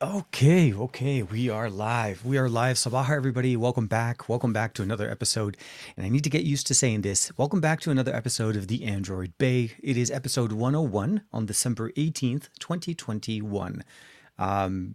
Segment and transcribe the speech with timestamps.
[0.00, 2.24] Okay, okay, we are live.
[2.24, 2.76] We are live.
[2.76, 3.56] Sabaha, everybody.
[3.56, 4.28] Welcome back.
[4.28, 5.56] Welcome back to another episode.
[5.96, 7.36] And I need to get used to saying this.
[7.36, 9.72] Welcome back to another episode of the Android Bay.
[9.82, 13.82] It is episode 101 on December 18th, 2021.
[14.38, 14.94] Um,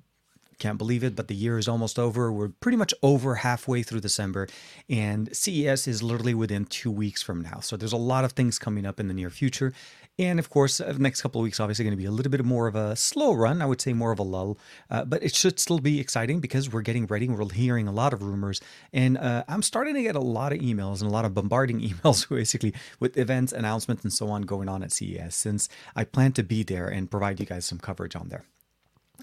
[0.57, 2.31] can't believe it, but the year is almost over.
[2.31, 4.47] We're pretty much over halfway through December,
[4.89, 7.59] and CES is literally within two weeks from now.
[7.59, 9.73] So there's a lot of things coming up in the near future.
[10.19, 12.31] And of course, uh, the next couple of weeks, obviously, going to be a little
[12.31, 13.61] bit more of a slow run.
[13.61, 14.59] I would say more of a lull,
[14.89, 17.27] uh, but it should still be exciting because we're getting ready.
[17.27, 20.59] We're hearing a lot of rumors, and uh, I'm starting to get a lot of
[20.59, 24.69] emails and a lot of bombarding emails, basically, with events, announcements, and so on going
[24.69, 25.35] on at CES.
[25.35, 28.45] Since I plan to be there and provide you guys some coverage on there.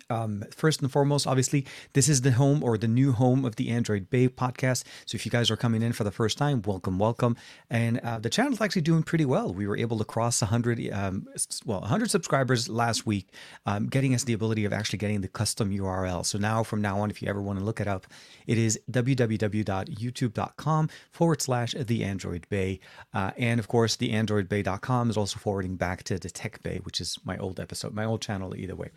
[0.08, 3.70] Um, first and foremost, obviously, this is the home or the new home of the
[3.70, 4.84] Android Bay podcast.
[5.04, 7.36] So if you guys are coming in for the first time, welcome, welcome.
[7.68, 9.52] And uh, the channel's actually doing pretty well.
[9.52, 11.26] We were able to cross 100, um,
[11.64, 13.28] well, 100 subscribers last week,
[13.66, 16.24] um, getting us the ability of actually getting the custom URL.
[16.24, 18.06] So now, from now on, if you ever want to look it up,
[18.46, 22.80] it is www.youtube.com forward slash the Android Bay.
[23.12, 27.00] Uh, and of course, the androidbay.com is also forwarding back to the Tech Bay, which
[27.00, 28.90] is my old episode, my old channel, either way.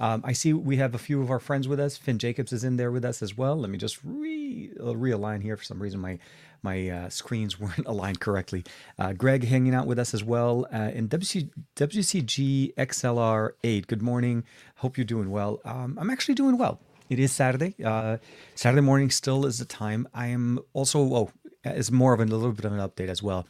[0.00, 1.96] Um, I see we have a few of our friends with us.
[1.96, 3.56] Finn Jacobs is in there with us as well.
[3.56, 5.56] Let me just re uh, realign here.
[5.56, 6.18] For some reason, my
[6.62, 8.64] my uh, screens weren't aligned correctly.
[8.98, 10.66] Uh, Greg hanging out with us as well.
[10.72, 13.86] Uh, and WC, WCG XLR 8.
[13.86, 14.44] Good morning.
[14.76, 15.60] Hope you're doing well.
[15.64, 16.80] Um, I'm actually doing well.
[17.08, 17.74] It is Saturday.
[17.84, 18.18] Uh,
[18.54, 20.08] Saturday morning still is the time.
[20.14, 21.30] I am also, oh,
[21.64, 23.46] it's more of a little bit of an update as well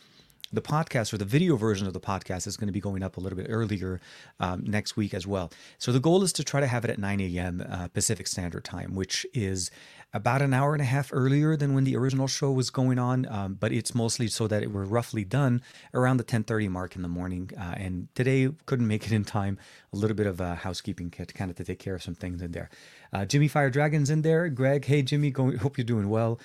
[0.53, 3.17] the podcast or the video version of the podcast is going to be going up
[3.17, 4.01] a little bit earlier
[4.41, 5.51] um, next week as well.
[5.79, 7.65] So the goal is to try to have it at 9 a.m.
[7.69, 9.71] Uh, Pacific Standard Time, which is
[10.13, 13.27] about an hour and a half earlier than when the original show was going on.
[13.31, 15.63] Um, but it's mostly so that it, we're roughly done
[15.95, 17.51] around the 10:30 mark in the morning.
[17.57, 19.57] Uh, and today couldn't make it in time.
[19.93, 22.71] A little bit of housekeeping kind of to take care of some things in there.
[23.13, 24.49] Uh, Jimmy Fire Dragons in there.
[24.49, 26.41] Greg, hey Jimmy, go, hope you're doing well.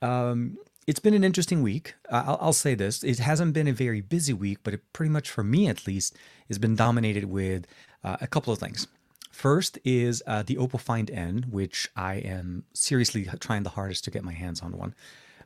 [0.00, 1.94] Um, it's been an interesting week.
[2.10, 5.28] I'll, I'll, say this: it hasn't been a very busy week, but it pretty much,
[5.28, 6.16] for me at least,
[6.48, 7.66] has been dominated with
[8.02, 8.86] uh, a couple of things.
[9.30, 14.10] First is uh, the Oppo Find N, which I am seriously trying the hardest to
[14.10, 14.94] get my hands on one,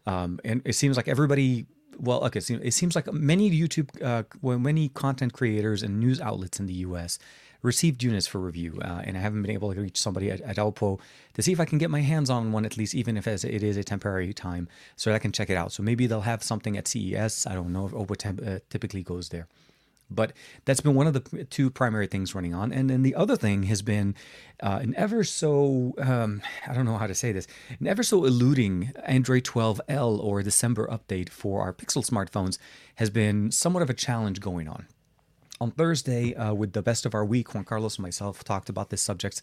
[0.07, 1.67] um, and it seems like everybody.
[1.99, 4.23] Well, okay, it seems like many YouTube, uh,
[4.59, 7.19] many content creators and news outlets in the U.S
[7.63, 10.57] received units for review, uh, and I haven't been able to reach somebody at, at
[10.57, 11.01] Oppo
[11.35, 13.45] to see if I can get my hands on one at least, even if it
[13.45, 15.73] is a temporary time, so that I can check it out.
[15.73, 17.47] So maybe they'll have something at CES.
[17.47, 19.47] I don't know if temp- uh, typically goes there.
[20.11, 20.35] But
[20.67, 22.71] that's been one of the two primary things running on.
[22.71, 24.15] And then the other thing has been
[24.63, 27.47] uh, an ever so, um, I don't know how to say this,
[27.81, 32.59] an ever so eluding Android 12L or December update for our Pixel smartphones
[32.97, 34.87] has been somewhat of a challenge going on
[35.63, 38.91] on Thursday uh, with the best of our week, Juan Carlos and myself talked about
[38.91, 39.43] this subject.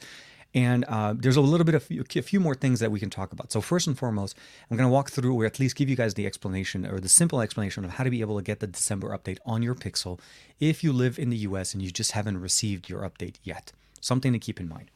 [0.54, 3.32] And uh, there's a little bit of a few more things that we can talk
[3.32, 3.52] about.
[3.52, 4.36] So first and foremost,
[4.70, 7.08] I'm going to walk through, or at least give you guys the explanation, or the
[7.08, 10.20] simple explanation of how to be able to get the December update on your Pixel
[10.60, 11.74] if you live in the U.S.
[11.74, 13.72] and you just haven't received your update yet.
[14.02, 14.90] Something to keep in mind.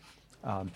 [0.44, 0.72] Um,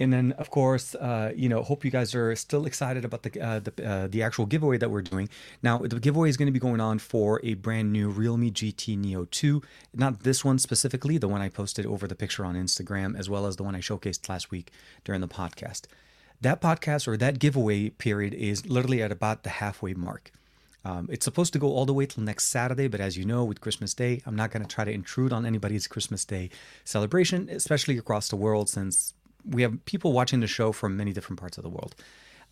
[0.00, 3.40] and then, of course, uh, you know, hope you guys are still excited about the
[3.40, 5.28] uh, the, uh, the actual giveaway that we're doing.
[5.62, 8.96] Now, the giveaway is going to be going on for a brand new Realme GT
[8.96, 9.62] Neo 2.
[9.94, 13.46] Not this one specifically, the one I posted over the picture on Instagram, as well
[13.46, 14.72] as the one I showcased last week
[15.04, 15.82] during the podcast.
[16.40, 20.32] That podcast or that giveaway period is literally at about the halfway mark.
[20.82, 23.44] Um, it's supposed to go all the way till next Saturday, but as you know,
[23.44, 26.48] with Christmas Day, I'm not going to try to intrude on anybody's Christmas Day
[26.84, 29.12] celebration, especially across the world, since
[29.44, 31.94] we have people watching the show from many different parts of the world.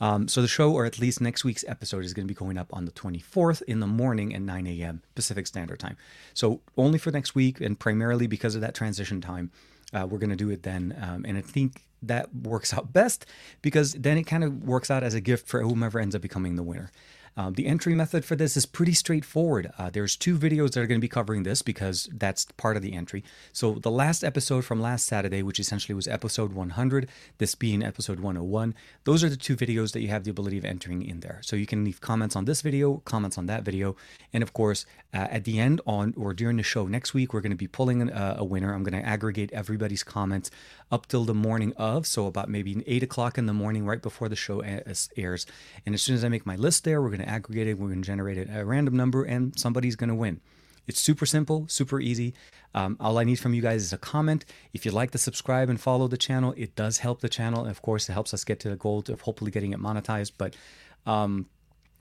[0.00, 2.56] Um, so the show, or at least next week's episode, is going to be going
[2.56, 5.02] up on the 24th in the morning at 9 a.m.
[5.14, 5.96] Pacific Standard Time.
[6.34, 9.50] So only for next week, and primarily because of that transition time,
[9.92, 10.96] uh, we're going to do it then.
[11.00, 13.26] Um, and I think that works out best
[13.62, 16.56] because then it kind of works out as a gift for whomever ends up becoming
[16.56, 16.90] the winner.
[17.38, 19.70] Um, the entry method for this is pretty straightforward.
[19.78, 22.82] Uh, there's two videos that are going to be covering this because that's part of
[22.82, 23.22] the entry.
[23.52, 27.08] So the last episode from last Saturday, which essentially was episode 100,
[27.38, 28.74] this being episode 101,
[29.04, 31.38] those are the two videos that you have the ability of entering in there.
[31.42, 33.94] So you can leave comments on this video, comments on that video,
[34.32, 34.84] and of course,
[35.14, 37.68] uh, at the end on or during the show next week, we're going to be
[37.68, 38.74] pulling an, uh, a winner.
[38.74, 40.50] I'm going to aggregate everybody's comments
[40.90, 44.28] up till the morning of, so about maybe eight o'clock in the morning, right before
[44.28, 45.46] the show airs.
[45.84, 47.88] And as soon as I make my list there, we're going to aggregate it, we're
[47.88, 50.40] going to generate a random number, and somebody's going to win.
[50.86, 52.32] It's super simple, super easy.
[52.74, 54.46] Um, all I need from you guys is a comment.
[54.72, 57.60] If you'd like to subscribe and follow the channel, it does help the channel.
[57.60, 60.32] And of course, it helps us get to the goal of hopefully getting it monetized.
[60.38, 60.56] But
[61.04, 61.46] um,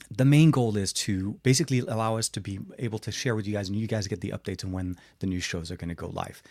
[0.09, 3.53] the main goal is to basically allow us to be able to share with you
[3.53, 5.95] guys and you guys get the updates on when the new shows are going to
[5.95, 6.41] go live.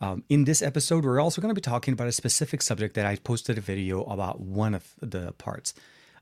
[0.00, 3.04] Um, in this episode, we're also going to be talking about a specific subject that
[3.04, 5.74] I posted a video about one of the parts.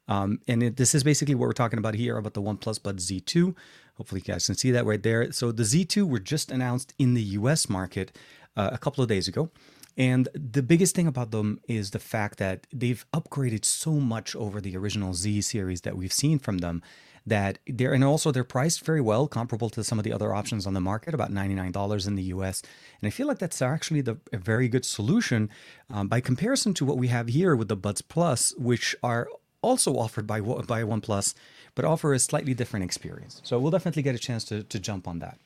[0.09, 3.09] Um, and it, this is basically what we're talking about here about the OnePlus Buds
[3.11, 3.55] Z2.
[3.97, 5.31] Hopefully, you guys can see that right there.
[5.33, 8.17] So, the Z2 were just announced in the US market
[8.57, 9.51] uh, a couple of days ago.
[9.97, 14.61] And the biggest thing about them is the fact that they've upgraded so much over
[14.61, 16.83] the original Z series that we've seen from them
[17.29, 20.67] that they're and also they're priced very well comparable to some of the other options
[20.67, 22.63] on the market about $99 in the us
[23.01, 25.49] and i feel like that's actually the, a very good solution
[25.91, 29.29] um, by comparison to what we have here with the buds plus which are
[29.63, 31.35] also offered by by oneplus
[31.75, 33.41] but offer a slightly different experience.
[33.45, 35.39] So we'll definitely get a chance to, to jump on that.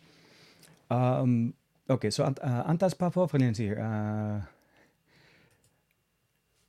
[0.91, 1.55] Um,
[1.91, 4.47] okay so uh, antas papofrelins here uh,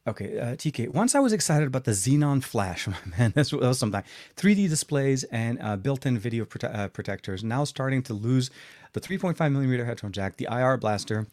[0.05, 0.89] Okay, uh, TK.
[0.89, 4.03] Once I was excited about the Xenon Flash, man, that's that was something.
[4.35, 7.41] 3D displays and uh, built-in video prote- uh, protectors.
[7.43, 8.51] Now starting to lose
[8.91, 11.27] the 3.5 millimeter headphone jack, the IR blaster,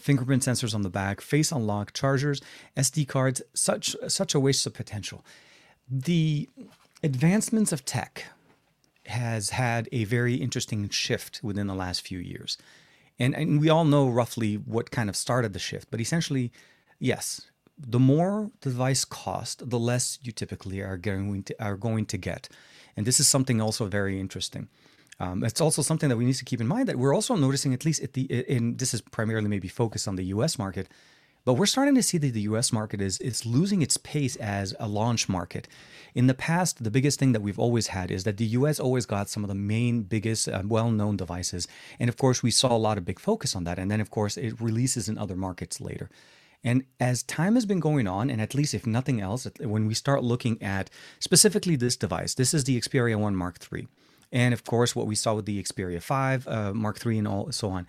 [0.00, 2.40] fingerprint sensors on the back, face unlock, chargers,
[2.76, 3.42] SD cards.
[3.54, 5.24] Such such a waste of potential.
[5.88, 6.48] The
[7.04, 8.24] advancements of tech
[9.06, 12.58] has had a very interesting shift within the last few years,
[13.20, 15.92] and and we all know roughly what kind of started the shift.
[15.92, 16.50] But essentially,
[16.98, 17.49] yes,
[17.88, 22.18] the more the device cost, the less you typically are going to are going to
[22.18, 22.48] get,
[22.96, 24.68] and this is something also very interesting.
[25.18, 27.74] Um, it's also something that we need to keep in mind that we're also noticing,
[27.74, 30.58] at least at the in this is primarily maybe focused on the U.S.
[30.58, 30.88] market,
[31.44, 32.72] but we're starting to see that the U.S.
[32.72, 35.68] market is is losing its pace as a launch market.
[36.14, 38.80] In the past, the biggest thing that we've always had is that the U.S.
[38.80, 41.68] always got some of the main, biggest, uh, well-known devices,
[41.98, 43.78] and of course, we saw a lot of big focus on that.
[43.78, 46.10] And then, of course, it releases in other markets later.
[46.62, 49.94] And as time has been going on, and at least if nothing else, when we
[49.94, 53.88] start looking at specifically this device, this is the Xperia 1 Mark III.
[54.32, 57.52] And of course, what we saw with the Xperia 5, uh, Mark III, and all
[57.52, 57.86] so on.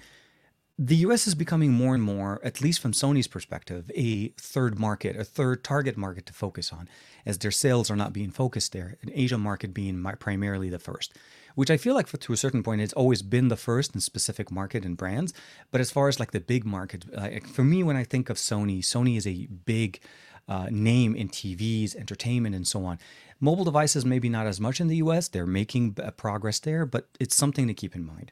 [0.79, 5.15] The US is becoming more and more, at least from Sony's perspective, a third market,
[5.15, 6.89] a third target market to focus on,
[7.25, 11.13] as their sales are not being focused there, an Asia market being primarily the first
[11.56, 14.01] which I feel like for, to a certain point it's always been the first in
[14.01, 15.33] specific market and brands.
[15.71, 18.38] But as far as like the big market, like for me, when I think of
[18.38, 20.00] Sony, Sony is a big
[20.48, 23.00] uh, name in TVs, entertainment, and so on.
[23.39, 25.27] Mobile devices, maybe not as much in the US.
[25.27, 28.31] They're making progress there, but it's something to keep in mind.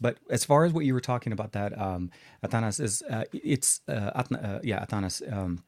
[0.00, 2.10] But as far as what you were talking about, that um,
[2.44, 5.22] Atanas is uh, it's uh, uh, yeah Atanas.
[5.32, 5.64] Um,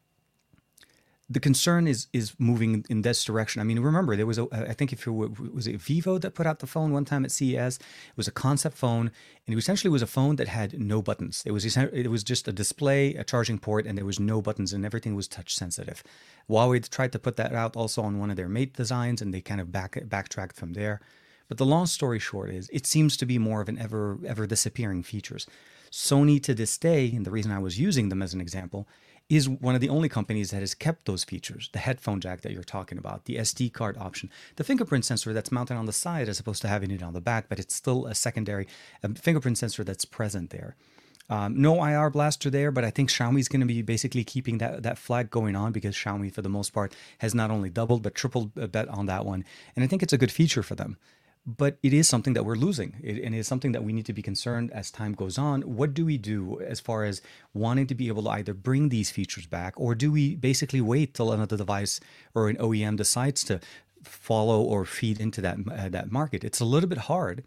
[1.28, 3.60] the concern is is moving in this direction.
[3.60, 6.46] I mean, remember there was a I think if it was it Vivo that put
[6.46, 7.78] out the phone one time at CES.
[7.78, 9.10] It was a concept phone,
[9.46, 11.42] and it essentially was a phone that had no buttons.
[11.44, 14.72] It was it was just a display, a charging port, and there was no buttons,
[14.72, 16.04] and everything was touch sensitive.
[16.48, 19.40] Huawei tried to put that out also on one of their Mate designs, and they
[19.40, 21.00] kind of back backtracked from there.
[21.48, 24.46] But the long story short is, it seems to be more of an ever ever
[24.46, 25.46] disappearing features.
[25.90, 28.86] Sony to this day, and the reason I was using them as an example
[29.28, 32.52] is one of the only companies that has kept those features the headphone jack that
[32.52, 36.28] you're talking about, the SD card option, the fingerprint sensor that's mounted on the side
[36.28, 38.66] as opposed to having it on the back, but it's still a secondary
[39.02, 40.76] a fingerprint sensor that's present there.
[41.28, 44.58] Um, no IR blaster there, but I think Xiaomi is going to be basically keeping
[44.58, 48.02] that, that flag going on because Xiaomi, for the most part, has not only doubled
[48.04, 49.44] but tripled a bet on that one.
[49.74, 50.98] And I think it's a good feature for them
[51.46, 52.96] but it is something that we're losing.
[53.02, 55.62] It, and it's something that we need to be concerned as time goes on.
[55.62, 57.22] What do we do as far as
[57.54, 61.14] wanting to be able to either bring these features back or do we basically wait
[61.14, 62.00] till another device
[62.34, 63.60] or an OEM decides to
[64.02, 66.42] follow or feed into that uh, that market?
[66.42, 67.44] It's a little bit hard.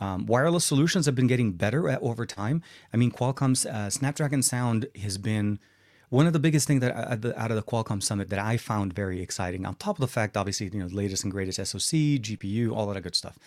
[0.00, 2.62] Um, wireless solutions have been getting better at, over time.
[2.92, 5.58] I mean qualcomm's uh, snapdragon sound has been
[6.10, 9.22] one of the biggest things that out of the Qualcomm Summit that I found very
[9.22, 12.72] exciting, on top of the fact, obviously, you know, the latest and greatest SoC, GPU,
[12.72, 13.38] all that good stuff,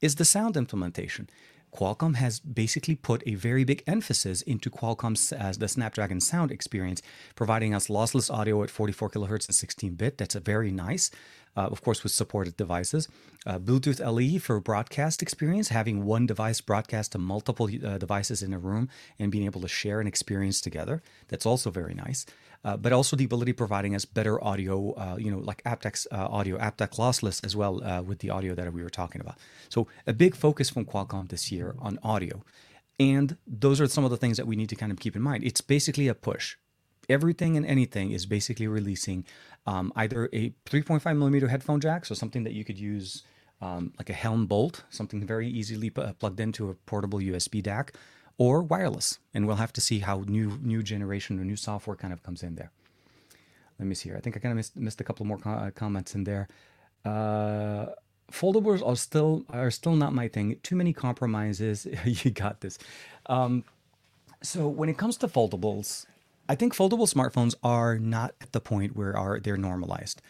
[0.00, 1.28] is the sound implementation.
[1.74, 6.50] Qualcomm has basically put a very big emphasis into Qualcomm's as uh, the Snapdragon sound
[6.50, 7.02] experience,
[7.34, 10.16] providing us lossless audio at 44 kilohertz and 16 bit.
[10.16, 11.10] That's a very nice
[11.56, 13.08] uh, of course, with supported devices.
[13.46, 18.52] Uh, Bluetooth LE for broadcast experience, having one device broadcast to multiple uh, devices in
[18.52, 18.88] a room
[19.18, 21.02] and being able to share an experience together.
[21.28, 22.26] That's also very nice.
[22.64, 26.26] Uh, but also the ability providing us better audio, uh, you know, like aptX uh,
[26.26, 29.36] audio, aptX lossless as well with the audio that we were talking about.
[29.68, 32.42] So a big focus from Qualcomm this year on audio.
[32.98, 35.22] And those are some of the things that we need to kind of keep in
[35.22, 35.44] mind.
[35.44, 36.56] It's basically a push
[37.08, 39.24] everything and anything is basically releasing
[39.66, 43.22] um, either a 3.5 millimeter headphone jack, so something that you could use
[43.60, 47.62] um, like a Helm Bolt, something very easily p- uh, plugged into a portable USB
[47.62, 47.90] DAC,
[48.38, 49.18] or wireless.
[49.34, 52.42] And we'll have to see how new new generation or new software kind of comes
[52.42, 52.70] in there.
[53.78, 54.16] Let me see here.
[54.16, 56.48] I think I kind of missed, missed a couple more co- uh, comments in there.
[57.04, 57.86] Uh,
[58.32, 60.56] foldables are still are still not my thing.
[60.62, 61.86] Too many compromises.
[62.04, 62.78] you got this.
[63.26, 63.64] Um,
[64.42, 66.06] So when it comes to foldables,
[66.48, 70.22] I think foldable smartphones are not at the point where are they're normalized.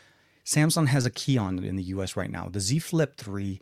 [0.44, 2.16] Samsung has a key on it in the U.S.
[2.16, 2.48] right now.
[2.50, 3.60] The Z Flip 3,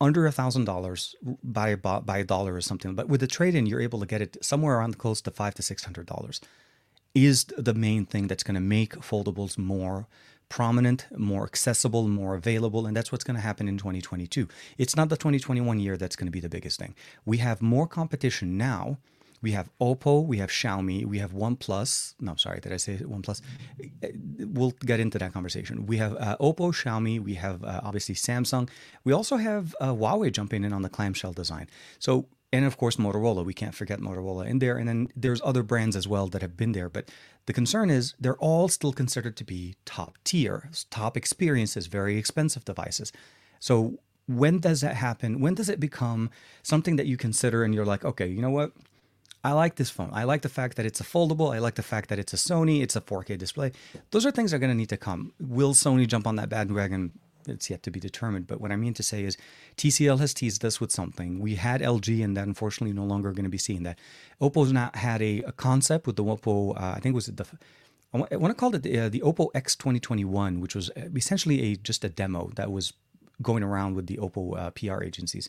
[0.00, 2.94] under a thousand dollars by a by a dollar or something.
[2.94, 5.62] But with the trade-in, you're able to get it somewhere around close to five to
[5.62, 6.40] six hundred dollars.
[7.14, 10.06] Is the main thing that's going to make foldables more
[10.48, 14.48] prominent, more accessible, more available, and that's what's going to happen in 2022.
[14.76, 16.94] It's not the 2021 year that's going to be the biggest thing.
[17.24, 18.98] We have more competition now
[19.42, 22.14] we have Oppo, we have Xiaomi, we have OnePlus.
[22.20, 23.42] No, sorry, did I say OnePlus?
[24.38, 25.84] We'll get into that conversation.
[25.84, 28.70] We have uh, Oppo, Xiaomi, we have uh, obviously Samsung.
[29.04, 31.68] We also have uh, Huawei jumping in on the clamshell design.
[31.98, 33.44] So, and of course, Motorola.
[33.44, 34.76] We can't forget Motorola in there.
[34.76, 36.88] And then there's other brands as well that have been there.
[36.88, 37.10] But
[37.46, 42.64] the concern is they're all still considered to be top tier, top experiences, very expensive
[42.64, 43.10] devices.
[43.58, 45.40] So, when does that happen?
[45.40, 46.30] When does it become
[46.62, 48.72] something that you consider and you're like, okay, you know what?
[49.44, 50.10] I like this phone.
[50.12, 51.54] I like the fact that it's a foldable.
[51.54, 52.82] I like the fact that it's a Sony.
[52.82, 53.72] It's a 4K display.
[54.10, 55.32] Those are things that are going to need to come.
[55.40, 57.12] Will Sony jump on that bandwagon?
[57.48, 58.46] It's yet to be determined.
[58.46, 59.36] But what I mean to say is
[59.76, 61.40] TCL has teased us with something.
[61.40, 63.98] We had LG, and that unfortunately no longer going to be seeing that.
[64.40, 67.46] Oppo's not had a, a concept with the Oppo, uh, I think it was the
[68.14, 71.76] I want to call it the, uh, the Oppo X 2021, which was essentially a
[71.76, 72.92] just a demo that was
[73.40, 75.48] going around with the Oppo uh, PR agencies.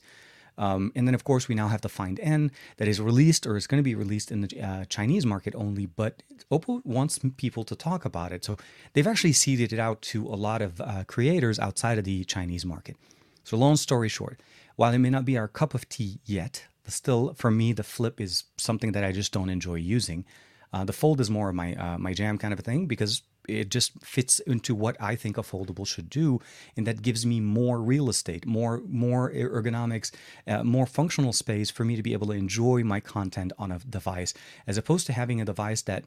[0.57, 3.55] Um, and then, of course, we now have the Find N that is released or
[3.55, 5.85] is going to be released in the uh, Chinese market only.
[5.85, 8.45] But Oppo wants people to talk about it.
[8.45, 8.57] So
[8.93, 12.65] they've actually seeded it out to a lot of uh, creators outside of the Chinese
[12.65, 12.95] market.
[13.43, 14.39] So, long story short,
[14.75, 18.21] while it may not be our cup of tea yet, still, for me, the flip
[18.21, 20.25] is something that I just don't enjoy using.
[20.71, 23.21] Uh, the fold is more of my uh, my jam kind of a thing because
[23.47, 26.39] it just fits into what I think a foldable should do,
[26.77, 30.11] and that gives me more real estate, more more ergonomics,
[30.47, 33.79] uh, more functional space for me to be able to enjoy my content on a
[33.79, 34.33] device,
[34.67, 36.05] as opposed to having a device that,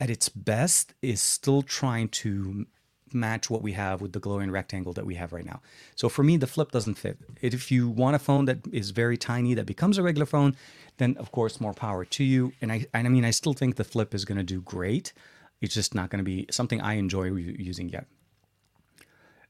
[0.00, 2.66] at its best, is still trying to
[3.14, 5.60] match what we have with the glowing rectangle that we have right now.
[5.94, 7.18] So for me, the flip doesn't fit.
[7.40, 10.56] If you want a phone that is very tiny that becomes a regular phone,
[10.98, 12.52] then of course more power to you.
[12.60, 15.12] And I, and I mean, I still think the flip is going to do great.
[15.60, 18.06] It's just not going to be something I enjoy using yet.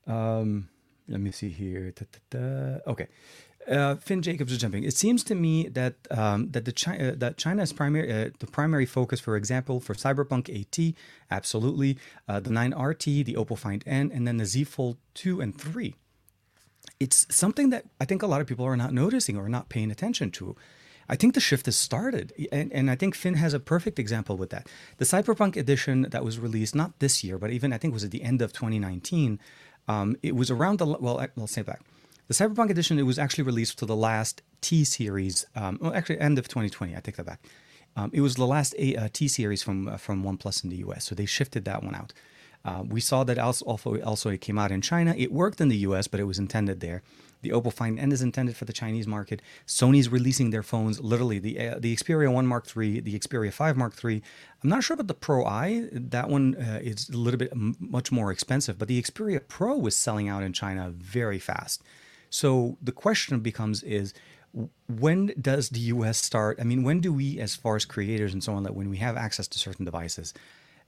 [0.07, 0.69] Um,
[1.07, 1.93] let me see here.
[1.93, 2.91] Da, da, da.
[2.91, 3.09] Okay.
[3.69, 4.85] Uh, Finn Jacobs is jumping.
[4.85, 8.47] It seems to me that um, that the China, uh, that China's primary uh, the
[8.47, 10.95] primary focus, for example, for Cyberpunk 8T,
[11.31, 15.59] absolutely, uh, the 9RT, the Oppo Find N, and then the Z Fold 2 and
[15.59, 15.95] 3.
[16.99, 19.91] It's something that I think a lot of people are not noticing or not paying
[19.91, 20.57] attention to.
[21.09, 22.33] I think the shift has started.
[22.53, 24.69] And, and I think Finn has a perfect example with that.
[24.99, 28.11] The Cyberpunk edition that was released, not this year, but even I think was at
[28.11, 29.41] the end of 2019,
[29.89, 31.81] um, it was around the, well, I'll say back.
[32.29, 36.21] The Cyberpunk edition, it was actually released to the last T series, um, well, actually,
[36.21, 36.95] end of 2020.
[36.95, 37.41] I take that back.
[37.97, 40.77] Um, it was the last A, uh, T series from uh, from OnePlus in the
[40.77, 42.13] US, so they shifted that one out.
[42.65, 45.15] Uh, we saw that also, also it came out in China.
[45.17, 47.03] It worked in the US, but it was intended there.
[47.43, 49.41] The Oppo Find N is intended for the Chinese market.
[49.67, 53.77] Sony's releasing their phones, literally the uh, the Xperia 1 Mark III, the Xperia 5
[53.77, 54.23] Mark III.
[54.63, 55.89] I'm not sure about the Pro I.
[55.93, 59.77] That one uh, is a little bit m- much more expensive, but the Xperia Pro
[59.77, 61.83] was selling out in China very fast.
[62.31, 64.15] So the question becomes is
[64.89, 66.59] when does the US start?
[66.61, 68.97] I mean, when do we, as far as creators and so on, that when we
[68.99, 70.35] have access to certain devices,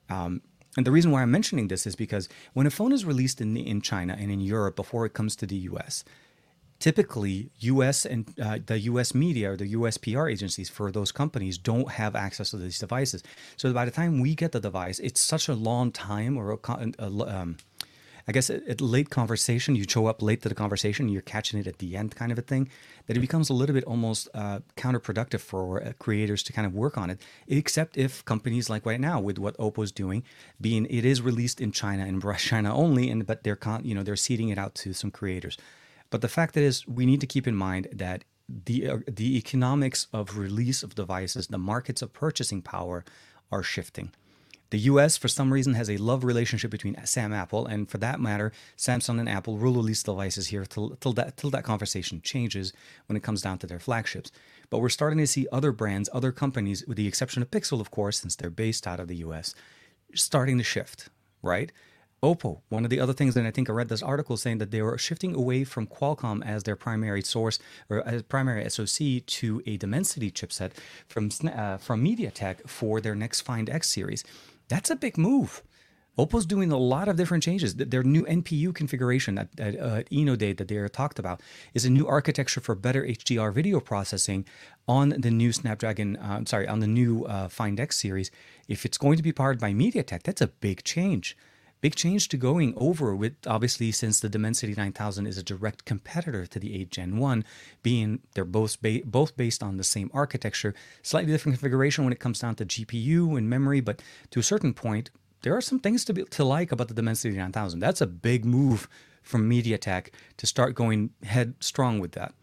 [0.09, 0.43] um,
[0.77, 3.57] and the reason why I'm mentioning this is because when a phone is released in
[3.57, 6.05] in China and in Europe before it comes to the US,
[6.81, 11.57] typically US and uh, the US media or the US PR agencies for those companies
[11.59, 13.23] don't have access to these devices.
[13.57, 16.59] So by the time we get the device, it's such a long time or a,
[16.99, 17.59] a um,
[18.27, 21.59] I guess a, a, late conversation, you show up late to the conversation, you're catching
[21.59, 22.71] it at the end kind of a thing,
[23.07, 26.75] that it becomes a little bit almost uh, counterproductive for uh, creators to kind of
[26.75, 27.19] work on it,
[27.49, 30.23] except if companies like right now with what Oppo's doing,
[30.61, 34.03] being it is released in China and China only, and but they're con- you know
[34.03, 35.59] they're seeding it out to some creators.
[36.11, 40.09] But the fact is, we need to keep in mind that the uh, the economics
[40.13, 43.05] of release of devices, the markets of purchasing power,
[43.53, 44.11] are shifting.
[44.71, 48.21] The US, for some reason, has a love relationship between Sam Apple, and for that
[48.21, 52.73] matter, Samsung and Apple will release devices here till, till, that, till that conversation changes
[53.07, 54.31] when it comes down to their flagships.
[54.71, 57.91] But we're starting to see other brands, other companies, with the exception of Pixel, of
[57.91, 59.57] course, since they're based out of the US,
[60.15, 61.09] starting to shift,
[61.43, 61.73] right?
[62.23, 64.71] Oppo, one of the other things, and I think I read this article saying that
[64.71, 67.59] they were shifting away from Qualcomm as their primary source
[67.89, 70.73] or as primary SoC to a Dimensity chipset
[71.09, 74.23] from uh, from MediaTek for their next Find X series.
[74.69, 75.63] That's a big move.
[76.19, 77.75] Oppo's doing a lot of different changes.
[77.77, 81.41] Their new NPU configuration at, at, uh, at Day that they talked about
[81.73, 84.45] is a new architecture for better HDR video processing
[84.87, 86.17] on the new Snapdragon.
[86.17, 88.31] Uh, sorry, on the new uh, Find X series.
[88.69, 91.37] If it's going to be powered by MediaTek, that's a big change.
[91.81, 96.45] Big change to going over with obviously since the Dimensity 9000 is a direct competitor
[96.47, 97.45] to the 8 Gen 1,
[97.83, 102.21] being they're both ba- both based on the same architecture, slightly different configuration when it
[102.21, 105.11] comes down to GPU and memory, but to a certain point,
[105.43, 107.81] there are some things to be, to like about the Dimensity 9000.
[107.81, 108.87] That's a big move
[109.23, 112.35] from MediaTek to start going headstrong with that.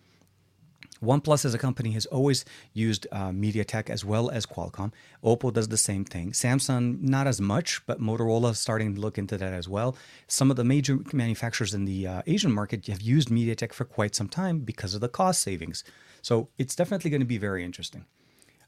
[1.04, 4.92] OnePlus as a company has always used uh, MediaTek as well as Qualcomm.
[5.24, 6.32] Oppo does the same thing.
[6.32, 9.96] Samsung, not as much, but Motorola is starting to look into that as well.
[10.28, 14.16] Some of the major manufacturers in the uh, Asian market have used MediaTek for quite
[14.16, 15.84] some time because of the cost savings.
[16.22, 18.06] So it's definitely going to be very interesting.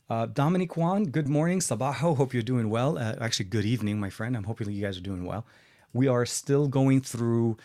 [0.10, 1.60] Uh, Dominic Juan, good morning.
[1.60, 2.98] Sabaho, hope you're doing well.
[2.98, 4.36] Uh, actually, good evening, my friend.
[4.36, 5.46] I'm hoping you guys are doing well.
[5.94, 7.58] We are still going through,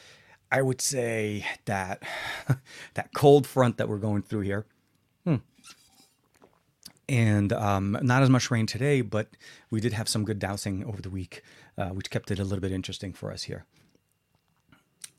[0.50, 2.02] I would say, that
[2.94, 4.66] that cold front that we're going through here.
[5.24, 5.36] Hmm.
[7.08, 9.28] And um, not as much rain today, but
[9.70, 11.42] we did have some good dousing over the week,
[11.76, 13.66] uh, which kept it a little bit interesting for us here.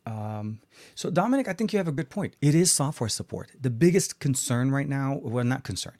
[0.06, 0.60] Um,
[0.94, 2.36] so, Dominic, I think you have a good point.
[2.42, 3.52] It is software support.
[3.60, 5.94] The biggest concern right now, well, not concern,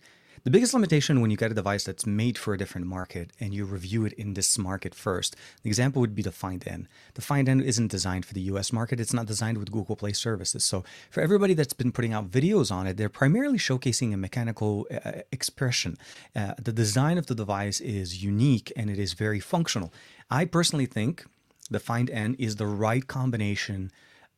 [0.46, 3.52] the biggest limitation when you get a device that's made for a different market and
[3.52, 6.88] you review it in this market first, the example would be the Find N.
[7.16, 10.14] The Find N isn't designed for the US market, it's not designed with Google Play
[10.14, 10.64] services.
[10.64, 14.86] So, for everybody that's been putting out videos on it, they're primarily showcasing a mechanical
[14.92, 15.98] uh, expression.
[16.36, 19.92] Uh, the design of the device is unique and it is very functional.
[20.30, 21.26] I personally think
[21.72, 23.92] the Find N is the right combination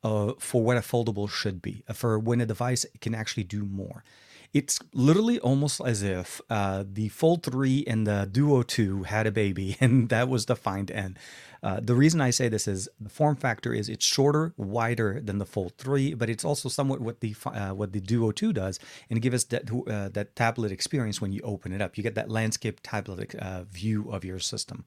[0.05, 3.65] uh, for what a foldable should be, uh, for when a device can actually do
[3.65, 4.05] more.
[4.53, 9.31] It's literally almost as if uh, the Fold 3 and the Duo 2 had a
[9.31, 11.17] baby, and that was the Find N.
[11.63, 15.37] Uh, the reason I say this is the form factor is it's shorter, wider than
[15.37, 18.79] the Fold 3, but it's also somewhat what the uh, what the Duo 2 does,
[19.09, 21.97] and give us that uh, that tablet experience when you open it up.
[21.97, 24.85] You get that landscape tablet uh, view of your system.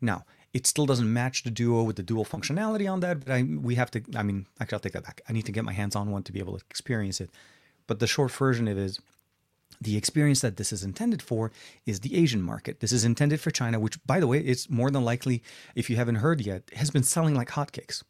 [0.00, 3.42] Now, it still doesn't match the Duo with the dual functionality on that, but I,
[3.42, 4.02] we have to.
[4.14, 5.20] I mean, actually, I'll take that back.
[5.28, 7.30] I need to get my hands on one to be able to experience it.
[7.86, 9.00] But the short version of it is
[9.80, 11.52] the experience that this is intended for
[11.84, 12.80] is the Asian market.
[12.80, 15.42] This is intended for China, which, by the way, it's more than likely,
[15.74, 18.02] if you haven't heard yet, has been selling like hotcakes.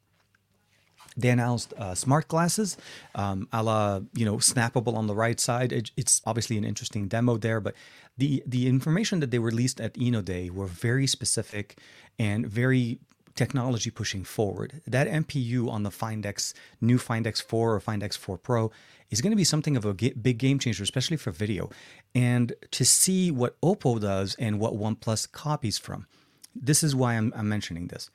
[1.17, 2.77] They announced uh, smart glasses,
[3.15, 5.73] um, a la you know snappable on the right side.
[5.73, 7.75] It, it's obviously an interesting demo there, but
[8.19, 11.79] the the information that they released at Inno Day were very specific
[12.19, 12.99] and very
[13.35, 14.83] technology pushing forward.
[14.87, 18.71] That NPU on the Find X, new Find X4 or Find X4 Pro
[19.11, 21.71] is going to be something of a big game changer, especially for video.
[22.15, 26.07] And to see what Oppo does and what OnePlus copies from,
[26.55, 28.11] this is why I'm, I'm mentioning this.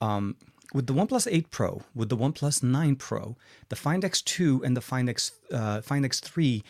[0.00, 0.36] Um,
[0.72, 3.36] with the OnePlus 8 Pro, with the OnePlus 9 Pro,
[3.68, 6.62] the Find X2 and the Find X uh, Find X3,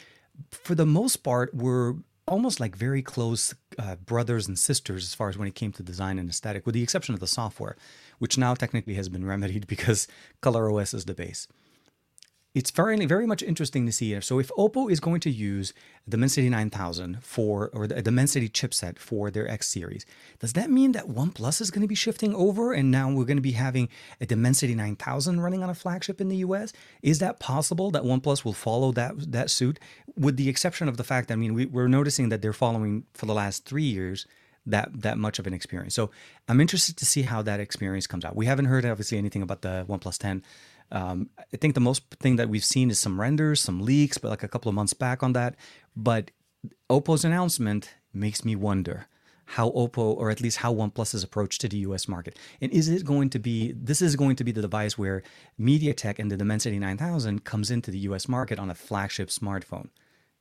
[0.51, 5.29] for the most part, were almost like very close uh, brothers and sisters as far
[5.29, 7.77] as when it came to design and aesthetic, with the exception of the software,
[8.19, 10.09] which now technically has been remedied because
[10.43, 11.47] ColorOS is the base
[12.53, 14.21] it's very very much interesting to see.
[14.21, 15.73] So if Oppo is going to use
[16.05, 20.05] the Dimensity 9000 for or the Dimensity chipset for their X series,
[20.41, 23.37] does that mean that OnePlus is going to be shifting over and now we're going
[23.37, 23.89] to be having
[24.21, 26.73] a Dimensity 9000 running on a flagship in the US?
[27.03, 29.79] Is that possible that OnePlus will follow that that suit?
[30.17, 33.05] With the exception of the fact, that, I mean, we, we're noticing that they're following
[33.15, 34.27] for the last three years
[34.67, 35.95] that that much of an experience.
[35.95, 36.11] So
[36.49, 38.37] I'm interested to see how that experience comes out.
[38.37, 40.43] We haven't heard obviously anything about the OnePlus 10
[40.93, 44.29] um, I think the most thing that we've seen is some renders, some leaks, but
[44.29, 45.55] like a couple of months back on that.
[45.97, 46.31] But
[46.89, 49.07] Oppo's announcement makes me wonder
[49.55, 52.39] how Oppo, or at least how OnePlus's approach to the US market.
[52.61, 55.25] And is it going to be, this is going to be the device where
[55.59, 59.89] MediaTek and the Dimensity 9000 comes into the US market on a flagship smartphone.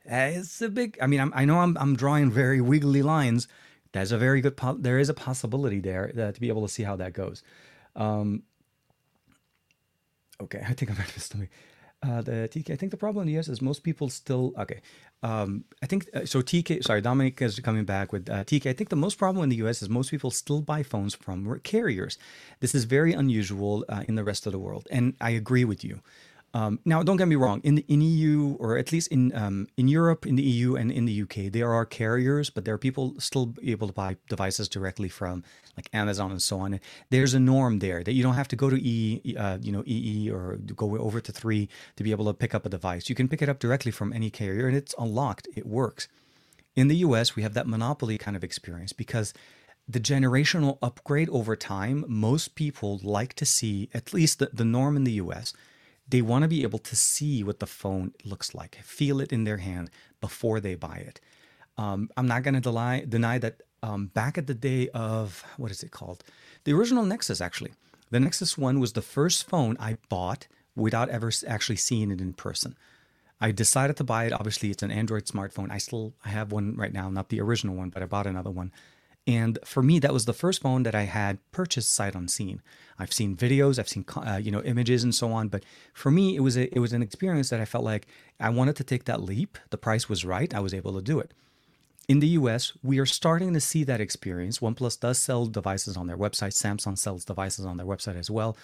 [0.09, 3.47] Uh, it's a big, I mean, I'm, i know I'm, I'm drawing very wiggly lines.
[3.93, 6.71] There's a very good, po- there is a possibility there uh, to be able to
[6.71, 7.41] see how that goes.
[7.95, 8.43] Um,
[10.41, 11.29] okay, I think I'm at this
[12.01, 12.71] uh, the TK.
[12.71, 14.81] I think the problem in the US is most people still okay.
[15.21, 16.41] Um, I think uh, so.
[16.41, 16.83] TK.
[16.83, 18.69] Sorry, Dominic is coming back with uh, TK.
[18.69, 21.59] I think the most problem in the US is most people still buy phones from
[21.63, 22.17] carriers.
[22.61, 25.83] This is very unusual uh, in the rest of the world, and I agree with
[25.83, 25.99] you.
[26.53, 27.61] Um, now, don't get me wrong.
[27.63, 30.91] In the, in EU, or at least in um, in Europe, in the EU, and
[30.91, 34.67] in the UK, there are carriers, but there are people still able to buy devices
[34.67, 35.43] directly from
[35.77, 36.79] like Amazon and so on.
[37.09, 39.83] There's a norm there that you don't have to go to E, uh, you know,
[39.85, 43.09] EE or go over to three to be able to pick up a device.
[43.09, 45.47] You can pick it up directly from any carrier, and it's unlocked.
[45.55, 46.07] It works.
[46.75, 49.33] In the US, we have that monopoly kind of experience because
[49.87, 54.95] the generational upgrade over time, most people like to see, at least the, the norm
[54.95, 55.53] in the US,
[56.09, 59.43] they want to be able to see what the phone looks like, feel it in
[59.43, 59.89] their hand
[60.21, 61.21] before they buy it.
[61.77, 65.71] Um, I'm not going to deny, deny that um, back at the day of, what
[65.71, 66.23] is it called?
[66.63, 67.71] The original Nexus, actually.
[68.09, 72.33] The Nexus 1 was the first phone I bought without ever actually seeing it in
[72.33, 72.75] person.
[73.39, 74.33] I decided to buy it.
[74.33, 75.71] Obviously, it's an Android smartphone.
[75.71, 78.49] I still I have one right now, not the original one, but I bought another
[78.49, 78.71] one.
[79.29, 82.63] And for me, that was the first phone that I had purchased sight unseen.
[82.97, 85.63] I've seen videos, I've seen uh, you know images and so on, but
[85.93, 88.07] for me, it was a, it was an experience that I felt like
[88.39, 89.59] I wanted to take that leap.
[89.69, 90.51] The price was right.
[90.51, 91.31] I was able to do it.
[92.07, 94.57] In the US, we are starting to see that experience.
[94.57, 96.53] OnePlus does sell devices on their website.
[96.53, 98.57] Samsung sells devices on their website as well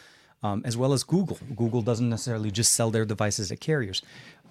[0.46, 1.38] um, as well as Google.
[1.56, 4.02] Google doesn't necessarily just sell their devices at carriers,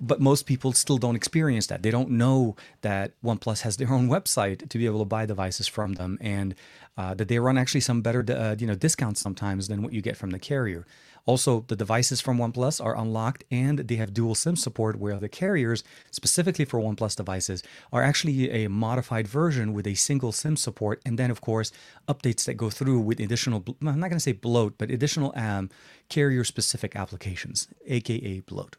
[0.01, 1.83] but most people still don't experience that.
[1.83, 5.69] They don't know that OnePlus has their own website to be able to buy devices
[5.69, 6.55] from them, and
[6.97, 10.03] uh, that they run actually some better, uh, you know, discounts sometimes than what you
[10.03, 10.87] get from the carrier.
[11.27, 15.29] Also, the devices from OnePlus are unlocked and they have dual SIM support, where the
[15.29, 21.01] carriers, specifically for OnePlus devices, are actually a modified version with a single SIM support.
[21.07, 21.73] And then, of course,
[22.09, 25.71] updates that go through with additional, I'm not going to say bloat, but additional um,
[26.11, 28.77] carrier specific applications, aka bloat.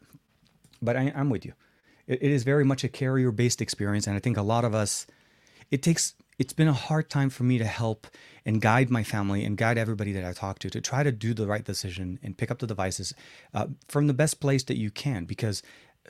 [0.80, 1.52] But I, am with you.
[2.06, 4.06] It, it is very much a carrier based experience.
[4.06, 5.06] And I think a lot of us,
[5.70, 8.06] it takes it's been a hard time for me to help
[8.44, 11.32] and guide my family and guide everybody that I talk to to try to do
[11.32, 13.14] the right decision and pick up the devices
[13.54, 15.24] uh, from the best place that you can.
[15.24, 15.62] Because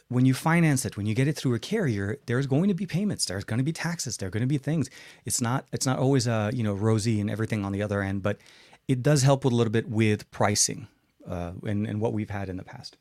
[0.08, 2.86] when you finance it, when you get it through a carrier, there's going to be
[2.86, 4.90] payments, there's going to be taxes, there are going to be things.
[5.24, 8.22] It's not it's not always uh, you know rosy and everything on the other end,
[8.22, 8.38] but
[8.88, 10.88] it does help a little bit with pricing
[11.28, 12.96] uh, and, and what we've had in the past.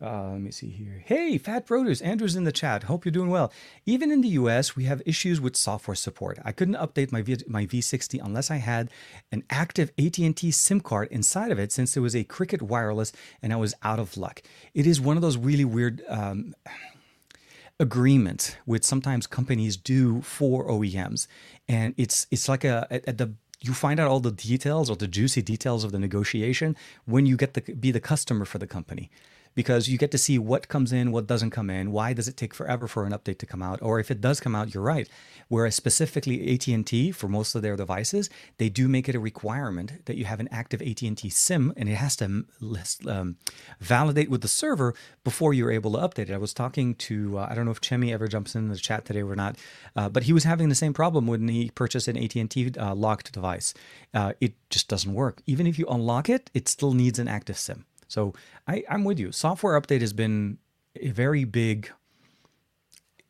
[0.00, 1.02] Uh, let me see here.
[1.06, 2.84] Hey, Fat Produce, Andrew's in the chat.
[2.84, 3.52] Hope you're doing well.
[3.84, 6.38] Even in the US, we have issues with software support.
[6.44, 8.90] I couldn't update my v, my V60 unless I had
[9.32, 13.52] an active AT&T SIM card inside of it, since it was a Cricket Wireless, and
[13.52, 14.40] I was out of luck.
[14.72, 16.02] It is one of those really weird.
[16.08, 16.54] Um,
[17.80, 21.28] agreements which sometimes companies do for OEMs
[21.68, 25.06] and it's it's like a at the you find out all the details or the
[25.06, 29.12] juicy details of the negotiation when you get to be the customer for the company
[29.58, 32.36] because you get to see what comes in, what doesn't come in, why does it
[32.36, 34.84] take forever for an update to come out, or if it does come out, you're
[34.84, 35.08] right.
[35.48, 40.16] Whereas specifically AT&T for most of their devices, they do make it a requirement that
[40.16, 42.44] you have an active AT&T SIM, and it has to
[43.08, 43.36] um,
[43.80, 44.94] validate with the server
[45.24, 46.34] before you're able to update it.
[46.34, 49.06] I was talking to uh, I don't know if Chemi ever jumps in the chat
[49.06, 49.56] today or not,
[49.96, 53.32] uh, but he was having the same problem when he purchased an AT&T uh, locked
[53.32, 53.74] device.
[54.14, 55.42] Uh, it just doesn't work.
[55.46, 57.86] Even if you unlock it, it still needs an active SIM.
[58.08, 58.34] So
[58.66, 59.32] I, I'm with you.
[59.32, 60.58] Software update has been
[60.96, 61.90] a very big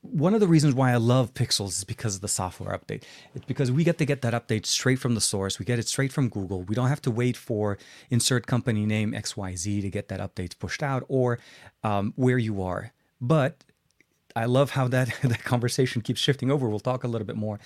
[0.00, 3.02] one of the reasons why I love Pixels is because of the software update.
[3.34, 5.58] It's because we get to get that update straight from the source.
[5.58, 6.62] We get it straight from Google.
[6.62, 10.82] We don't have to wait for insert company name XYZ to get that update pushed
[10.82, 11.38] out or
[11.82, 12.92] um, where you are.
[13.20, 13.64] But
[14.36, 16.68] I love how that, that conversation keeps shifting over.
[16.68, 17.58] We'll talk a little bit more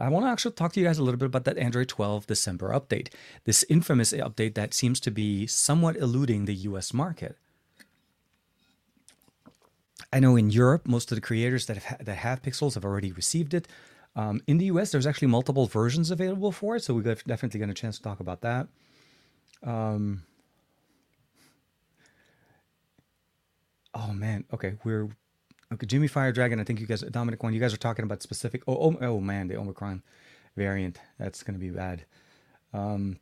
[0.00, 2.26] I want to actually talk to you guys a little bit about that Android 12
[2.26, 3.08] December update,
[3.44, 7.36] this infamous update that seems to be somewhat eluding the US market.
[10.12, 13.12] I know in Europe, most of the creators that have, that have Pixels have already
[13.12, 13.68] received it.
[14.16, 17.68] Um, in the US, there's actually multiple versions available for it, so we're definitely got
[17.68, 18.68] a chance to talk about that.
[19.62, 20.22] Um,
[23.94, 25.10] oh man, okay, we're
[25.72, 26.58] Okay, Jimmy Fire Dragon.
[26.58, 28.62] I think you guys, Dominic Juan, you guys are talking about specific.
[28.66, 30.02] Oh, oh, oh man, the Omicron
[30.56, 30.98] variant.
[31.18, 32.04] That's going to be bad.
[32.72, 33.18] Um,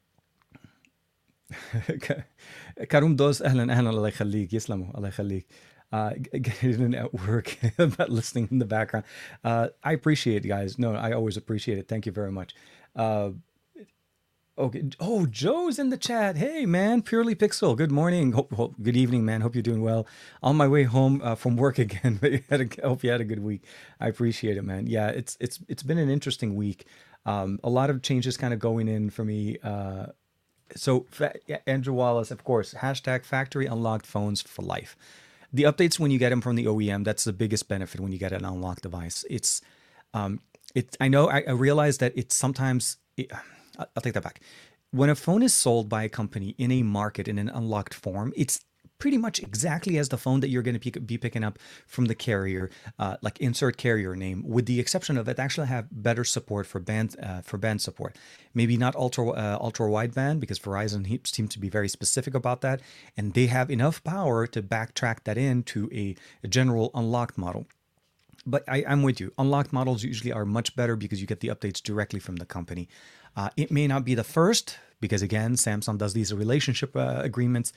[2.90, 5.46] كروم دوز اهلا اهلا الله يخليك يسلموا الله يخليك
[5.92, 7.56] uh, getting at work
[7.96, 9.06] but listening in the background
[9.44, 12.54] uh, i appreciate it guys no i always appreciate it thank you very much
[12.96, 13.30] uh,
[14.58, 14.90] Okay.
[14.98, 16.36] Oh, Joe's in the chat.
[16.36, 17.76] Hey, man, purely pixel.
[17.76, 18.32] Good morning.
[18.32, 19.40] Hope, hope, good evening, man.
[19.40, 20.04] Hope you're doing well.
[20.42, 22.18] On my way home uh, from work again.
[22.82, 23.62] Hope you had a good week.
[24.00, 24.88] I appreciate it, man.
[24.88, 26.86] Yeah, it's it's it's been an interesting week.
[27.24, 29.58] Um, a lot of changes kind of going in for me.
[29.62, 30.06] Uh,
[30.74, 31.06] so
[31.68, 32.74] Andrew Wallace, of course.
[32.74, 34.96] Hashtag factory unlocked phones for life.
[35.52, 38.18] The updates when you get them from the OEM, that's the biggest benefit when you
[38.18, 39.24] get an unlocked device.
[39.30, 39.62] It's
[40.14, 40.40] um,
[40.74, 40.96] it.
[41.00, 41.30] I know.
[41.30, 42.96] I, I realize that it's sometimes.
[43.16, 43.30] It,
[43.78, 44.40] I'll take that back.
[44.90, 48.32] When a phone is sold by a company in a market in an unlocked form,
[48.36, 48.64] it's
[48.98, 52.16] pretty much exactly as the phone that you're going to be picking up from the
[52.16, 56.66] carrier, uh, like insert carrier name, with the exception of it actually have better support
[56.66, 58.16] for band uh, for band support.
[58.54, 62.80] Maybe not ultra uh, ultra wideband because Verizon seems to be very specific about that,
[63.16, 67.66] and they have enough power to backtrack that into a, a general unlocked model.
[68.46, 69.32] but I, I'm with you.
[69.38, 72.88] Unlocked models usually are much better because you get the updates directly from the company.
[73.38, 77.72] Uh, it may not be the first because again, Samsung does these relationship uh, agreements,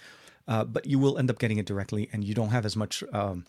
[0.47, 3.03] uh, but you will end up getting it directly, and you don't have as much.
[3.13, 3.45] Um,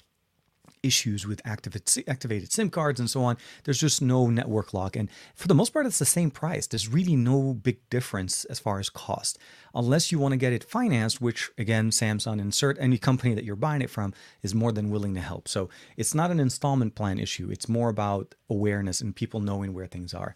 [0.82, 3.36] issues with activated, activated SIM cards and so on.
[3.62, 4.96] There's just no network lock.
[4.96, 6.66] And for the most part, it's the same price.
[6.66, 9.38] There's really no big difference as far as cost,
[9.76, 13.54] unless you want to get it financed, which again, Samsung insert any company that you're
[13.54, 15.46] buying it from is more than willing to help.
[15.46, 17.48] So it's not an installment plan issue.
[17.48, 20.34] It's more about awareness and people knowing where things are.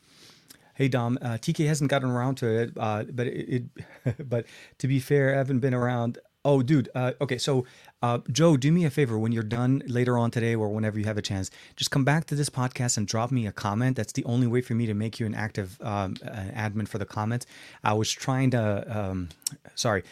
[0.77, 3.71] Hey Dom, uh, TK hasn't gotten around to it, uh, but it,
[4.07, 4.45] it but
[4.79, 6.89] to be fair, I haven't been around Oh, dude.
[6.95, 7.67] Uh, okay, so
[8.03, 11.05] uh, Joe, do me a favor when you're done later on today or whenever you
[11.07, 13.97] have a chance, just come back to this podcast and drop me a comment.
[13.97, 16.99] That's the only way for me to make you an active um, an admin for
[16.99, 17.47] the comments.
[17.83, 19.31] I was trying to, um,
[19.75, 20.05] sorry,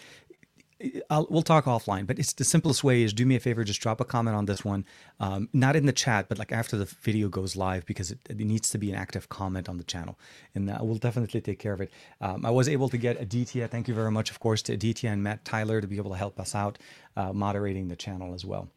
[1.08, 3.80] I'll, we'll talk offline, but it's the simplest way is do me a favor, just
[3.80, 4.84] drop a comment on this one,
[5.20, 8.38] um, not in the chat, but like after the video goes live because it, it
[8.38, 10.18] needs to be an active comment on the channel,
[10.54, 11.90] and uh, we'll definitely take care of it.
[12.20, 15.10] Um, I was able to get Aditya, thank you very much, of course, to Aditya
[15.10, 16.78] and Matt Tyler to be able to help us out
[17.16, 18.68] uh, moderating the channel as well.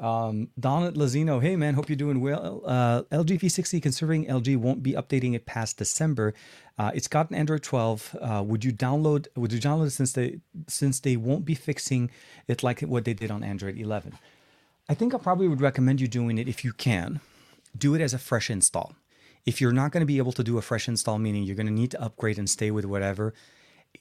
[0.00, 2.62] Um, Donald Lazino, hey man, hope you're doing well.
[2.64, 6.32] Uh, LG V60, considering LG won't be updating it past December,
[6.78, 8.16] uh, it's got an Android 12.
[8.18, 9.26] Uh, would you download?
[9.36, 12.10] Would you download it since they since they won't be fixing
[12.48, 14.14] it like what they did on Android 11?
[14.88, 17.20] I think I probably would recommend you doing it if you can.
[17.76, 18.94] Do it as a fresh install.
[19.44, 21.66] If you're not going to be able to do a fresh install, meaning you're going
[21.66, 23.34] to need to upgrade and stay with whatever,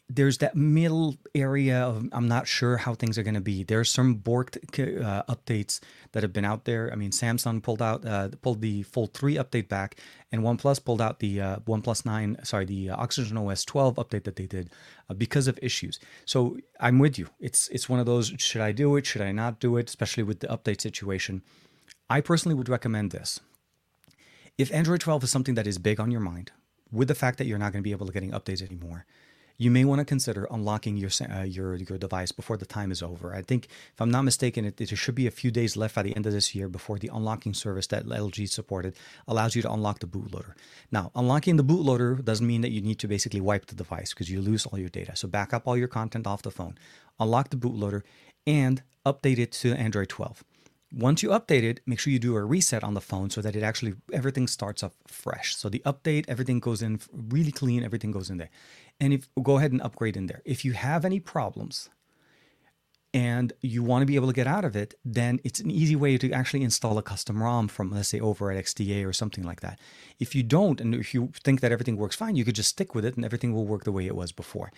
[0.10, 3.64] there's that middle area of I'm not sure how things are going to be.
[3.64, 4.58] There's some borked
[5.04, 5.80] uh, updates
[6.14, 6.90] that have been out there.
[6.92, 9.98] I mean, Samsung pulled out uh, pulled the Fold 3 update back,
[10.32, 14.24] and OnePlus pulled out the uh, OnePlus 9, sorry, the uh, Oxygen OS 12 update
[14.24, 14.72] that they did
[15.10, 16.00] uh, because of issues.
[16.26, 17.28] So I'm with you.
[17.40, 18.34] It's it's one of those.
[18.38, 19.06] Should I do it?
[19.06, 19.90] Should I not do it?
[19.90, 21.44] Especially with the update situation.
[22.10, 23.40] I personally would recommend this.
[24.58, 26.52] If Android 12 is something that is big on your mind,
[26.92, 29.06] with the fact that you're not going to be able to getting updates anymore
[29.60, 33.04] you may want to consider unlocking your uh, your your device before the time is
[33.04, 33.36] over.
[33.36, 36.02] I think, if I'm not mistaken, it, there should be a few days left by
[36.02, 38.96] the end of this year before the unlocking service that LG supported
[39.28, 40.54] allows you to unlock the bootloader.
[40.92, 44.32] Now, unlocking the bootloader doesn't mean that you need to basically wipe the device because
[44.32, 45.18] you lose all your data.
[45.18, 46.78] So back up all your content off the phone,
[47.20, 48.04] unlock the bootloader,
[48.48, 50.42] and update it to Android 12.
[50.92, 53.56] Once you update it, make sure you do a reset on the phone so that
[53.56, 55.56] it actually everything starts up fresh.
[55.56, 58.50] So the update, everything goes in really clean, everything goes in there
[59.00, 60.42] and if go ahead and upgrade in there.
[60.46, 61.90] If you have any problems
[63.14, 65.96] and you want to be able to get out of it, then it's an easy
[65.96, 69.44] way to actually install a custom ROM from, let's say, over at XDA or something
[69.44, 69.80] like that.
[70.20, 72.94] If you don't, and if you think that everything works fine, you could just stick
[72.94, 74.72] with it and everything will work the way it was before.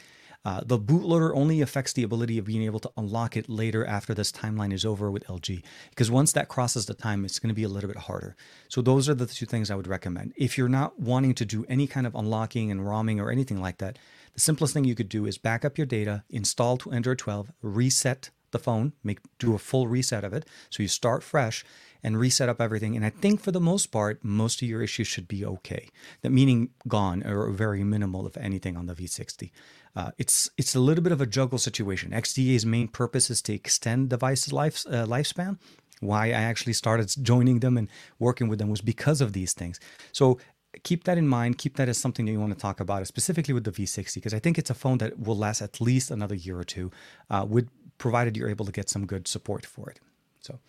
[0.44, 4.14] Uh, the bootloader only affects the ability of being able to unlock it later after
[4.14, 5.64] this timeline is over with LG.
[5.90, 8.36] Because once that crosses the time, it's going to be a little bit harder.
[8.68, 10.34] So those are the two things I would recommend.
[10.36, 13.78] If you're not wanting to do any kind of unlocking and ROMing or anything like
[13.78, 14.00] that,
[14.34, 17.52] the simplest thing you could do is back up your data, install to Android 12,
[17.62, 20.46] reset the phone, make do a full reset of it.
[20.70, 21.64] So you start fresh
[22.04, 22.96] and reset up everything.
[22.96, 25.90] And I think for the most part, most of your issues should be okay.
[26.22, 29.52] That meaning gone or very minimal, if anything, on the V60.
[29.96, 32.12] Uh, it's it's a little bit of a juggle situation.
[32.12, 35.60] XDA's main purpose is to extend device life uh, lifespan.
[36.00, 37.88] Why I actually started joining them and
[38.18, 39.80] working with them was because of these things.
[40.12, 40.40] So
[40.84, 41.58] keep that in mind.
[41.58, 44.34] Keep that as something that you want to talk about, specifically with the V60, because
[44.34, 46.92] I think it's a phone that will last at least another year or two,
[47.30, 50.00] uh, with provided you're able to get some good support for it.
[50.40, 50.60] So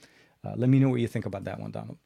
[0.45, 1.99] uh, let me know what you think about that one, Donald.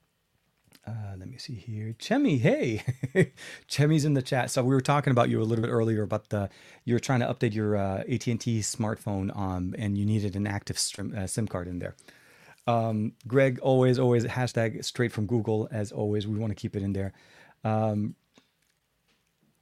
[0.87, 1.97] Uh, let me see here.
[1.99, 2.85] Chemi, hey,
[3.69, 4.51] Chemi's in the chat.
[4.53, 6.49] So we were talking about you a little bit earlier about the
[6.85, 11.13] you're trying to update your uh, AT&T smartphone, um, and you needed an active SIM,
[11.17, 11.97] uh, SIM card in there.
[12.69, 15.69] Um, Greg, always, always hashtag straight from Google.
[15.73, 17.13] As always, we want to keep it in there.
[17.65, 18.15] Um,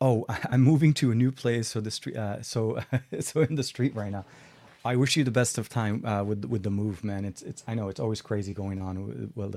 [0.01, 2.81] oh, I'm moving to a new place, so the street, uh, so
[3.21, 4.27] so in the street right now.
[4.85, 7.25] I wish you the best of time uh, with with the move, man.
[7.25, 9.33] It's it's I know it's always crazy going on.
[9.35, 9.53] Well,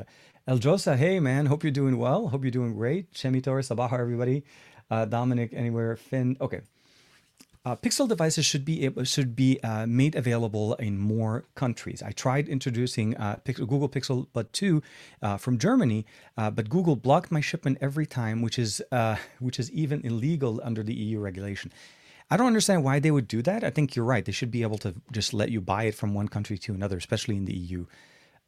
[0.48, 2.30] El Josa, hey man, hope you're doing well.
[2.30, 3.12] Hope you're doing great.
[3.14, 4.44] Chemi Torres, Sabaha, everybody.
[4.90, 6.38] Uh, Dominic, anywhere, Finn.
[6.40, 6.62] Okay.
[7.66, 12.02] Uh, Pixel devices should be able, should be uh, made available in more countries.
[12.02, 14.82] I tried introducing uh, Pixel, Google Pixel Bud 2
[15.22, 16.06] uh, from Germany,
[16.38, 20.62] uh, but Google blocked my shipment every time, which is uh, which is even illegal
[20.64, 21.74] under the EU regulation.
[22.30, 23.64] I don't understand why they would do that.
[23.64, 24.26] I think you're right.
[24.26, 26.98] They should be able to just let you buy it from one country to another,
[26.98, 27.86] especially in the EU.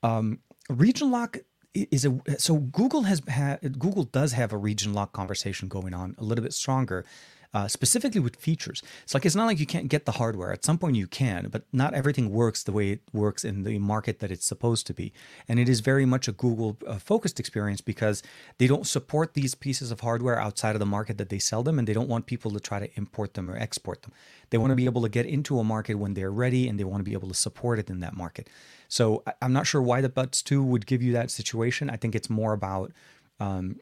[0.03, 0.39] Um,
[0.69, 1.37] region lock
[1.73, 6.15] is a so Google has ha, Google does have a region lock conversation going on
[6.17, 7.05] a little bit stronger.
[7.53, 8.83] Uh, specifically with features.
[9.03, 10.51] It's like it's not like you can't get the hardware.
[10.51, 13.79] At some point you can, but not everything works the way it works in the
[13.79, 15.11] market that it's supposed to be.
[15.47, 18.21] And it is very much a Google uh, focused experience because
[18.59, 21.79] they don't support these pieces of hardware outside of the market that they sell them,
[21.79, 24.11] and they don't want people to try to import them or export them.
[24.51, 26.83] They want to be able to get into a market when they're ready, and they
[26.83, 28.49] want to be able to support it in that market.
[28.87, 31.89] So I'm not sure why the Buds 2 would give you that situation.
[31.89, 32.91] I think it's more about
[33.39, 33.79] um,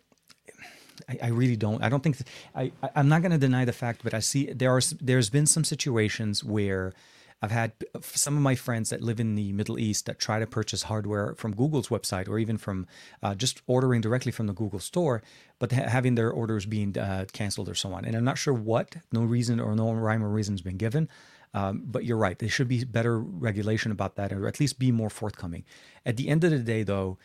[1.09, 1.83] I, I, really don't.
[1.83, 2.89] I don't think th- I.
[2.95, 5.63] I'm not going to deny the fact, but I see there are there's been some
[5.63, 6.93] situations where
[7.41, 10.47] I've had some of my friends that live in the Middle East that try to
[10.47, 12.87] purchase hardware from Google's website or even from
[13.21, 15.21] uh, just ordering directly from the Google store,
[15.59, 18.05] but ha- having their orders being uh, canceled or so on.
[18.05, 18.95] And I'm not sure what.
[19.11, 21.09] No reason or no rhyme or reason has been given.
[21.53, 22.37] Um, but you're right.
[22.37, 25.63] There should be better regulation about that, or at least be more forthcoming.
[26.05, 27.17] At the end of the day, though,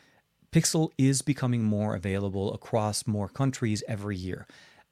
[0.52, 4.46] Pixel is becoming more available across more countries every year.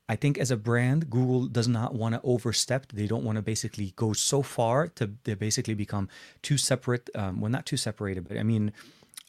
[0.09, 2.91] I think as a brand, Google does not want to overstep.
[2.93, 6.09] They don't want to basically go so far to they basically become
[6.43, 7.09] too separate.
[7.15, 8.73] Um, well, not too separated, but I mean,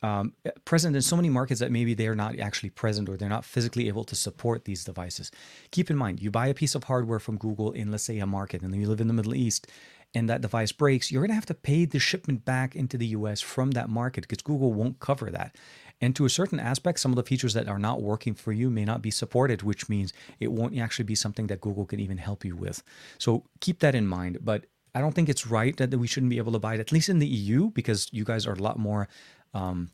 [0.02, 0.34] um,
[0.66, 3.46] present in so many markets that maybe they are not actually present or they're not
[3.46, 5.32] physically able to support these devices.
[5.70, 8.26] Keep in mind, you buy a piece of hardware from Google in, let's say, a
[8.26, 9.68] market, and then you live in the Middle East,
[10.16, 13.08] and that device breaks, you're going to have to pay the shipment back into the
[13.08, 15.56] US from that market because Google won't cover that.
[16.02, 18.70] And to a certain aspect, some of the features that are not working for you
[18.70, 22.18] may not be supported, which means it won't actually be something that Google can even
[22.18, 22.84] help you with.
[23.20, 24.40] So keep that in mind.
[24.42, 26.92] But I don't think it's right that we shouldn't be able to buy it, at
[26.92, 29.08] least in the EU, because you guys are a lot more
[29.54, 29.92] um,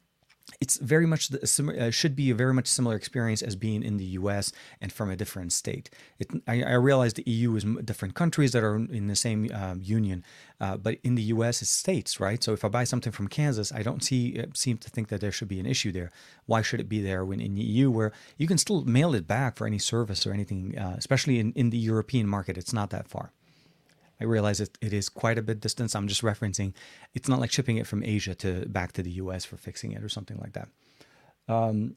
[0.62, 3.98] it's very much the, uh, should be a very much similar experience as being in
[3.98, 4.52] the U.S.
[4.82, 5.90] and from a different state.
[6.20, 9.76] It, I, I, realize the EU is different countries that are in the same uh,
[9.80, 10.24] union,
[10.60, 11.62] uh, but in the U.S.
[11.62, 12.42] it's states, right?
[12.44, 15.22] So if I buy something from Kansas, I don't see uh, seem to think that
[15.22, 16.12] there should be an issue there.
[16.46, 19.28] Why should it be there when in the EU, where you can still mail it
[19.28, 22.90] back for any service or anything, uh, especially in, in the European market, it's not
[22.92, 23.32] that far.
[24.20, 25.96] I realize it, it is quite a bit distance.
[25.96, 26.74] I'm just referencing.
[27.14, 29.46] It's not like shipping it from Asia to back to the U.S.
[29.46, 30.70] for fixing it or something like that.
[31.48, 31.96] Um,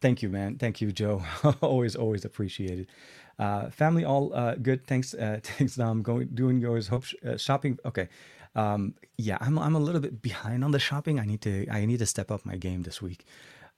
[0.00, 0.56] thank you, man.
[0.56, 1.22] Thank you, Joe.
[1.60, 2.88] always, always appreciated.
[3.38, 4.86] Uh, family, all uh, good.
[4.86, 6.02] Thanks, uh, thanks, Dom.
[6.02, 6.88] Going doing yours.
[6.88, 7.78] Hope sh- uh, shopping.
[7.84, 8.08] Okay.
[8.54, 11.20] Um, yeah, I'm I'm a little bit behind on the shopping.
[11.20, 13.24] I need to I need to step up my game this week.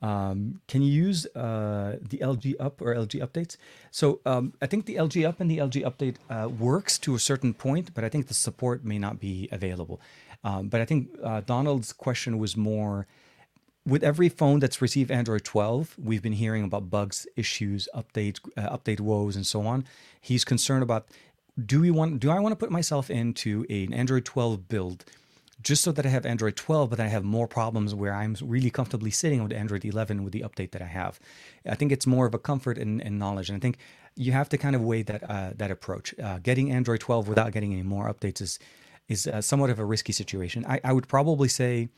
[0.03, 3.57] Um, can you use uh, the LG Up or LG Updates?
[3.91, 7.19] So um, I think the LG Up and the LG Update uh, works to a
[7.19, 10.01] certain point, but I think the support may not be available.
[10.45, 13.07] Um, but I think uh, Donald's question was more
[13.87, 18.77] with every phone that's received Android 12, we've been hearing about bugs, issues, updates, uh,
[18.77, 19.85] update woes, and so on.
[20.21, 21.07] He's concerned about
[21.67, 25.05] do we want do I want to put myself into an Android 12 build?
[25.63, 28.71] Just so that I have Android 12, but I have more problems where I'm really
[28.71, 31.21] comfortably sitting with Android 11 with the update that I have.
[31.69, 33.79] I think it's more of a comfort and, and knowledge, and I think
[34.15, 36.15] you have to kind of weigh that uh, that approach.
[36.19, 38.59] Uh, getting Android 12 without getting any more updates is
[39.09, 40.65] is uh, somewhat of a risky situation.
[40.67, 41.89] I, I would probably say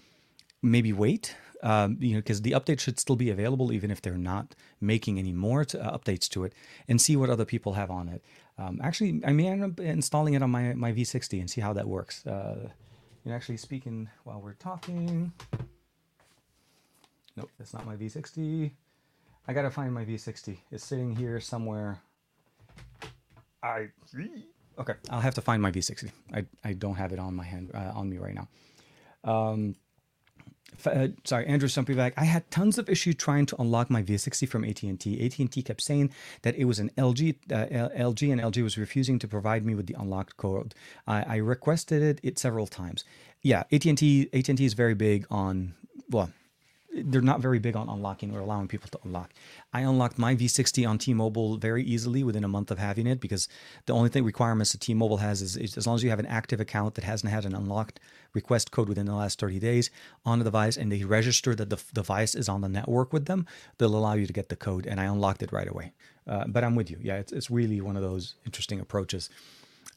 [0.63, 1.37] maybe wait.
[1.63, 5.19] Um, you know, because the update should still be available even if they're not making
[5.19, 6.53] any more to, uh, updates to it,
[6.87, 8.23] and see what other people have on it.
[8.59, 11.73] Um, actually, I may end up installing it on my my V60 and see how
[11.73, 12.23] that works.
[13.25, 15.33] You're actually speaking while we're talking.
[17.37, 18.71] Nope, that's not my V60.
[19.49, 20.59] I gotta find my V60.
[20.71, 22.01] It's sitting here somewhere.
[23.63, 24.47] I see.
[24.79, 24.95] okay.
[25.09, 26.11] I'll have to find my V60.
[26.35, 28.49] I, I don't have it on my hand uh, on me right now.
[29.25, 29.75] Um,
[30.87, 32.13] uh, sorry, Andrew Stumpyback.
[32.17, 35.25] I had tons of issues trying to unlock my V60 from AT&T.
[35.25, 36.11] AT&T kept saying
[36.43, 39.87] that it was an LG, uh, LG, and LG was refusing to provide me with
[39.87, 40.75] the unlocked code.
[41.07, 43.05] I, I requested it, it several times.
[43.43, 45.75] Yeah, AT&T, AT&T is very big on
[46.11, 46.31] well
[46.95, 49.33] they're not very big on unlocking or allowing people to unlock.
[49.73, 53.49] I unlocked my V60 on T-Mobile very easily within a month of having it because
[53.87, 56.27] the only thing requirements that T-Mobile has is, is, as long as you have an
[56.27, 57.99] active account that hasn't had an unlocked
[58.33, 59.91] request code within the last 30 days
[60.25, 63.47] on the device and they register that the device is on the network with them,
[63.79, 64.87] they'll allow you to get the code.
[64.87, 65.93] And I unlocked it right away.
[66.27, 66.99] Uh, but I'm with you.
[67.03, 69.31] Yeah, it's, it's really one of those interesting approaches.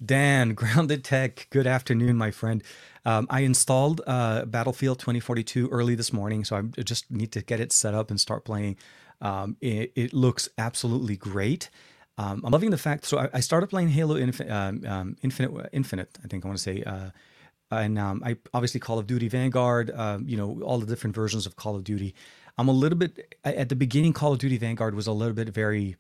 [0.04, 2.64] Dan, Grounded Tech, good afternoon, my friend.
[3.06, 7.60] Um, I installed uh, Battlefield 2042 early this morning, so I just need to get
[7.60, 8.78] it set up and start playing.
[9.22, 11.70] Um, it, it, looks absolutely great.
[12.18, 13.06] Um, I'm loving the fact.
[13.06, 16.18] So I, I started playing Halo Infinite, um, um, Infinite, Infinite.
[16.24, 17.10] I think I want to say, uh,
[17.72, 19.90] and um, I obviously Call of Duty Vanguard.
[19.90, 22.14] Uh, you know all the different versions of Call of Duty.
[22.58, 24.14] I'm a little bit at the beginning.
[24.14, 25.96] Call of Duty Vanguard was a little bit very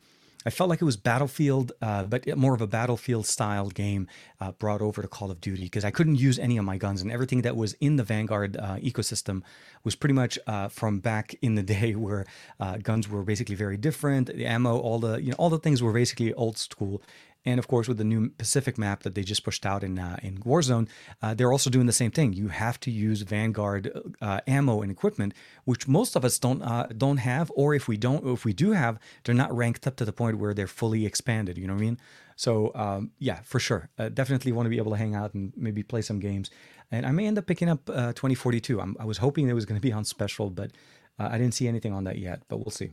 [0.47, 4.07] I felt like it was Battlefield, uh, but more of a Battlefield style game
[4.39, 7.01] uh, brought over to Call of Duty because I couldn't use any of my guns
[7.01, 9.41] and everything that was in the Vanguard uh, ecosystem
[9.83, 12.25] was pretty much uh, from back in the day where
[12.61, 14.27] uh, guns were basically very different.
[14.27, 17.01] The ammo, all the you know, all the things were basically old school.
[17.47, 20.19] And of course, with the new Pacific map that they just pushed out in uh,
[20.21, 20.89] in Warzone,
[21.21, 22.33] uh, they're also doing the same thing.
[22.33, 23.89] You have to use Vanguard
[24.21, 25.33] uh, ammo and equipment,
[25.63, 28.71] which most of us don't uh, don't have, or if we don't, if we do
[28.71, 31.57] have, they're not ranked up to the point where they're fully expanded.
[31.57, 31.99] You know what I mean?
[32.35, 35.53] So um, yeah, for sure, uh, definitely want to be able to hang out and
[35.55, 36.51] maybe play some games.
[36.91, 38.81] And I may end up picking up uh, 2042.
[38.81, 40.71] I'm, i was hoping it was going to be on special, but
[41.17, 42.41] I didn't see anything on that yet.
[42.49, 42.91] But we'll see.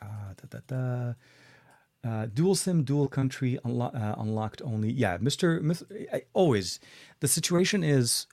[0.00, 1.14] Da, da, da.
[2.06, 4.90] Uh, dual sim, dual country, unlo- uh, unlocked only.
[4.90, 5.60] Yeah, Mr.
[5.60, 6.22] Mr.
[6.32, 6.78] always,
[7.20, 8.26] the situation is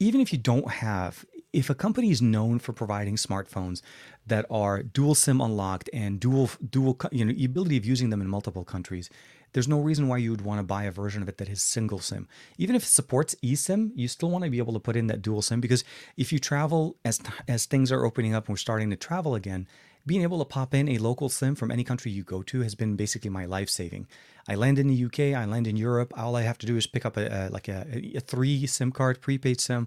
[0.00, 3.82] even if you don't have, if a company is known for providing smartphones
[4.26, 8.20] that are dual SIM unlocked and dual dual, you know, the ability of using them
[8.20, 9.10] in multiple countries,
[9.52, 11.62] there's no reason why you would want to buy a version of it that is
[11.62, 12.28] single SIM.
[12.58, 15.22] Even if it supports eSIM, you still want to be able to put in that
[15.22, 15.84] dual SIM because
[16.16, 19.66] if you travel as as things are opening up and we're starting to travel again,
[20.08, 22.74] being able to pop in a local SIM from any country you go to has
[22.74, 24.08] been basically my life saving.
[24.48, 26.12] I land in the UK, I land in Europe.
[26.18, 27.86] All I have to do is pick up a, a like a,
[28.16, 29.86] a three SIM card, prepaid SIM,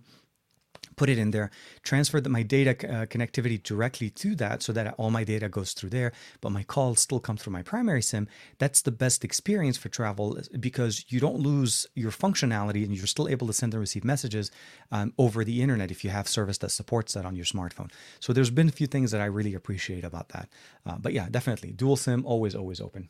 [1.01, 1.49] put it in there,
[1.81, 5.89] transfer my data uh, connectivity directly to that so that all my data goes through
[5.89, 8.27] there, but my calls still come through my primary SIM.
[8.59, 13.27] That's the best experience for travel because you don't lose your functionality and you're still
[13.27, 14.51] able to send and receive messages
[14.91, 17.89] um, over the internet if you have service that supports that on your smartphone.
[18.19, 20.49] So there's been a few things that I really appreciate about that.
[20.85, 23.09] Uh, but yeah, definitely dual SIM, always, always open.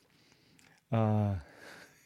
[0.94, 1.34] Uh,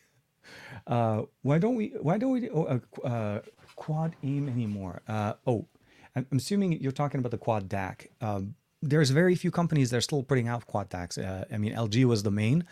[0.88, 1.90] uh, why don't we?
[2.02, 2.50] Why don't we?
[2.50, 3.42] Oh, uh
[3.76, 5.02] quad aim anymore?
[5.08, 5.68] Uh, oh,
[6.16, 8.08] I'm assuming you're talking about the quad DAC.
[8.22, 11.18] Um, there's very few companies that are still putting out quad DACs.
[11.18, 12.66] Uh, I mean, LG was the main.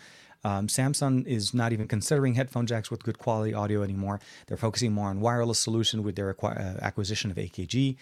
[0.44, 4.20] Um, Samsung is not even considering headphone jacks with good quality audio anymore.
[4.46, 7.96] They're focusing more on wireless solution with their acqu- uh, acquisition of AKG.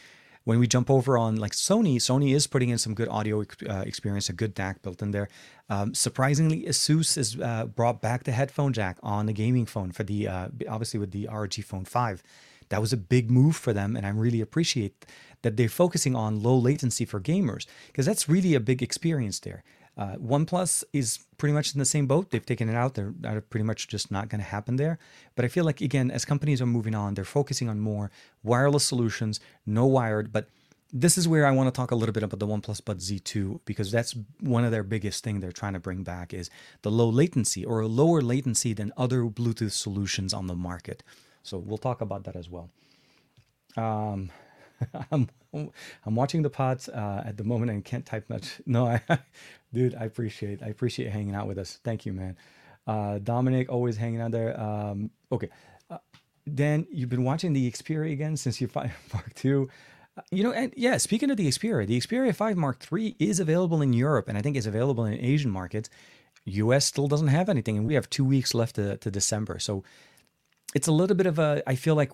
[0.45, 3.85] When we jump over on like Sony, Sony is putting in some good audio uh,
[3.87, 5.29] experience, a good DAC built in there.
[5.71, 10.03] Um, surprisingly, Asus has uh, brought back the headphone jack on the gaming phone for
[10.03, 12.23] the uh, obviously with the ROG Phone 5
[12.69, 15.07] that was a big move for them and i really appreciate
[15.43, 19.63] that they're focusing on low latency for gamers because that's really a big experience there
[19.97, 22.31] uh, OnePlus is pretty much in the same boat.
[22.31, 22.95] They've taken it out.
[22.95, 24.99] They're, they're pretty much just not going to happen there.
[25.35, 28.11] But I feel like, again, as companies are moving on, they're focusing on more
[28.43, 30.33] wireless solutions, no wired.
[30.33, 30.49] But
[30.93, 33.61] this is where I want to talk a little bit about the OnePlus Buds Z2
[33.65, 36.51] because that's one of their biggest thing they're trying to bring back is
[36.83, 41.03] the low latency or a lower latency than other Bluetooth solutions on the market.
[41.43, 42.71] So we'll talk about that as well.
[43.77, 44.31] Um,
[45.11, 48.61] I'm I'm watching the pods uh, at the moment and can't type much.
[48.67, 49.03] No, I,
[49.73, 51.79] dude, I appreciate I appreciate hanging out with us.
[51.85, 52.37] Thank you, man.
[52.87, 54.59] Uh, Dominic always hanging out there.
[54.61, 55.51] Um, okay,
[55.91, 55.99] uh,
[56.53, 59.69] Dan, you've been watching the Xperia again since you five Mark Two.
[60.17, 63.41] Uh, you know, and yeah, speaking of the Xperia, the Xperia 5 Mark III is
[63.41, 65.89] available in Europe and I think is available in Asian markets.
[66.45, 69.59] US still doesn't have anything, and we have two weeks left to, to December.
[69.59, 69.85] So
[70.75, 72.13] it's a little bit of a, I feel like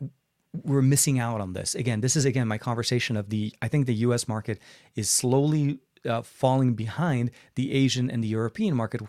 [0.53, 1.75] we're missing out on this.
[1.75, 4.59] Again, this is again my conversation of the I think the US market
[4.95, 9.03] is slowly uh, falling behind the Asian and the European market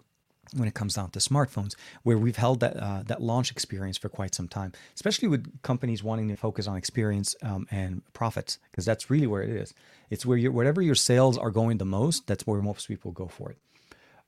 [0.56, 4.10] when it comes down to smartphones, where we've held that uh, that launch experience for
[4.10, 8.86] quite some time, especially with companies wanting to focus on experience um, and profits, because
[8.86, 9.74] that's really where it is.
[10.10, 13.28] It's where you whatever your sales are going the most, that's where most people go
[13.28, 13.58] for it.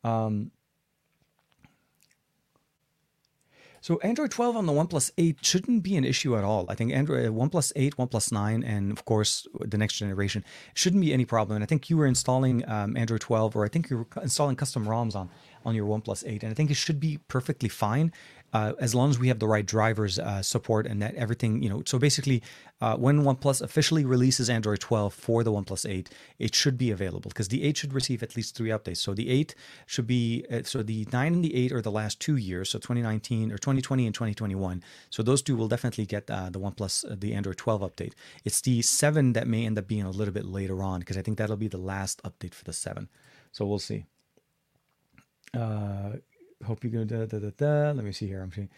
[0.03, 0.51] Um,
[3.83, 6.67] So Android 12 on the OnePlus 8 shouldn't be an issue at all.
[6.69, 11.01] I think Android uh, OnePlus 8, OnePlus 9, and of course the next generation shouldn't
[11.01, 11.55] be any problem.
[11.55, 14.55] And I think you were installing um, Android 12, or I think you were installing
[14.55, 15.31] custom ROMs on
[15.65, 18.11] on your OnePlus 8, and I think it should be perfectly fine
[18.53, 21.69] uh, as long as we have the right drivers uh, support and that everything, you
[21.69, 21.83] know.
[21.85, 22.43] So basically,
[22.81, 27.29] uh, when OnePlus officially releases Android 12 for the OnePlus 8, it should be available
[27.29, 28.97] because the 8 should receive at least three updates.
[28.97, 32.19] So the 8 should be, uh, so the 9 and the 8 are the last
[32.19, 34.83] two years, so 2019 or 2020 and 2021.
[35.09, 38.13] So those two will definitely get uh, the OnePlus, uh, the Android 12 update.
[38.43, 41.21] It's the 7 that may end up being a little bit later on because I
[41.21, 43.07] think that'll be the last update for the 7.
[43.51, 44.05] So we'll see.
[45.53, 46.13] Uh,
[46.65, 47.91] hope you're gonna da, da, da, da.
[47.91, 48.69] let me see here i'm seeing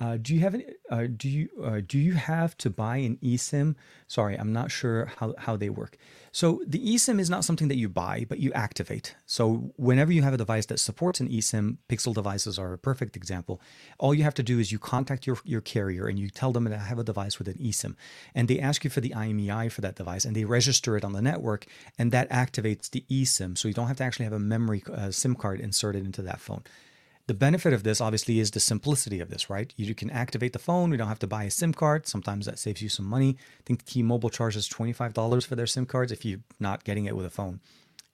[0.00, 3.18] uh, do you have any uh, do you uh, do you have to buy an
[3.22, 3.74] eSIM?
[4.06, 5.98] Sorry, I'm not sure how, how they work.
[6.32, 9.14] So the eSIM is not something that you buy, but you activate.
[9.26, 13.14] So whenever you have a device that supports an eSIM, Pixel devices are a perfect
[13.14, 13.60] example.
[13.98, 16.64] All you have to do is you contact your, your carrier and you tell them
[16.64, 17.94] that I have a device with an eSIM,
[18.34, 21.12] and they ask you for the IMEI for that device, and they register it on
[21.12, 21.66] the network,
[21.98, 23.58] and that activates the eSIM.
[23.58, 26.40] So you don't have to actually have a memory uh, SIM card inserted into that
[26.40, 26.62] phone.
[27.26, 29.72] The benefit of this obviously is the simplicity of this, right?
[29.76, 30.90] You can activate the phone.
[30.90, 32.08] We don't have to buy a SIM card.
[32.08, 33.36] Sometimes that saves you some money.
[33.38, 37.26] I think T-Mobile charges $25 for their SIM cards if you're not getting it with
[37.26, 37.60] a phone.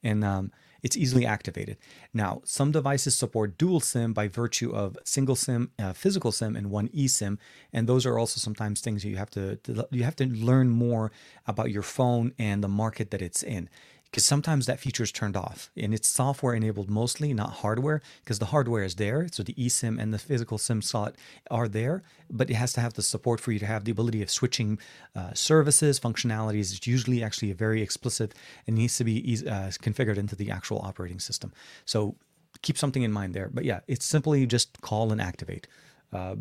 [0.02, 0.52] And um,
[0.82, 1.78] it's easily activated.
[2.14, 6.70] Now, some devices support dual SIM by virtue of single SIM, uh, physical SIM, and
[6.70, 7.38] one eSIM,
[7.72, 9.58] and those are also sometimes things you have to
[9.90, 11.10] you have to learn more
[11.46, 13.68] about your phone and the market that it's in
[14.10, 18.38] because sometimes that feature is turned off and it's software enabled mostly, not hardware, because
[18.38, 19.28] the hardware is there.
[19.30, 21.16] So the eSIM and the physical SIM slot
[21.50, 24.22] are there, but it has to have the support for you to have the ability
[24.22, 24.78] of switching
[25.14, 26.74] uh, services, functionalities.
[26.74, 28.34] It's usually actually a very explicit
[28.66, 31.52] and needs to be uh, configured into the actual operating system.
[31.84, 32.16] So
[32.62, 33.50] keep something in mind there.
[33.52, 35.66] But yeah, it's simply just call and activate.
[36.12, 36.36] Uh,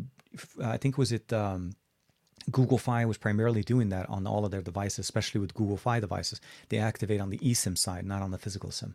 [0.62, 1.72] I think was it um,
[2.50, 6.00] Google Fi was primarily doing that on all of their devices, especially with Google Fi
[6.00, 6.40] devices.
[6.68, 8.94] They activate on the eSIM side, not on the physical SIM.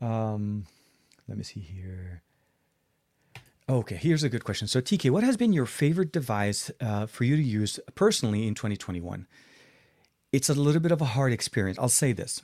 [0.00, 0.64] Um,
[1.28, 2.22] let me see here.
[3.68, 4.68] Okay, here's a good question.
[4.68, 8.54] So, TK, what has been your favorite device uh, for you to use personally in
[8.54, 9.26] 2021?
[10.32, 11.78] It's a little bit of a hard experience.
[11.78, 12.42] I'll say this.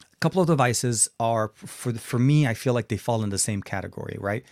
[0.00, 3.38] A couple of devices are, for, for me, I feel like they fall in the
[3.38, 4.44] same category, right?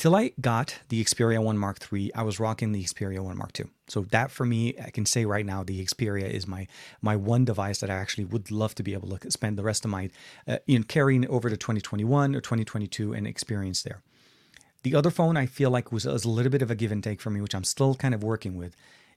[0.00, 3.60] Till I got the Xperia 1 Mark III, I was rocking the Xperia 1 Mark
[3.60, 3.66] II.
[3.86, 6.68] So that for me, I can say right now, the Xperia is my
[7.02, 9.84] my one device that I actually would love to be able to spend the rest
[9.84, 10.08] of my
[10.48, 14.00] uh, in carrying over to 2021 or 2022 and experience there.
[14.84, 17.04] The other phone I feel like was, was a little bit of a give and
[17.04, 18.74] take for me, which I'm still kind of working with,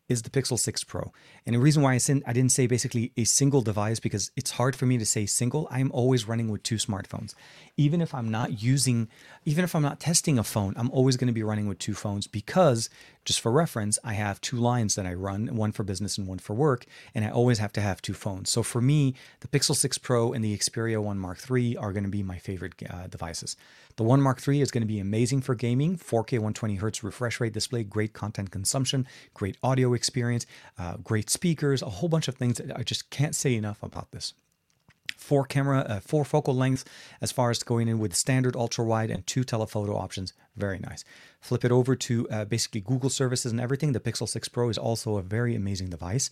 [0.10, 1.12] is the Pixel 6 Pro.
[1.46, 4.76] And the reason why I, I didn't say basically a single device because it's hard
[4.76, 5.68] for me to say single.
[5.72, 7.34] I'm always running with two smartphones.
[7.78, 9.08] Even if I'm not using,
[9.46, 11.94] even if I'm not testing a phone, I'm always going to be running with two
[11.94, 12.90] phones because,
[13.26, 16.40] just for reference, I have two lines that I run, one for business and one
[16.40, 18.50] for work, and I always have to have two phones.
[18.50, 22.04] So for me, the Pixel 6 Pro and the Xperia 1 Mark III are going
[22.04, 23.56] to be my favorite uh, devices.
[23.96, 27.40] The One Mark III is going to be amazing for gaming, 4K 120 hertz refresh
[27.40, 30.46] rate display, great content consumption, great audio experience,
[30.80, 32.60] uh, great speakers, a whole bunch of things.
[32.76, 34.34] I just can't say enough about this.
[35.24, 36.84] Four camera, uh, four focal lengths
[37.22, 40.34] as far as going in with standard ultra wide and two telephoto options.
[40.58, 41.06] Very nice.
[41.40, 43.94] Flip it over to uh, basically Google services and everything.
[43.94, 46.30] The Pixel 6 Pro is also a very amazing device.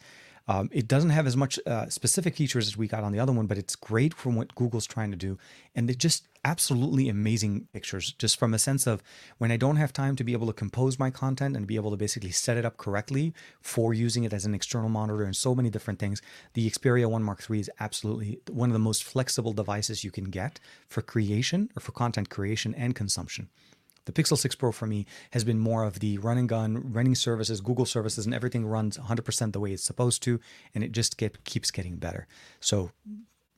[0.52, 3.32] Um, it doesn't have as much uh, specific features as we got on the other
[3.32, 5.38] one, but it's great from what Google's trying to do.
[5.74, 9.02] And it just absolutely amazing pictures, just from a sense of
[9.38, 11.90] when I don't have time to be able to compose my content and be able
[11.92, 15.56] to basically set it up correctly for using it as an external monitor and so
[15.56, 16.22] many different things.
[16.54, 20.26] The Xperia 1 Mark III is absolutely one of the most flexible devices you can
[20.26, 23.48] get for creation or for content creation and consumption.
[24.06, 27.16] The Pixel 6 Pro for me has been more of the run and gun, running
[27.16, 30.40] services, Google services, and everything runs 100% the way it's supposed to,
[30.74, 32.28] and it just get, keeps getting better.
[32.60, 32.92] So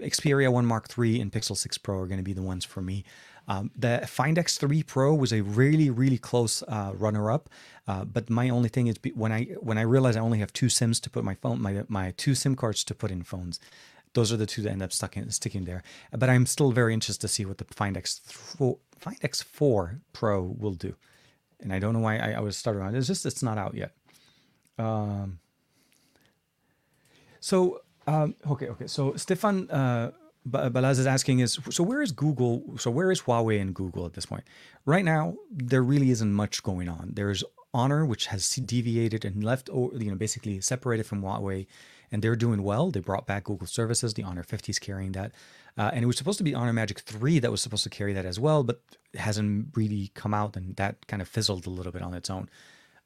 [0.01, 2.81] Xperia 1 Mark III and Pixel 6 Pro are going to be the ones for
[2.81, 3.03] me.
[3.47, 7.49] Um, the Find X3 Pro was a really, really close uh, runner-up,
[7.87, 10.69] uh, but my only thing is when I when I realized I only have two
[10.69, 13.59] SIMs to put my phone, my my two SIM cards to put in phones.
[14.13, 15.83] Those are the two that end up stuck in, sticking there.
[16.11, 20.73] But I'm still very interested to see what the Find X4 Find X4 Pro will
[20.73, 20.95] do.
[21.59, 22.97] And I don't know why I, I was started on it.
[22.97, 23.91] It's just it's not out yet.
[24.77, 25.39] Um,
[27.39, 28.87] so um, okay, okay.
[28.87, 30.11] So Stefan uh,
[30.47, 32.77] Balaz is asking is so where is Google?
[32.77, 34.43] So where is Huawei and Google at this point?
[34.85, 37.11] Right now, there really isn't much going on.
[37.13, 37.43] There's
[37.73, 41.65] Honor, which has deviated and left, you know, basically separated from Huawei,
[42.11, 42.91] and they're doing well.
[42.91, 44.13] They brought back Google services.
[44.13, 45.31] The Honor 50 is carrying that,
[45.77, 48.13] uh, and it was supposed to be Honor Magic 3 that was supposed to carry
[48.13, 48.81] that as well, but
[49.15, 52.49] hasn't really come out, and that kind of fizzled a little bit on its own.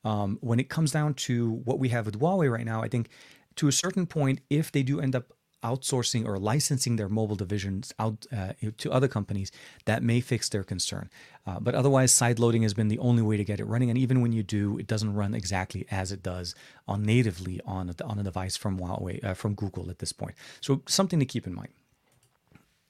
[0.04, 3.10] Um, when it comes down to what we have with Huawei right now, I think
[3.58, 5.34] to a certain point, if they do end up
[5.64, 9.52] outsourcing or licensing their mobile divisions out uh, to other companies,
[9.86, 11.10] that may fix their concern.
[11.46, 13.90] Uh, but otherwise, side loading has been the only way to get it running.
[13.90, 16.56] And even when you do, it doesn't run exactly as it does
[16.88, 20.36] on natively on a, on a device from Huawei, uh, from Google at this point.
[20.62, 21.70] So something to keep in mind.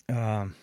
[0.10, 0.56] Um,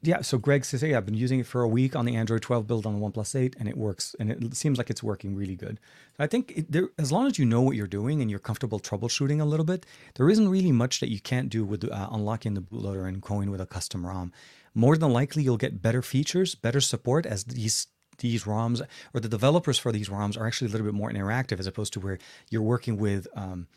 [0.00, 2.42] yeah, so Greg says, hey, I've been using it for a week on the Android
[2.42, 5.34] 12 build on the OnePlus 8, and it works, and it seems like it's working
[5.34, 5.80] really good.
[6.20, 8.78] I think it, there, as long as you know what you're doing and you're comfortable
[8.78, 12.54] troubleshooting a little bit, there isn't really much that you can't do with uh, unlocking
[12.54, 14.32] the bootloader and going with a custom ROM.
[14.72, 17.88] More than likely, you'll get better features, better support as these
[18.18, 18.84] these ROMs
[19.14, 21.92] or the developers for these ROMs are actually a little bit more interactive as opposed
[21.92, 22.18] to where
[22.50, 23.28] you're working with.
[23.36, 23.68] Um,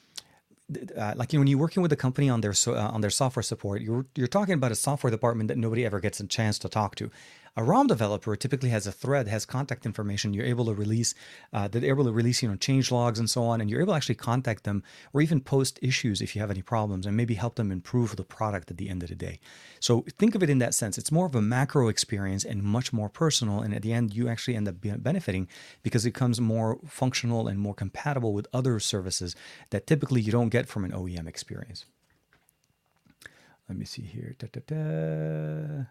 [0.97, 3.01] uh, like you know, when you're working with a company on their so, uh, on
[3.01, 6.27] their software support, you're you're talking about a software department that nobody ever gets a
[6.27, 7.09] chance to talk to.
[7.57, 10.33] A ROM developer typically has a thread, has contact information.
[10.33, 11.13] You're able to release,
[11.51, 13.91] uh, they're able to release, you know, change logs and so on, and you're able
[13.91, 17.33] to actually contact them or even post issues if you have any problems and maybe
[17.33, 19.37] help them improve the product at the end of the day.
[19.81, 20.97] So think of it in that sense.
[20.97, 23.59] It's more of a macro experience and much more personal.
[23.59, 25.49] And at the end, you actually end up benefiting
[25.83, 29.35] because it becomes more functional and more compatible with other services
[29.71, 31.83] that typically you don't get from an OEM experience.
[33.67, 34.35] let me see here.
[34.39, 35.85] Da, da, da.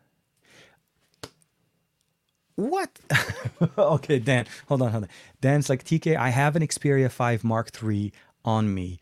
[2.56, 2.98] What?
[3.78, 5.10] okay, Dan, hold on, hold on.
[5.40, 8.12] Dan's like, TK, I have an Xperia 5 Mark III
[8.44, 8.98] on me.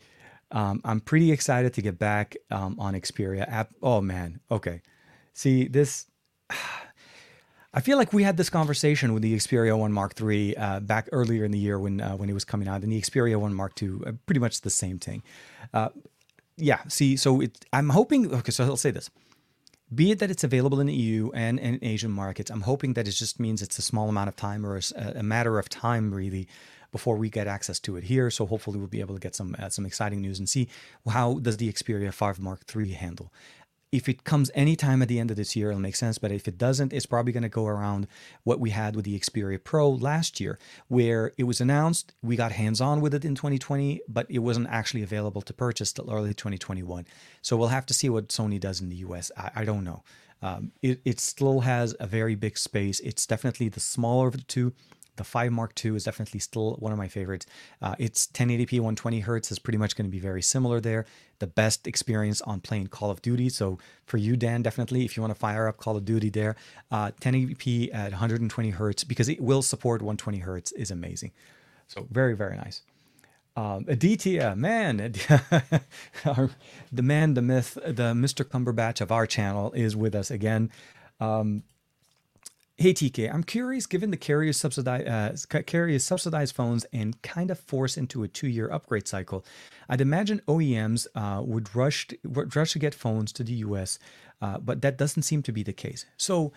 [0.51, 3.71] Um, I'm pretty excited to get back um, on Xperia app.
[3.81, 4.81] Oh man, okay.
[5.33, 6.07] See this.
[7.71, 11.07] I feel like we had this conversation with the Xperia One Mark III uh, back
[11.11, 13.53] earlier in the year when uh, when it was coming out, and the Xperia One
[13.53, 15.21] Mark II, uh, pretty much the same thing.
[15.71, 15.89] Uh,
[16.57, 16.79] yeah.
[16.87, 18.33] See, so it, I'm hoping.
[18.33, 19.11] Okay, so I'll say this.
[19.93, 23.07] Be it that it's available in the EU and, in Asian markets, I'm hoping that
[23.07, 24.81] it just means it's a small amount of time or a,
[25.15, 26.47] a matter of time, really,
[26.91, 28.29] before we get access to it here.
[28.29, 30.67] So hopefully we'll be able to get some uh, some exciting news and see
[31.07, 33.31] how does the Xperia 5 Mark III handle
[33.91, 36.17] if it comes anytime at the end of this year, it'll make sense.
[36.17, 38.07] But if it doesn't, it's probably going to go around
[38.43, 42.51] what we had with the Xperia Pro last year, where it was announced, we got
[42.51, 46.33] hands on with it in 2020, but it wasn't actually available to purchase till early
[46.33, 47.05] 2021.
[47.41, 49.31] So we'll have to see what Sony does in the US.
[49.35, 50.03] I, I don't know.
[50.41, 52.99] Um, it, it still has a very big space.
[53.01, 54.73] It's definitely the smaller of the two.
[55.19, 57.45] The 5 Mark II is definitely still one of my favorites.
[57.81, 61.05] Uh, it's 1080p 120 hertz is pretty much going to be very similar there.
[61.39, 63.49] The best experience on playing Call of Duty.
[63.49, 66.55] So for you, Dan, definitely if you want to fire up Call of Duty there,
[66.89, 71.33] uh, 1080p at 120 hertz because it will support 120 hertz is amazing.
[71.87, 72.83] So very very nice.
[73.57, 74.97] Um, Aditya, man,
[76.93, 78.45] the man, the myth, the Mr.
[78.45, 80.71] Cumberbatch of our channel is with us again.
[81.19, 81.63] Um,
[82.81, 83.85] Hey TK, I'm curious.
[83.85, 88.71] Given the carrier subsidize uh, carriers subsidized phones and kind of force into a two-year
[88.71, 89.45] upgrade cycle,
[89.89, 93.99] I'd imagine OEMs uh, would rush to, rush to get phones to the U.S.,
[94.41, 96.05] uh, but that doesn't seem to be the case.
[96.15, 96.53] So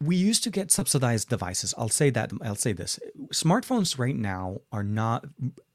[0.00, 1.74] we used to get subsidized devices.
[1.76, 2.30] I'll say that.
[2.40, 3.00] I'll say this:
[3.34, 5.24] smartphones right now are not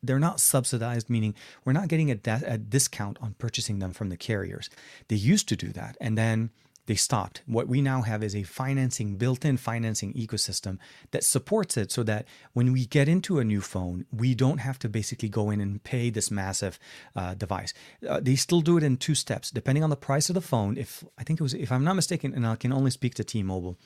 [0.02, 4.18] they're not subsidized, meaning we're not getting a, a discount on purchasing them from the
[4.18, 4.70] carriers.
[5.10, 6.52] They used to do that, and then
[6.88, 7.42] they stopped.
[7.46, 10.80] What we now have is a financing, built in financing ecosystem
[11.12, 14.80] that supports it so that when we get into a new phone, we don't have
[14.80, 16.80] to basically go in and pay this massive
[17.16, 17.74] uh, device.
[18.08, 20.78] Uh, they still do it in two steps, depending on the price of the phone.
[20.78, 23.24] If I think it was, if I'm not mistaken, and I can only speak to
[23.24, 23.78] T Mobile.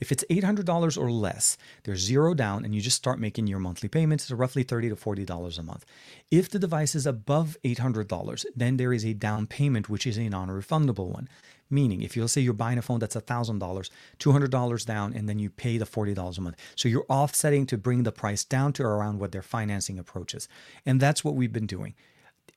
[0.00, 3.88] If it's $800 or less, there's zero down and you just start making your monthly
[3.88, 4.24] payments.
[4.24, 5.84] It's roughly 30 to $40 a month.
[6.30, 10.28] If the device is above $800, then there is a down payment, which is a
[10.28, 11.28] non refundable one.
[11.70, 15.50] Meaning, if you'll say you're buying a phone that's $1,000, $200 down, and then you
[15.50, 16.56] pay the $40 a month.
[16.76, 20.48] So you're offsetting to bring the price down to around what their financing approach is.
[20.84, 21.94] And that's what we've been doing.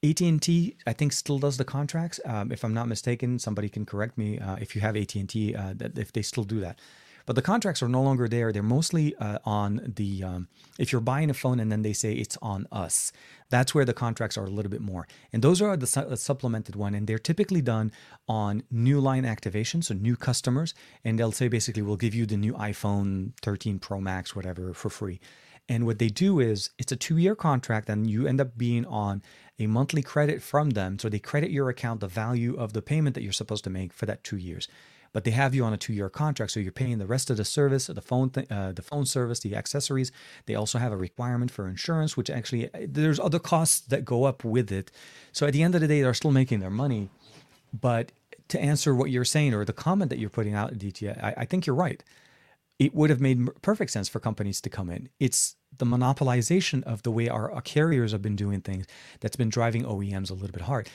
[0.04, 2.20] AT&T, I think, still does the contracts.
[2.26, 5.74] Um, if I'm not mistaken, somebody can correct me uh, if you have AT&T, uh,
[5.96, 6.80] if they still do that.
[7.28, 8.54] But the contracts are no longer there.
[8.54, 10.48] They're mostly uh, on the, um,
[10.80, 13.12] if you're buying a phone and then they say it's on us,
[13.50, 15.10] that's where the contracts are a little bit more.
[15.34, 16.96] And those are the su- supplemented one.
[16.96, 17.92] And they're typically done
[18.30, 20.74] on new line activation, so new customers.
[21.04, 24.90] And they'll say basically, we'll give you the new iPhone 13 Pro Max, whatever, for
[24.90, 25.20] free.
[25.68, 28.86] And what they do is it's a two year contract, and you end up being
[28.86, 29.22] on
[29.60, 30.98] a monthly credit from them.
[30.98, 33.92] So they credit your account the value of the payment that you're supposed to make
[33.92, 34.70] for that two years
[35.18, 37.44] but they have you on a two-year contract, so you're paying the rest of the
[37.44, 40.12] service, the phone, th- uh, the phone service, the accessories.
[40.46, 44.26] They also have a requirement for insurance, which actually uh, there's other costs that go
[44.26, 44.92] up with it.
[45.32, 47.10] So at the end of the day, they're still making their money.
[47.74, 48.12] But
[48.50, 51.46] to answer what you're saying or the comment that you're putting out, Aditya, I, I
[51.46, 52.04] think you're right.
[52.78, 55.10] It would have made perfect sense for companies to come in.
[55.20, 58.86] It's the monopolization of the way our, our carriers have been doing things
[59.22, 60.88] that's been driving OEMs a little bit hard.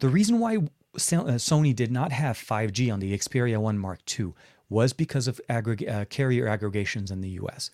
[0.00, 0.58] The reason why
[0.96, 4.32] Sony did not have 5G on the Xperia 1 Mark II
[4.68, 7.70] was because of aggreg- uh, carrier aggregations in the US.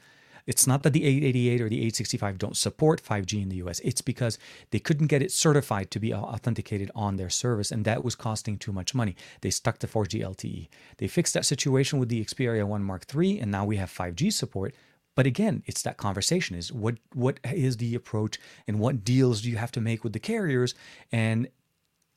[0.46, 3.80] It's not that the 888 or the 865 don't support 5G in the US.
[3.80, 4.38] It's because
[4.70, 8.58] they couldn't get it certified to be authenticated on their service, and that was costing
[8.58, 9.16] too much money.
[9.42, 10.68] They stuck to 4G LTE.
[10.98, 14.32] They fixed that situation with the Xperia 1 Mark III, and now we have 5G
[14.32, 14.74] support.
[15.14, 19.50] But again, it's that conversation is what what is the approach and what deals do
[19.50, 20.74] you have to make with the carriers?
[21.10, 21.48] And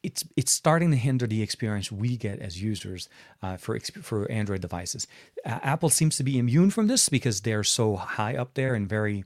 [0.03, 3.09] it's it's starting to hinder the experience we get as users
[3.41, 5.07] uh, for for Android devices.
[5.45, 8.87] Uh, Apple seems to be immune from this because they're so high up there and
[8.87, 9.23] very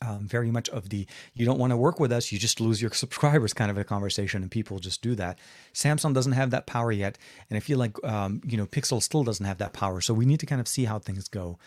[0.00, 2.80] um, very much of the you don't want to work with us, you just lose
[2.80, 5.38] your subscribers kind of a conversation, and people just do that.
[5.74, 7.18] Samsung doesn't have that power yet,
[7.50, 10.00] and I feel like um, you know Pixel still doesn't have that power.
[10.00, 11.58] So we need to kind of see how things go.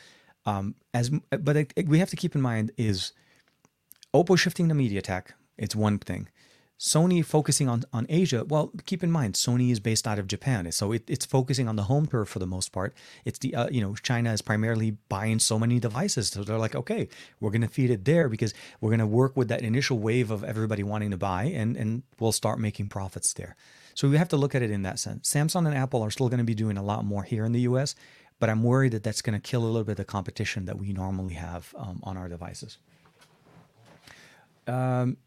[0.45, 3.11] Um, as but it, it, we have to keep in mind is
[4.13, 5.27] Oppo shifting to MediaTek.
[5.57, 6.29] It's one thing.
[6.82, 10.71] Sony focusing on, on Asia, well, keep in mind, Sony is based out of Japan.
[10.71, 12.95] So it, it's focusing on the home turf for the most part.
[13.23, 16.29] It's the, uh, you know, China is primarily buying so many devices.
[16.29, 17.07] So they're like, okay,
[17.39, 20.32] we're going to feed it there because we're going to work with that initial wave
[20.32, 23.55] of everybody wanting to buy and, and we'll start making profits there.
[23.93, 25.32] So we have to look at it in that sense.
[25.32, 27.61] Samsung and Apple are still going to be doing a lot more here in the
[27.61, 27.93] US,
[28.39, 30.79] but I'm worried that that's going to kill a little bit of the competition that
[30.79, 32.79] we normally have um, on our devices.
[34.65, 35.17] Um,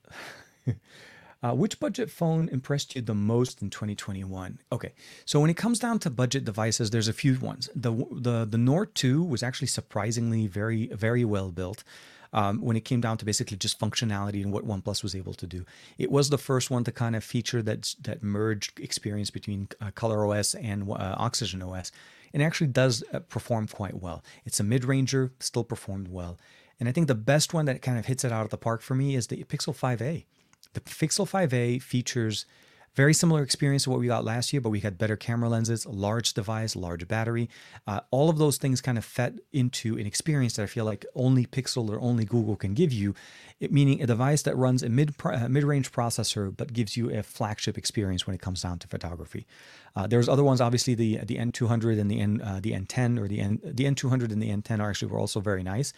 [1.45, 4.59] uh, which budget phone impressed you the most in 2021?
[4.73, 4.93] Okay,
[5.27, 7.69] so when it comes down to budget devices, there's a few ones.
[7.75, 11.85] The the the Nord 2 was actually surprisingly very very well built.
[12.33, 15.47] Um, when it came down to basically just functionality and what OnePlus was able to
[15.47, 15.65] do,
[15.99, 19.91] it was the first one to kind of feature that that merged experience between uh,
[19.91, 21.93] Color OS and uh, Oxygen OS,
[22.33, 24.25] and actually does uh, perform quite well.
[24.47, 26.39] It's a mid ranger, still performed well,
[26.81, 28.81] and I think the best one that kind of hits it out of the park
[28.81, 30.25] for me is the Pixel 5a.
[30.75, 32.47] The Pixel 5a features
[32.95, 35.85] very similar experience to what we got last year, but we had better camera lenses,
[35.85, 37.49] large device, large battery.
[37.87, 41.05] Uh, all of those things kind of fed into an experience that I feel like
[41.15, 43.15] only Pixel or only Google can give you,
[43.59, 47.11] it, meaning a device that runs a mid uh, mid range processor but gives you
[47.11, 49.47] a flagship experience when it comes down to photography.
[49.97, 53.27] Uh, there's other ones, obviously the the N200 and the N uh, the N10 or
[53.27, 55.93] the N the N200 and the N10 are actually were also very nice.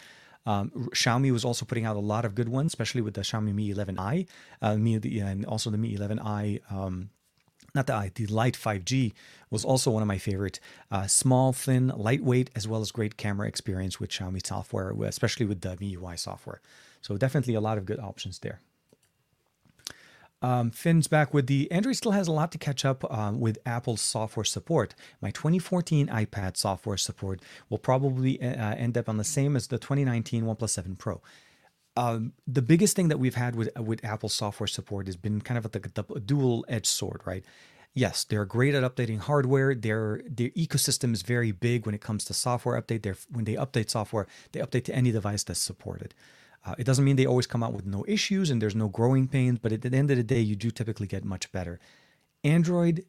[0.47, 3.55] Um, Xiaomi was also putting out a lot of good ones, especially with the Xiaomi
[3.55, 4.27] Mi 11i,
[4.63, 6.61] uh, Mi, and also the Mi 11i.
[6.73, 7.11] Um,
[7.75, 9.13] not the i, the Lite 5G
[9.51, 10.61] was also one of my favorite.
[10.91, 15.61] Uh, small, thin, lightweight, as well as great camera experience with Xiaomi software, especially with
[15.61, 16.61] the MIUI software.
[17.03, 18.61] So definitely a lot of good options there.
[20.43, 23.59] Um, Finn's back with the Android still has a lot to catch up um, with
[23.65, 24.95] Apple's software support.
[25.21, 29.79] My 2014 iPad software support will probably uh, end up on the same as the
[29.79, 31.23] 2019 OnePlus 7 Pro.
[31.97, 35.57] Um, the biggest thing that we've had with with Apple software support has been kind
[35.57, 37.43] of like the dual edged sword, right?
[37.95, 39.75] Yes, they're great at updating hardware.
[39.75, 43.27] Their their ecosystem is very big when it comes to software update.
[43.31, 46.13] When they update software, they update to any device that's supported.
[46.67, 49.29] Uh, it doesn't mean they always come out with no issues and there's no growing
[49.29, 51.79] pains, but at the end of the day, you do typically get much better.
[52.43, 53.05] Android,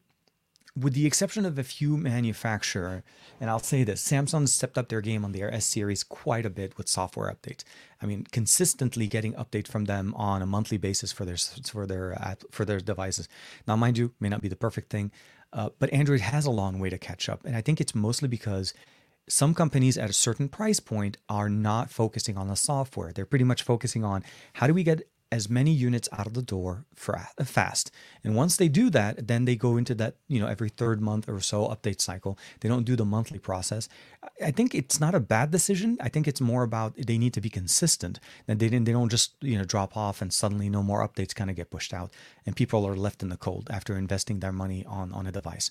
[0.76, 3.02] with the exception of a few manufacturer,
[3.40, 6.50] and I'll say this, Samsung stepped up their game on their S series quite a
[6.50, 7.64] bit with software updates.
[8.00, 12.14] I mean, consistently getting updates from them on a monthly basis for their for their
[12.20, 13.28] uh, for their devices.
[13.66, 15.10] Now, mind you, may not be the perfect thing,
[15.52, 18.28] uh, but Android has a long way to catch up, and I think it's mostly
[18.28, 18.72] because
[19.28, 23.12] some companies at a certain price point are not focusing on the software.
[23.12, 24.24] They're pretty much focusing on
[24.54, 27.90] how do we get as many units out of the door for uh, fast.
[28.24, 31.28] And once they do that, then they go into that, you know, every third month
[31.28, 32.38] or so update cycle.
[32.60, 33.88] They don't do the monthly process.
[34.42, 35.98] I think it's not a bad decision.
[36.00, 38.20] I think it's more about they need to be consistent.
[38.46, 41.34] That they didn't they don't just, you know, drop off and suddenly no more updates
[41.34, 42.10] kind of get pushed out
[42.46, 45.70] and people are left in the cold after investing their money on on a device.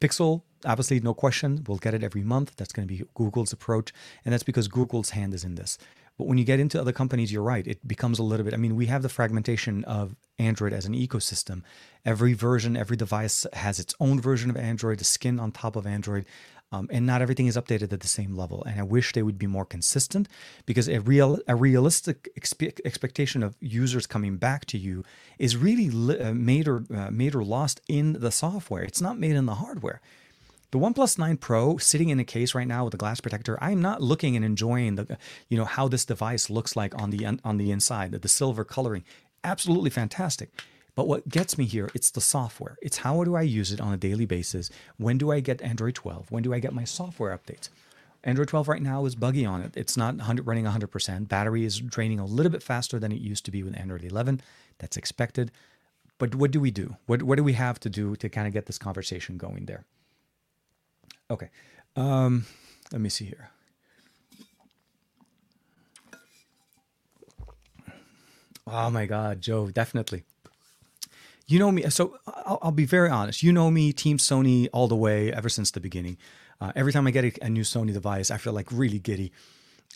[0.00, 2.56] Pixel, obviously, no question, we'll get it every month.
[2.56, 3.92] That's going to be Google's approach.
[4.24, 5.78] And that's because Google's hand is in this.
[6.18, 7.66] But when you get into other companies, you're right.
[7.66, 8.54] It becomes a little bit.
[8.54, 11.62] I mean, we have the fragmentation of Android as an ecosystem.
[12.06, 15.86] Every version, every device has its own version of Android, the skin on top of
[15.86, 16.24] Android.
[16.72, 18.64] Um, and not everything is updated at the same level.
[18.64, 20.28] And I wish they would be more consistent
[20.66, 25.04] because a real a realistic expe- expectation of users coming back to you
[25.38, 28.82] is really li- uh, made or uh, made or lost in the software.
[28.82, 30.00] It's not made in the hardware.
[30.72, 33.80] The OnePlus 9 Pro sitting in a case right now with a glass protector, I'm
[33.80, 35.16] not looking and enjoying the
[35.48, 38.64] you know how this device looks like on the on the inside, the, the silver
[38.64, 39.04] coloring.
[39.44, 40.50] Absolutely fantastic.
[40.96, 42.78] But what gets me here, it's the software.
[42.80, 44.70] It's how do I use it on a daily basis?
[44.96, 46.32] When do I get Android 12?
[46.32, 47.68] When do I get my software updates?
[48.24, 49.72] Android 12 right now is buggy on it.
[49.76, 51.28] It's not 100, running 100%.
[51.28, 54.40] Battery is draining a little bit faster than it used to be with Android 11.
[54.78, 55.52] That's expected.
[56.18, 56.96] But what do we do?
[57.04, 59.84] What, what do we have to do to kind of get this conversation going there?
[61.30, 61.50] Okay.
[61.94, 62.46] Um,
[62.90, 63.50] let me see here.
[68.66, 70.24] Oh my God, Joe, definitely
[71.46, 71.88] you know me.
[71.90, 73.42] So I'll, I'll, be very honest.
[73.42, 76.18] You know me, Team Sony, all the way ever since the beginning.
[76.60, 79.30] Uh, every time I get a, a, new Sony device, I feel like really giddy,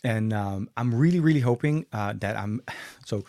[0.03, 2.61] and um, I'm really, really hoping uh, that I'm
[3.05, 3.23] so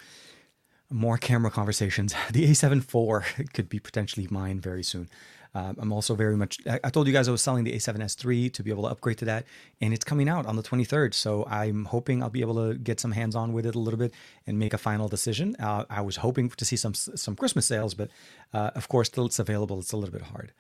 [0.91, 2.15] more camera conversations.
[2.33, 5.09] The A7 IV could be potentially mine very soon.
[5.55, 6.59] Um, I'm also very much.
[6.67, 9.19] I told you guys I was selling the A7S III to be able to upgrade
[9.19, 9.45] to that,
[9.81, 11.13] and it's coming out on the 23rd.
[11.13, 13.99] So I'm hoping I'll be able to get some hands on with it a little
[13.99, 14.15] bit
[14.47, 15.55] and make a final decision.
[15.59, 18.09] Uh, I was hoping to see some some Christmas sales, but
[18.55, 20.53] uh, of course, till it's available, it's a little bit hard.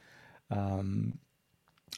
[0.51, 1.19] Um,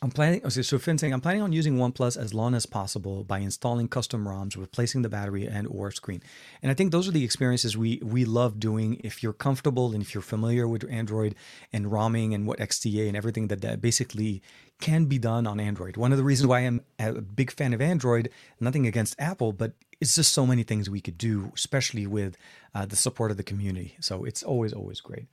[0.04, 3.24] I'm planning, okay, so Finn saying, I'm planning on using OnePlus as long as possible
[3.24, 6.22] by installing custom ROMs, replacing the battery and or screen.
[6.62, 9.00] And I think those are the experiences we we love doing.
[9.02, 11.34] If you're comfortable and if you're familiar with Android
[11.72, 14.42] and ROMing and what XDA and everything that, that basically
[14.78, 15.96] can be done on Android.
[15.96, 18.28] One of the reasons why I'm a big fan of Android,
[18.60, 22.36] nothing against Apple, but it's just so many things we could do, especially with
[22.74, 23.96] uh, the support of the community.
[24.00, 25.28] So it's always, always great.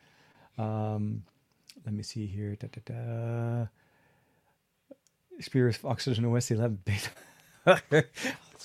[0.58, 1.24] Um,
[1.86, 2.56] let me see here.
[2.56, 3.68] Da, da, da.
[5.38, 7.10] Experience Oxygen OS 11 beta.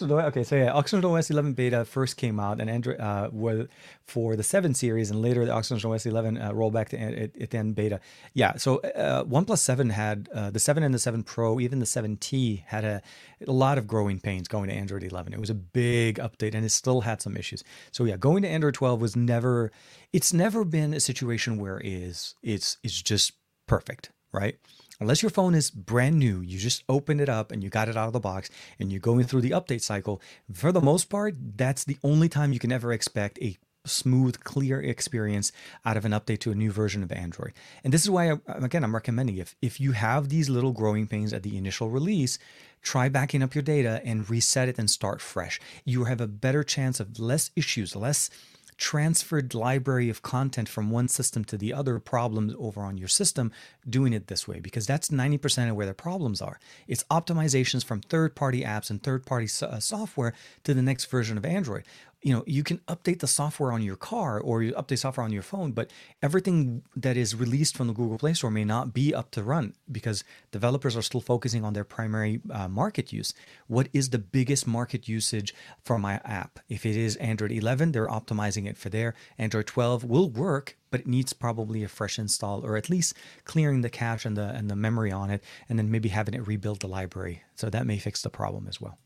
[0.03, 3.67] okay, so yeah, Oxygen OS 11 beta first came out, and Android uh, was
[4.05, 7.33] for the 7 series, and later the Oxygen OS 11 uh, rolled back to it,
[7.35, 8.01] it then beta.
[8.35, 11.87] Yeah, so uh, OnePlus 7 had uh, the 7 and the 7 Pro, even the
[11.87, 13.03] 7T had a,
[13.47, 15.33] a lot of growing pains going to Android 11.
[15.33, 17.65] It was a big update, and it still had some issues.
[17.91, 19.73] So yeah, going to Android 12 was never.
[20.13, 23.33] It's never been a situation where it is it's it's just
[23.67, 24.57] perfect, right?
[25.01, 27.97] Unless your phone is brand new, you just opened it up and you got it
[27.97, 30.21] out of the box and you're going through the update cycle,
[30.53, 34.81] for the most part, that's the only time you can ever expect a smooth, clear
[34.81, 35.53] experience
[35.85, 37.53] out of an update to a new version of Android.
[37.85, 41.07] And this is why, I, again, I'm recommending if, if you have these little growing
[41.07, 42.39] pains at the initial release,
[42.83, 45.61] try backing up your data and reset it and start fresh.
[45.85, 48.31] You have a better chance of less issues, less
[48.77, 53.53] transferred library of content from one system to the other problems over on your system
[53.89, 56.59] doing it this way because that's 90% of where the problems are.
[56.87, 61.39] It's optimizations from third party apps and third party uh, software to the next version
[61.39, 61.85] of Android
[62.23, 65.33] you know you can update the software on your car or you update software on
[65.33, 65.91] your phone but
[66.23, 69.75] everything that is released from the google play store may not be up to run
[69.91, 73.35] because developers are still focusing on their primary uh, market use.
[73.67, 76.59] What is the biggest market usage for my app?
[76.69, 79.15] If it is android 11 they're optimizing it for there.
[79.39, 83.15] Android 12 will work but it needs probably a fresh install or at least
[83.45, 86.47] clearing the cache and the and the memory on it and then maybe having it
[86.47, 87.43] rebuild the library.
[87.55, 88.99] So that may fix the problem as well.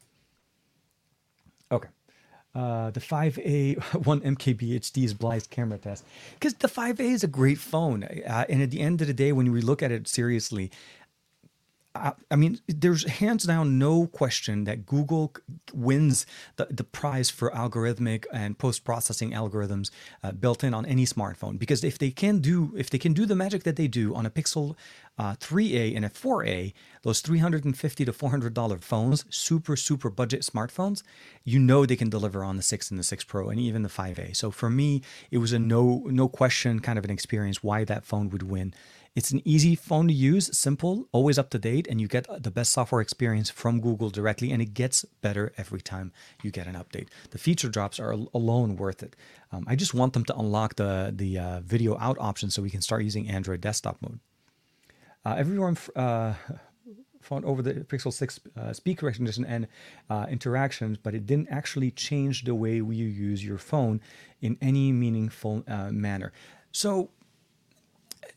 [1.72, 1.88] Okay
[2.54, 6.04] uh, the 5A 1 MKBHD is Bly's camera test.
[6.34, 9.32] Because the 5A is a great phone, uh, and at the end of the day,
[9.32, 10.70] when we look at it seriously,
[11.94, 15.34] I, mean, there's hands down no question that Google
[15.74, 16.24] wins
[16.54, 19.90] the, the prize for algorithmic and post processing algorithms
[20.22, 21.58] uh, built in on any smartphone.
[21.58, 24.24] Because if they can do if they can do the magic that they do on
[24.24, 24.76] a Pixel
[25.18, 26.72] uh, 3a and a 4a,
[27.02, 31.02] those 350 to 400 dollar phones, super super budget smartphones,
[31.42, 33.88] you know they can deliver on the 6 and the 6 Pro and even the
[33.88, 34.36] 5a.
[34.36, 38.04] So for me, it was a no no question kind of an experience why that
[38.04, 38.74] phone would win.
[39.16, 42.50] It's an easy phone to use, simple, always up to date, and you get the
[42.50, 46.12] best software experience from Google directly, and it gets better every time
[46.44, 47.08] you get an update.
[47.30, 49.16] The feature drops are alone worth it.
[49.50, 52.70] Um, I just want them to unlock the the uh, video out option so we
[52.70, 54.20] can start using Android desktop mode.
[55.24, 55.76] Uh, everyone.
[55.96, 56.34] Uh,
[57.20, 59.68] found over the Pixel 6 uh, speaker recognition and
[60.08, 64.00] uh, interactions, but it didn't actually change the way you use your phone
[64.40, 66.32] in any meaningful uh, manner.
[66.72, 67.10] So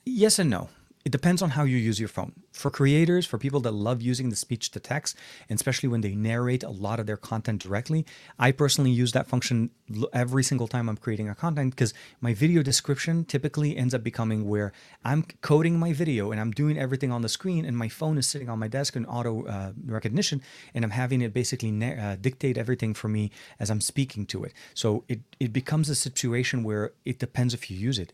[0.05, 0.69] Yes and no.
[1.05, 2.31] It depends on how you use your phone.
[2.53, 5.17] For creators, for people that love using the speech to text,
[5.49, 8.05] and especially when they narrate a lot of their content directly,
[8.39, 9.71] I personally use that function
[10.13, 14.47] every single time I'm creating a content because my video description typically ends up becoming
[14.47, 14.71] where
[15.03, 18.25] I'm coding my video and I'm doing everything on the screen, and my phone is
[18.25, 20.41] sitting on my desk in auto uh, recognition,
[20.73, 23.29] and I'm having it basically na- uh, dictate everything for me
[23.59, 24.53] as I'm speaking to it.
[24.73, 28.13] So it it becomes a situation where it depends if you use it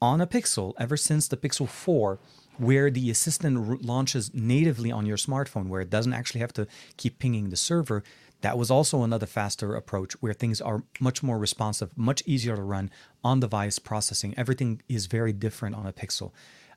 [0.00, 2.18] on a Pixel ever since the Pixel 4,
[2.58, 7.18] where the assistant launches natively on your smartphone, where it doesn't actually have to keep
[7.18, 8.02] pinging the server.
[8.40, 12.62] That was also another faster approach where things are much more responsive, much easier to
[12.62, 12.90] run
[13.24, 14.34] on device processing.
[14.36, 16.32] Everything is very different on a Pixel.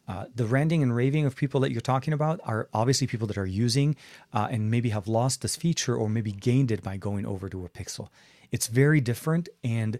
[0.07, 3.37] Uh, the ranting and raving of people that you're talking about are obviously people that
[3.37, 3.95] are using
[4.33, 7.63] uh, and maybe have lost this feature or maybe gained it by going over to
[7.63, 8.09] a Pixel.
[8.51, 9.97] It's very different, and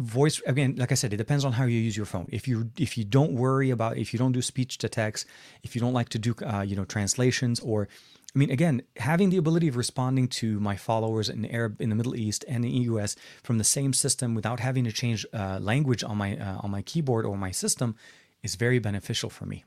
[0.00, 2.26] voice again like i said it depends on how you use your phone.
[2.30, 5.26] If you if you don't worry about if you don't do speech to text
[5.62, 7.88] if you don't like to do uh, you know translations or
[8.34, 11.96] I mean, again, having the ability of responding to my followers in Arab in the
[11.96, 15.58] Middle East and in the US from the same system without having to change uh,
[15.60, 17.96] language on my uh, on my keyboard or my system
[18.42, 19.64] is very beneficial for me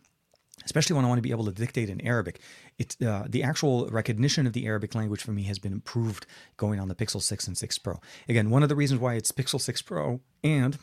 [0.65, 2.39] especially when I want to be able to dictate in Arabic.
[2.77, 6.25] It, uh, the actual recognition of the Arabic language for me has been improved
[6.57, 7.99] going on the Pixel 6 and 6 Pro.
[8.27, 10.77] Again, one of the reasons why it's Pixel 6 Pro and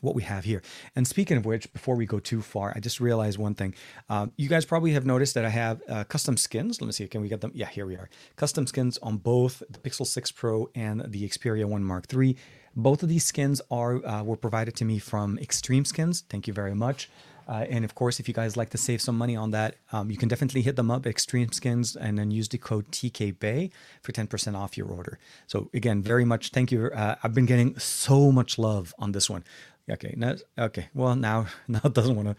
[0.00, 0.62] what we have here.
[0.96, 3.74] And speaking of which, before we go too far, I just realized one thing.
[4.08, 6.80] Um, you guys probably have noticed that I have uh, custom skins.
[6.80, 7.06] Let me see.
[7.06, 7.52] Can we get them?
[7.54, 8.08] Yeah, here we are.
[8.36, 12.36] Custom skins on both the Pixel 6 Pro and the Xperia 1 Mark III.
[12.76, 16.24] Both of these skins are uh, were provided to me from Xtreme Skins.
[16.28, 17.08] Thank you very much.
[17.46, 20.10] Uh, and of course, if you guys like to save some money on that, um,
[20.10, 23.70] you can definitely hit them up, Xtreme Skins, and then use the code TKBay
[24.02, 25.18] for 10% off your order.
[25.46, 26.86] So again, very much thank you.
[26.86, 29.44] Uh, I've been getting so much love on this one.
[29.90, 30.88] Okay, now, okay.
[30.94, 32.36] Well, now now it doesn't want to.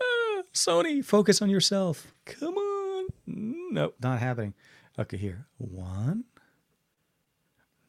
[0.00, 2.12] Uh, Sony, focus on yourself.
[2.24, 3.08] Come on.
[3.26, 4.54] Nope, not happening.
[4.98, 5.46] Okay, here.
[5.58, 6.24] One.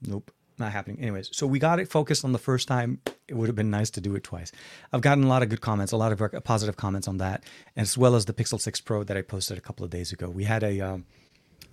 [0.01, 0.31] Nope.
[0.61, 0.99] Not happening.
[0.99, 2.99] Anyways, so we got it focused on the first time.
[3.27, 4.51] It would have been nice to do it twice.
[4.93, 7.43] I've gotten a lot of good comments, a lot of positive comments on that,
[7.75, 10.29] as well as the Pixel 6 Pro that I posted a couple of days ago.
[10.29, 11.05] We had a um,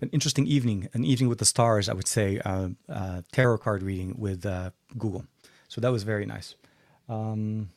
[0.00, 3.82] an interesting evening, an evening with the stars, I would say, uh, uh, tarot card
[3.82, 5.24] reading with uh, Google.
[5.68, 6.54] So that was very nice.
[7.08, 7.70] Um,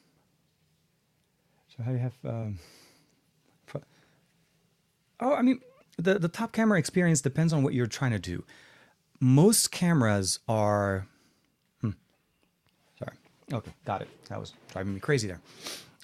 [1.69, 2.13] so how do you have?
[2.23, 2.59] Um,
[5.19, 5.59] oh, I mean,
[5.97, 8.43] the the top camera experience depends on what you're trying to do.
[9.21, 11.07] Most cameras are.
[11.79, 11.91] Hmm,
[12.97, 13.15] sorry.
[13.53, 14.09] Okay, got it.
[14.29, 15.39] That was driving me crazy there.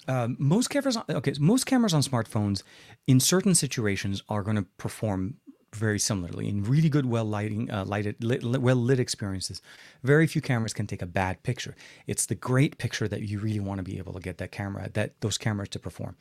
[0.06, 2.62] Um, most cameras, okay, most cameras on smartphones,
[3.06, 5.34] in certain situations, are going to perform
[5.74, 9.60] very similarly in really good well lighting uh, lighted lit, well lit experiences
[10.02, 13.60] very few cameras can take a bad picture it's the great picture that you really
[13.60, 16.16] want to be able to get that camera that those cameras to perform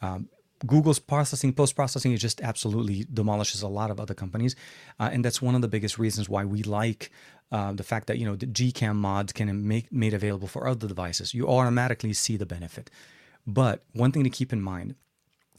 [0.00, 0.30] um,
[0.64, 4.56] Google's processing, post processing, it just absolutely demolishes a lot of other companies,
[4.98, 7.10] uh, and that's one of the biggest reasons why we like
[7.52, 10.88] uh, the fact that you know the Gcam mods can make made available for other
[10.88, 11.34] devices.
[11.34, 12.90] You automatically see the benefit,
[13.46, 14.94] but one thing to keep in mind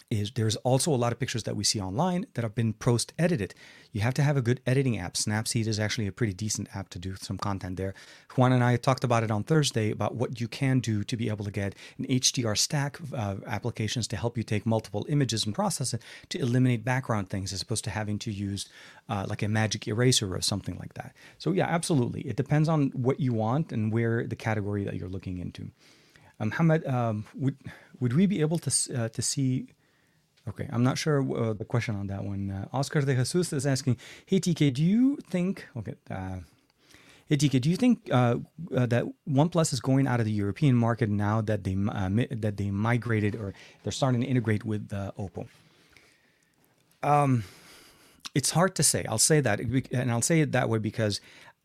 [0.10, 3.14] is there's also a lot of pictures that we see online that have been post
[3.20, 3.53] edited.
[3.91, 5.16] You have to have a good editing app.
[5.16, 7.93] Snapseed is actually a pretty decent app to do some content there.
[8.36, 11.28] Juan and I talked about it on Thursday about what you can do to be
[11.30, 15.53] able to get an HDR stack uh, applications to help you take multiple images and
[15.53, 18.70] process it to eliminate background things as opposed to having to use
[19.10, 21.14] uh, like a magic eraser or something like that.
[21.38, 22.22] So, yeah, absolutely.
[22.22, 25.72] It depends on what you want and where the category that you're looking into.
[26.39, 27.58] Um, Hamad, um, would
[27.99, 29.70] would we be able to uh, to see
[30.47, 32.51] Okay, I'm not sure uh, the question on that one.
[32.51, 35.67] Uh, Oscar de Jesus is asking, "Hey TK, do you think?
[35.75, 36.37] Okay, uh,
[37.27, 38.37] hey TK, do you think uh,
[38.75, 42.55] uh, that OnePlus is going out of the European market now that they uh, that
[42.57, 45.47] they migrated or they're starting to integrate with Oppo?"
[47.03, 47.43] Um,
[48.33, 49.05] it's hard to say.
[49.09, 51.19] I'll say that, and I'll say it that way because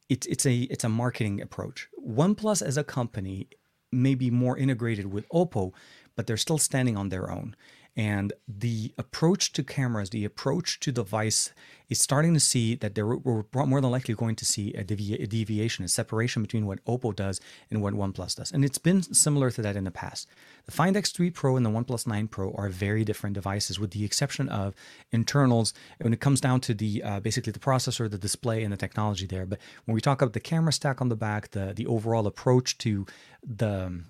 [0.08, 1.88] it's it's a it's a marketing approach.
[2.04, 3.48] OnePlus as a company
[3.92, 5.72] may be more integrated with Oppo,
[6.16, 7.54] but they're still standing on their own.
[7.94, 11.52] And the approach to cameras, the approach to device
[11.90, 15.22] is starting to see that there we're more than likely going to see a, devi-
[15.22, 17.38] a, deviation, a separation between what Oppo does
[17.70, 18.50] and what OnePlus does.
[18.50, 20.26] And it's been similar to that in the past.
[20.64, 24.06] The Find X3 Pro and the OnePlus 9 Pro are very different devices, with the
[24.06, 24.74] exception of
[25.10, 28.78] internals when it comes down to the uh, basically the processor, the display, and the
[28.78, 29.44] technology there.
[29.44, 32.78] But when we talk about the camera stack on the back, the the overall approach
[32.78, 33.04] to
[33.44, 34.02] the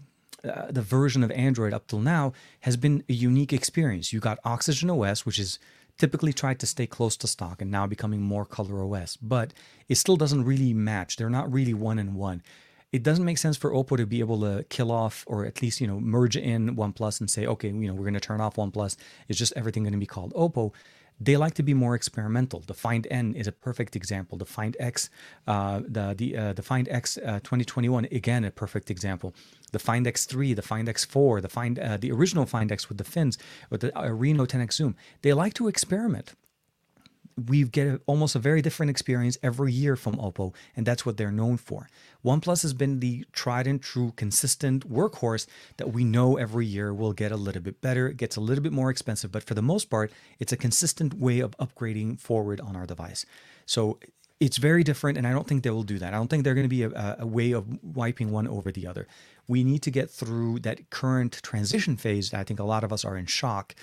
[0.44, 4.12] uh, the version of Android up till now has been a unique experience.
[4.12, 5.58] You got Oxygen OS, which is
[5.98, 9.52] typically tried to stay close to stock and now becoming more Color OS, but
[9.88, 11.16] it still doesn't really match.
[11.16, 12.42] They're not really one in one.
[12.90, 15.80] It doesn't make sense for Oppo to be able to kill off or at least,
[15.80, 18.56] you know, merge in OnePlus and say, okay, you know, we're going to turn off
[18.56, 18.96] OnePlus.
[19.28, 20.72] It's just everything going to be called Oppo
[21.20, 22.60] they like to be more experimental.
[22.60, 24.38] The Find N is a perfect example.
[24.38, 25.10] The Find X,
[25.46, 29.34] uh, the the uh, the Find X uh, 2021 again a perfect example.
[29.72, 33.04] The Find X3, the Find X4, the Find uh, the original Find X with the
[33.04, 33.38] fins,
[33.70, 34.96] with the uh, Reno 10x zoom.
[35.22, 36.34] They like to experiment
[37.48, 41.16] we get a, almost a very different experience every year from Oppo, and that's what
[41.16, 41.88] they're known for.
[42.24, 45.46] OnePlus has been the tried and true, consistent workhorse
[45.76, 48.08] that we know every year will get a little bit better.
[48.08, 51.14] It gets a little bit more expensive, but for the most part, it's a consistent
[51.14, 53.26] way of upgrading forward on our device.
[53.66, 53.98] So
[54.38, 56.14] it's very different, and I don't think they will do that.
[56.14, 58.86] I don't think they're going to be a, a way of wiping one over the
[58.86, 59.06] other.
[59.48, 62.32] We need to get through that current transition phase.
[62.32, 63.74] I think a lot of us are in shock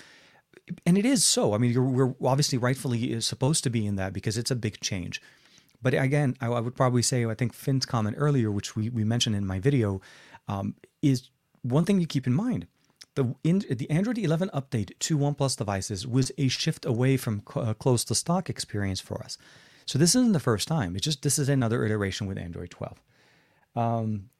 [0.86, 1.54] and it is so.
[1.54, 4.80] I mean, we're obviously rightfully uh, supposed to be in that because it's a big
[4.80, 5.20] change.
[5.82, 9.04] But again, I, I would probably say, I think Finn's comment earlier, which we, we
[9.04, 10.00] mentioned in my video,
[10.48, 11.30] um, is
[11.62, 12.66] one thing you keep in mind.
[13.14, 17.74] The, in, the Android 11 update to OnePlus devices was a shift away from uh,
[17.74, 19.36] close to stock experience for us.
[19.86, 20.94] So this isn't the first time.
[20.94, 23.02] It's just this is another iteration with Android 12.
[23.74, 24.30] Um,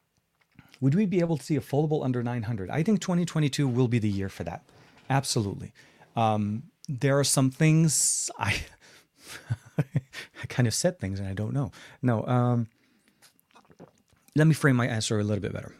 [0.79, 2.69] would we be able to see a foldable under 900?
[2.69, 4.63] I think 2022 will be the year for that.
[5.09, 5.73] Absolutely.
[6.15, 8.63] Um, there are some things I
[9.79, 11.71] I kind of said things and I don't know.
[12.01, 12.67] No, um,
[14.35, 15.73] let me frame my answer a little bit better.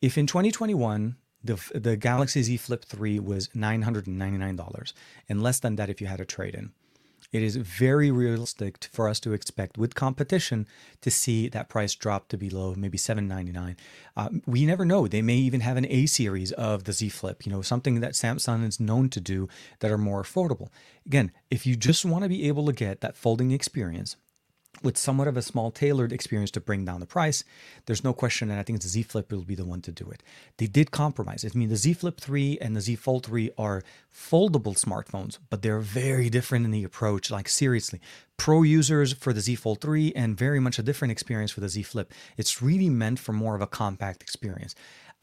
[0.00, 4.92] If in 2021 the the Galaxy Z Flip 3 was $999
[5.28, 6.72] and less than that if you had a trade in,
[7.34, 10.68] it is very realistic for us to expect with competition
[11.00, 13.76] to see that price drop to below maybe 799
[14.16, 15.08] uh, we never know.
[15.08, 18.12] They may even have an a series of the z flip you know something that
[18.12, 19.48] samsung is known to do
[19.80, 20.68] that are more affordable.
[21.04, 24.16] Again if you just want to be able to get that folding experience
[24.82, 27.44] with somewhat of a small tailored experience to bring down the price.
[27.86, 30.10] There's no question, and I think the Z Flip will be the one to do
[30.10, 30.22] it.
[30.58, 31.44] They did compromise.
[31.44, 35.62] I mean, the Z Flip 3 and the Z Fold 3 are foldable smartphones, but
[35.62, 37.30] they're very different in the approach.
[37.30, 38.00] Like, seriously,
[38.36, 41.68] pro users for the Z Fold 3 and very much a different experience for the
[41.68, 42.12] Z Flip.
[42.36, 44.74] It's really meant for more of a compact experience.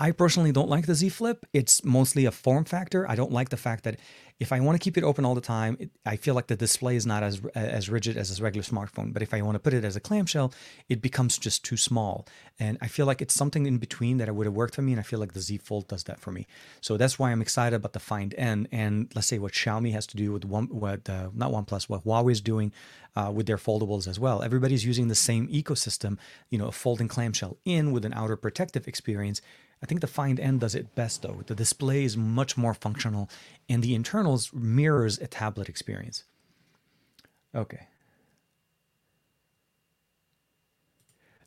[0.01, 1.45] I personally don't like the Z Flip.
[1.53, 3.07] It's mostly a form factor.
[3.07, 3.99] I don't like the fact that
[4.39, 6.55] if I want to keep it open all the time, it, I feel like the
[6.55, 9.13] display is not as as rigid as a regular smartphone.
[9.13, 10.53] But if I want to put it as a clamshell,
[10.89, 12.25] it becomes just too small.
[12.59, 14.91] And I feel like it's something in between that would have worked for me.
[14.91, 16.47] And I feel like the Z Fold does that for me.
[16.81, 18.67] So that's why I'm excited about the Find N.
[18.71, 22.03] And let's say what Xiaomi has to do with one, what uh, not OnePlus, what
[22.05, 22.73] Huawei is doing
[23.15, 24.41] uh, with their foldables as well.
[24.41, 26.17] Everybody's using the same ecosystem,
[26.49, 29.41] you know, a folding clamshell in with an outer protective experience
[29.83, 31.41] I think the Find N does it best though.
[31.45, 33.29] The display is much more functional
[33.67, 36.23] and the internals mirrors a tablet experience.
[37.55, 37.87] Okay.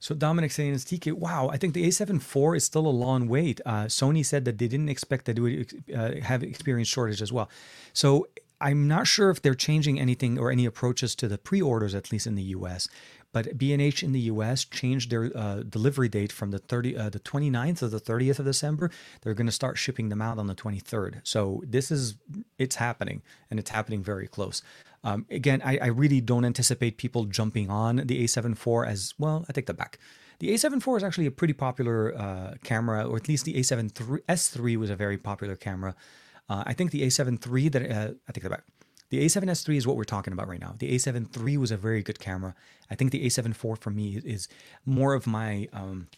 [0.05, 3.27] So Dominic saying is TK, wow, I think the A7 IV is still a long
[3.27, 3.63] wait.
[3.65, 7.33] Uh, Sony said that they didn't expect that they would uh, have experience shortage as
[7.33, 7.49] well.
[7.95, 8.29] So
[8.61, 12.27] I'm not sure if they're changing anything or any approaches to the pre-orders, at least
[12.27, 12.87] in the US.
[13.35, 14.65] But B&H in the U.S.
[14.65, 18.45] changed their uh, delivery date from the 30, uh, the 29th to the 30th of
[18.45, 18.93] December.
[19.23, 21.21] They're going to start shipping them out on the 23rd.
[21.25, 22.15] So this is
[22.59, 24.63] it's happening, and it's happening very close.
[25.03, 29.45] Um, again, I, I, really don't anticipate people jumping on the A7 IV as well.
[29.49, 29.99] I take that back.
[30.39, 33.91] The A7 IV is actually a pretty popular uh, camera, or at least the A7
[34.29, 35.95] S3 was a very popular camera.
[36.49, 38.65] Uh, I think the A7 III that uh, I take that back.
[39.11, 40.75] The A7S III is what we're talking about right now.
[40.79, 42.55] The A7 III was a very good camera.
[42.91, 44.49] I think the A7 IV for me is
[44.85, 46.09] more of my um,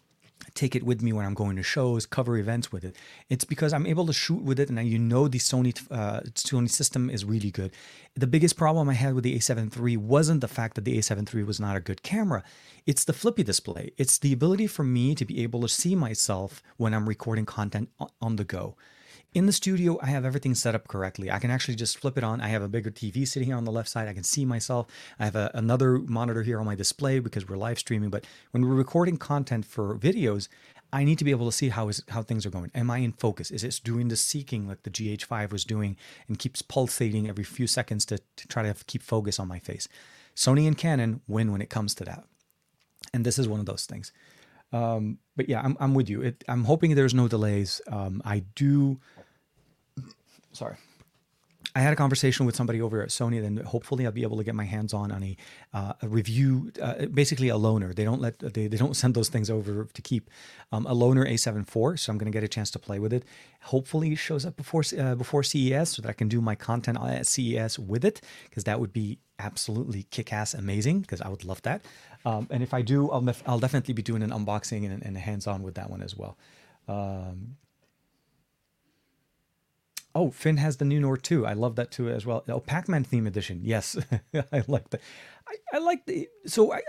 [0.54, 2.96] take it with me when I'm going to shows, cover events with it.
[3.28, 6.70] It's because I'm able to shoot with it, and you know the Sony uh, Sony
[6.70, 7.72] system is really good.
[8.14, 11.34] The biggest problem I had with the A7 III wasn't the fact that the A7
[11.34, 12.42] III was not a good camera.
[12.86, 13.92] It's the flippy display.
[13.96, 17.90] It's the ability for me to be able to see myself when I'm recording content
[18.20, 18.76] on the go.
[19.36, 21.30] In the studio, I have everything set up correctly.
[21.30, 22.40] I can actually just flip it on.
[22.40, 24.08] I have a bigger TV sitting here on the left side.
[24.08, 24.86] I can see myself.
[25.18, 28.08] I have a, another monitor here on my display because we're live streaming.
[28.08, 30.48] But when we're recording content for videos,
[30.90, 32.70] I need to be able to see how is how things are going.
[32.74, 33.50] Am I in focus?
[33.50, 37.66] Is it doing the seeking like the GH5 was doing and keeps pulsating every few
[37.66, 39.86] seconds to, to try to keep focus on my face?
[40.34, 42.24] Sony and Canon win when it comes to that.
[43.12, 44.12] And this is one of those things.
[44.72, 46.22] Um, but yeah, I'm, I'm with you.
[46.22, 47.82] It, I'm hoping there's no delays.
[47.86, 48.98] Um, I do
[50.56, 50.76] sorry.
[51.74, 54.44] I had a conversation with somebody over at Sony, and hopefully I'll be able to
[54.44, 55.36] get my hands on on a,
[55.74, 57.94] uh, a review, uh, basically a loaner.
[57.94, 60.30] They don't let they, they don't send those things over to keep.
[60.72, 63.12] Um, a loaner A7 IV, so I'm going to get a chance to play with
[63.12, 63.24] it.
[63.62, 66.98] Hopefully, it shows up before uh, before CES, so that I can do my content
[67.02, 71.00] at CES with it, because that would be absolutely kick-ass amazing.
[71.00, 71.84] Because I would love that.
[72.24, 75.62] Um, and if I do, I'll, I'll definitely be doing an unboxing and, and hands-on
[75.62, 76.38] with that one as well.
[76.88, 77.56] Um,
[80.16, 81.46] Oh, Finn has the new Nord 2.
[81.46, 82.42] I love that too as well.
[82.48, 83.60] Oh, Pac-Man theme edition.
[83.62, 83.98] Yes,
[84.34, 85.02] I like that.
[85.46, 86.80] I, I like the so I,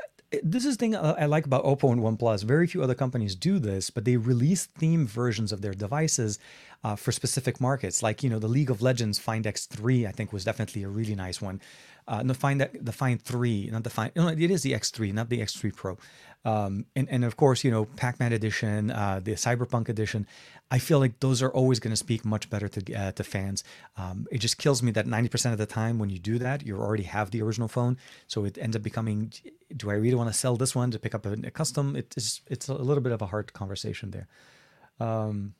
[0.43, 2.43] this is the thing uh, I like about Oppo and OnePlus.
[2.43, 6.39] Very few other companies do this, but they release theme versions of their devices
[6.84, 8.03] uh, for specific markets.
[8.03, 11.15] Like you know, the League of Legends Find X3, I think was definitely a really
[11.15, 11.61] nice one.
[12.07, 14.11] Uh, the Find the Find Three, not the Find.
[14.15, 15.97] No, it is the X3, not the X3 Pro.
[16.45, 20.25] Um, and and of course, you know, Pac-Man edition, uh, the Cyberpunk edition.
[20.69, 23.63] I feel like those are always going to speak much better to uh, to fans.
[23.97, 26.78] Um, it just kills me that 90% of the time when you do that, you
[26.78, 27.97] already have the original phone,
[28.28, 29.34] so it ends up becoming,
[29.75, 31.95] do I really want to sell this one to pick up a, a custom?
[31.97, 34.28] It's it's a little bit of a hard conversation there.
[34.99, 35.53] Um,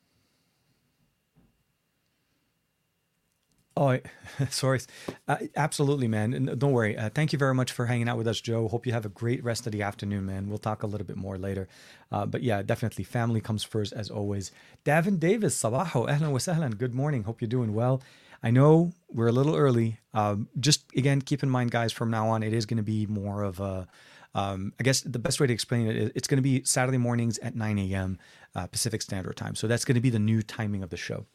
[3.80, 4.00] Oh,
[4.50, 4.80] sorry.
[5.28, 6.32] Uh, absolutely, man.
[6.58, 6.98] Don't worry.
[6.98, 8.68] Uh, thank you very much for hanging out with us, Joe.
[8.68, 10.50] Hope you have a great rest of the afternoon, man.
[10.50, 11.68] We'll talk a little bit more later.
[12.12, 14.52] Uh, but yeah, definitely family comes first as always.
[14.84, 16.76] Davin Davis, sabaho, ahlan wa sahlan.
[16.76, 17.24] Good morning.
[17.24, 18.02] Hope you're doing well.
[18.42, 20.00] I know we're a little early.
[20.12, 23.06] Um, just again, keep in mind, guys, from now on, it is going to be
[23.06, 23.88] more of a,
[24.34, 26.98] um, I guess the best way to explain it is it's going to be Saturday
[26.98, 28.18] mornings at 9 a.m.
[28.56, 29.54] Uh, Pacific Standard Time.
[29.54, 31.28] So that's going to be the new timing of the show.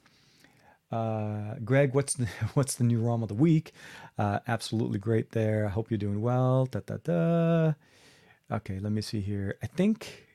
[0.93, 3.73] Uh, Greg, what's the, what's the new ROM of the week?
[4.19, 5.67] Uh, absolutely great there.
[5.67, 6.67] I hope you're doing well.
[6.67, 7.73] Da, da, da.
[8.51, 9.57] Okay, let me see here.
[9.63, 10.27] I think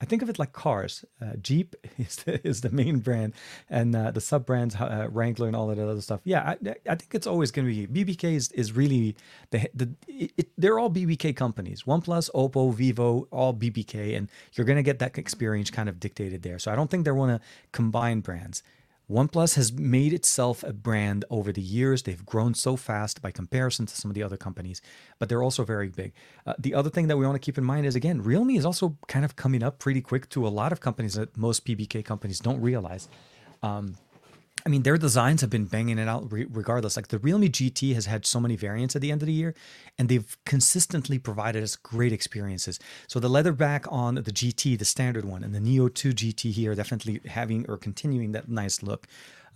[0.00, 1.04] I think of it like cars.
[1.22, 3.32] Uh, Jeep is the, is the main brand,
[3.70, 6.20] and uh, the sub brands uh, Wrangler and all that other stuff.
[6.24, 9.16] Yeah, I, I think it's always going to be BBK is, is really
[9.50, 11.84] the the it, it, they're all BBK companies.
[11.84, 16.42] OnePlus, Oppo, Vivo, all BBK, and you're going to get that experience kind of dictated
[16.42, 16.58] there.
[16.58, 18.62] So I don't think they're want to combine brands.
[19.10, 22.02] OnePlus has made itself a brand over the years.
[22.02, 24.80] They've grown so fast by comparison to some of the other companies,
[25.18, 26.12] but they're also very big.
[26.46, 28.64] Uh, the other thing that we want to keep in mind is again, Realme is
[28.64, 32.02] also kind of coming up pretty quick to a lot of companies that most BBK
[32.04, 33.08] companies don't realize.
[33.62, 33.94] Um,
[34.66, 36.96] I mean, their designs have been banging it out re- regardless.
[36.96, 39.54] Like the Realme GT has had so many variants at the end of the year,
[39.98, 42.78] and they've consistently provided us great experiences.
[43.06, 46.52] So the leather back on the GT, the standard one, and the Neo 2 GT
[46.52, 49.06] here, definitely having or continuing that nice look.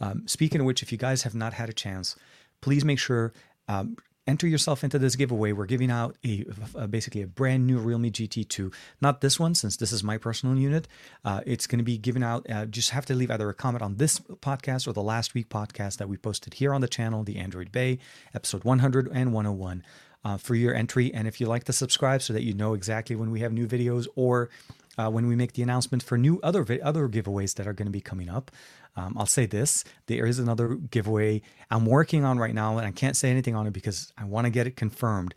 [0.01, 2.15] Um, speaking of which, if you guys have not had a chance,
[2.61, 3.33] please make sure
[3.67, 3.97] um,
[4.29, 5.53] enter yourself into this giveaway.
[5.53, 6.45] We're giving out a,
[6.75, 8.73] a, basically a brand new Realme GT2.
[9.01, 10.87] Not this one, since this is my personal unit.
[11.25, 12.49] Uh, it's going to be given out.
[12.49, 15.49] Uh, just have to leave either a comment on this podcast or the last week
[15.49, 17.99] podcast that we posted here on the channel, the Android Bay,
[18.35, 19.83] episode 100 and 101.
[20.25, 23.15] Uh, for your entry, and if you like to subscribe so that you know exactly
[23.15, 24.51] when we have new videos or
[24.99, 27.93] uh, when we make the announcement for new other other giveaways that are going to
[27.93, 28.51] be coming up.
[28.99, 32.91] Um, I'll say this: there is another giveaway I'm working on right now, and I
[32.91, 35.35] can't say anything on it because I want to get it confirmed.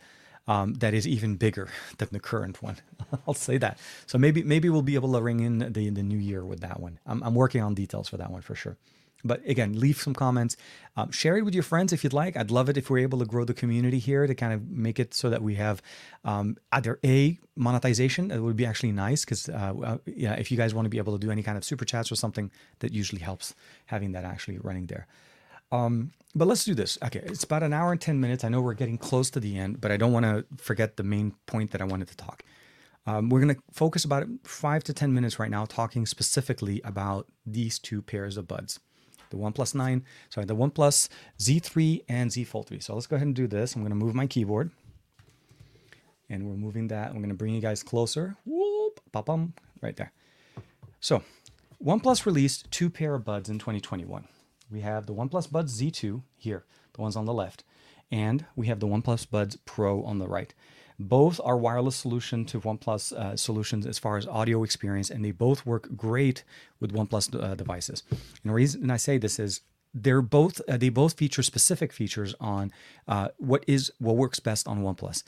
[0.48, 1.68] Um, that is even bigger
[1.98, 2.76] than the current one.
[3.28, 3.78] I'll say that.
[4.06, 6.80] So maybe maybe we'll be able to ring in the the new year with that
[6.80, 6.98] one.
[7.06, 8.76] I'm, I'm working on details for that one for sure.
[9.24, 10.56] But again, leave some comments.
[10.96, 12.36] Um, share it with your friends if you'd like.
[12.36, 14.98] I'd love it if we're able to grow the community here to kind of make
[14.98, 15.80] it so that we have
[16.24, 18.30] um, either a monetization.
[18.30, 20.98] It would be actually nice because uh, uh, yeah, if you guys want to be
[20.98, 22.50] able to do any kind of super chats or something,
[22.80, 23.54] that usually helps
[23.86, 25.06] having that actually running there.
[25.70, 26.98] Um, but let's do this.
[27.04, 28.42] Okay, it's about an hour and ten minutes.
[28.44, 31.02] I know we're getting close to the end, but I don't want to forget the
[31.02, 32.42] main point that I wanted to talk.
[33.06, 37.26] Um, we're going to focus about five to 10 minutes right now talking specifically about
[37.44, 38.78] these two pairs of buds
[39.32, 41.08] the OnePlus 9, sorry, the OnePlus
[41.40, 42.78] Z3 and Z Fold 3.
[42.78, 43.74] So let's go ahead and do this.
[43.74, 44.70] I'm going to move my keyboard.
[46.28, 47.08] And we're moving that.
[47.08, 48.36] I'm going to bring you guys closer.
[48.46, 50.12] Whoop, bum, right there.
[51.00, 51.22] So
[51.84, 54.28] OnePlus released two pair of buds in 2021.
[54.70, 56.64] We have the OnePlus Buds Z2 here,
[56.94, 57.64] the ones on the left,
[58.10, 60.54] and we have the OnePlus Buds Pro on the right.
[61.08, 65.30] Both are wireless solution to OnePlus uh, solutions as far as audio experience, and they
[65.30, 66.44] both work great
[66.80, 68.02] with OnePlus uh, devices.
[68.10, 69.60] And the reason I say this is
[69.94, 72.72] they're both uh, they both feature specific features on
[73.08, 75.22] uh, what is what works best on OnePlus.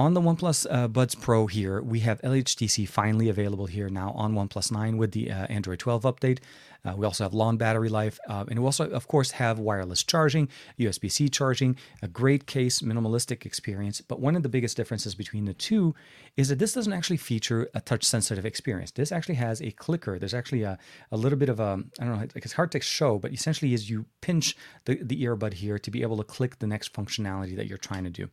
[0.00, 4.32] On the OnePlus uh, Buds Pro here, we have LHDC finally available here now on
[4.32, 6.38] OnePlus 9 with the uh, Android 12 update.
[6.86, 10.02] Uh, we also have long battery life, uh, and we also, of course, have wireless
[10.02, 10.48] charging,
[10.78, 14.00] USB C charging, a great case, minimalistic experience.
[14.00, 15.94] But one of the biggest differences between the two
[16.34, 18.92] is that this doesn't actually feature a touch sensitive experience.
[18.92, 20.18] This actually has a clicker.
[20.18, 20.78] There's actually a,
[21.12, 23.90] a little bit of a, I don't know, it's hard to show, but essentially is
[23.90, 24.56] you pinch
[24.86, 28.04] the, the earbud here to be able to click the next functionality that you're trying
[28.04, 28.30] to do.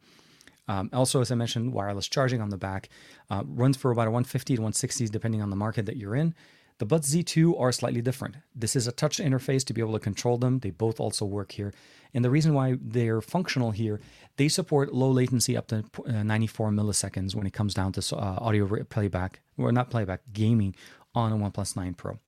[0.68, 2.90] Um, also, as I mentioned, wireless charging on the back
[3.30, 6.36] uh, runs for about a 150 to 160s depending on the market that you're in.
[6.80, 8.36] The Buds Z2 are slightly different.
[8.54, 10.60] This is a touch interface to be able to control them.
[10.60, 11.74] They both also work here.
[12.14, 14.00] And the reason why they're functional here,
[14.36, 18.38] they support low latency up to uh, 94 milliseconds when it comes down to uh,
[18.40, 20.76] audio playback, or not playback, gaming
[21.16, 22.20] on a OnePlus 9 Pro.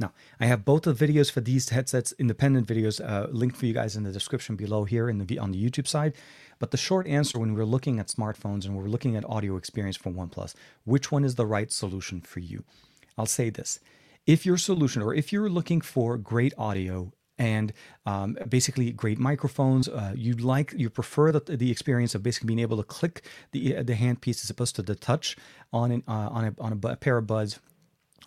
[0.00, 3.74] Now, I have both the videos for these headsets, independent videos, uh, linked for you
[3.74, 6.14] guys in the description below here in the on the YouTube side.
[6.58, 9.96] But the short answer when we're looking at smartphones and we're looking at audio experience
[9.96, 10.54] for OnePlus,
[10.84, 12.64] which one is the right solution for you?
[13.18, 13.78] I'll say this.
[14.26, 17.72] If your solution, or if you're looking for great audio and
[18.04, 19.88] um, basically great microphones.
[19.88, 23.22] Uh, you like you prefer the, the experience of basically being able to click
[23.52, 25.38] the the handpiece as opposed to the touch
[25.72, 27.58] on an, uh, on a on a pair of buds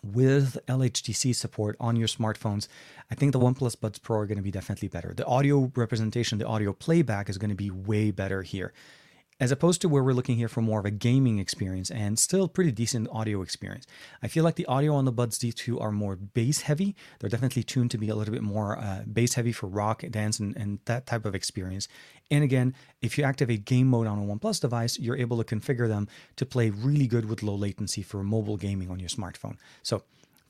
[0.04, 2.68] with LHDC support on your smartphones,
[3.10, 5.14] I think the OnePlus Buds Pro are going to be definitely better.
[5.14, 8.74] The audio representation, the audio playback is going to be way better here
[9.40, 12.48] as opposed to where we're looking here for more of a gaming experience and still
[12.48, 13.86] pretty decent audio experience.
[14.22, 16.96] I feel like the audio on the Buds Z2 are more bass heavy.
[17.20, 20.40] They're definitely tuned to be a little bit more uh, bass heavy for rock, dance,
[20.40, 21.88] and, and that type of experience.
[22.32, 25.88] And again, if you activate game mode on a OnePlus device, you're able to configure
[25.88, 26.08] them
[26.38, 29.58] to play really good with low latency for mobile gaming on your smartphone.
[29.82, 30.04] So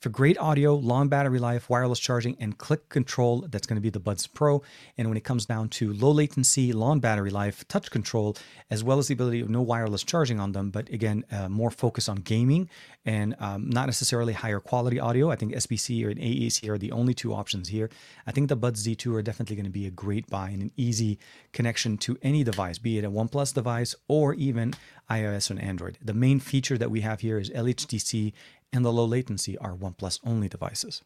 [0.04, 3.88] for great audio, long battery life, wireless charging, and click control, that's going to be
[3.88, 4.62] the Buds Pro.
[4.98, 8.36] And when it comes down to low latency, long battery life, touch control,
[8.68, 11.70] as well as the ability of no wireless charging on them, but again, uh, more
[11.70, 12.68] focus on gaming
[13.06, 15.30] and um, not necessarily higher quality audio.
[15.30, 17.88] I think SBC or an AAC are the only two options here.
[18.26, 20.70] I think the Buds Z2 are definitely going to be a great buy and an
[20.76, 21.18] easy
[21.54, 24.74] connection to any device, be it a OnePlus device or even
[25.10, 25.98] iOS and Android.
[26.02, 28.32] The main feature that we have here is LHDC
[28.74, 31.02] and the low latency are OnePlus only devices.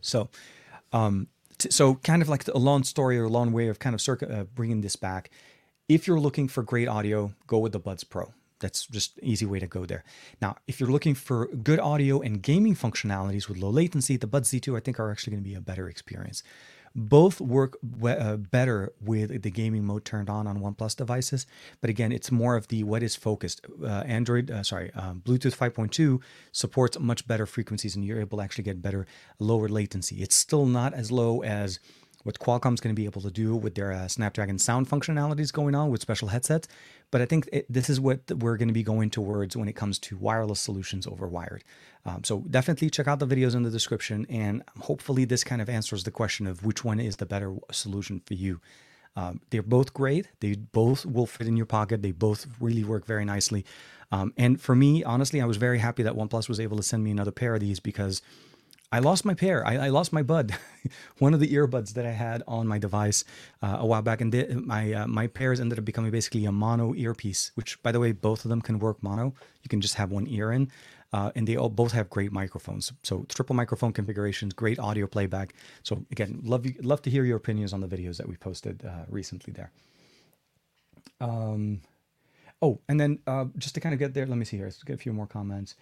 [0.00, 0.28] So,
[0.92, 1.28] um,
[1.58, 4.00] t- so kind of like a long story or a long way of kind of
[4.00, 5.30] circa, uh, bringing this back.
[5.88, 8.32] If you're looking for great audio, go with the Buds Pro.
[8.60, 10.04] that's just easy way to go there.
[10.40, 14.52] Now, if you're looking for good audio and gaming functionalities with low latency, the Buds
[14.52, 16.44] Z2 I think are actually going to be a better experience.
[16.94, 21.46] Both work uh, better with the gaming mode turned on on OnePlus devices,
[21.80, 23.64] but again, it's more of the what is focused.
[23.82, 26.20] Uh, Android, uh, sorry, um, Bluetooth 5.2
[26.52, 29.06] supports much better frequencies, and you're able to actually get better
[29.38, 30.22] lower latency.
[30.22, 31.80] It's still not as low as
[32.22, 35.74] what Qualcomm's going to be able to do with their uh, Snapdragon sound functionalities going
[35.74, 36.68] on with special headsets.
[37.10, 39.74] But I think it, this is what we're going to be going towards when it
[39.74, 41.64] comes to wireless solutions over wired.
[42.06, 45.68] Um, so definitely check out the videos in the description, and hopefully this kind of
[45.68, 48.60] answers the question of which one is the better solution for you.
[49.14, 50.28] Um, they're both great.
[50.40, 52.02] They both will fit in your pocket.
[52.02, 53.64] They both really work very nicely.
[54.10, 57.04] Um, and for me, honestly, I was very happy that OnePlus was able to send
[57.04, 58.22] me another pair of these because
[58.92, 59.66] I lost my pair.
[59.66, 60.54] I, I lost my bud,
[61.18, 63.24] one of the earbuds that I had on my device
[63.62, 66.94] uh, a while back, and my uh, my pairs ended up becoming basically a mono
[66.94, 67.52] earpiece.
[67.54, 69.34] Which, by the way, both of them can work mono.
[69.62, 70.70] You can just have one ear in,
[71.12, 72.92] uh, and they all both have great microphones.
[73.02, 75.54] So triple microphone configurations, great audio playback.
[75.82, 78.84] So again, love you, love to hear your opinions on the videos that we posted
[78.84, 79.70] uh, recently there.
[81.18, 81.80] Um,
[82.60, 84.66] oh, and then uh, just to kind of get there, let me see here.
[84.66, 85.76] Let's get a few more comments.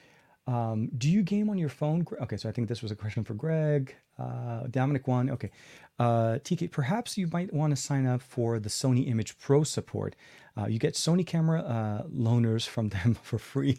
[0.46, 2.06] Um, do you game on your phone?
[2.20, 3.94] Okay, so I think this was a question for Greg.
[4.18, 5.30] Uh, Dominic Juan.
[5.30, 5.50] Okay.
[5.98, 10.16] Uh, TK, perhaps you might want to sign up for the Sony Image Pro support.
[10.56, 13.78] Uh, you get Sony camera uh, loaners from them for free.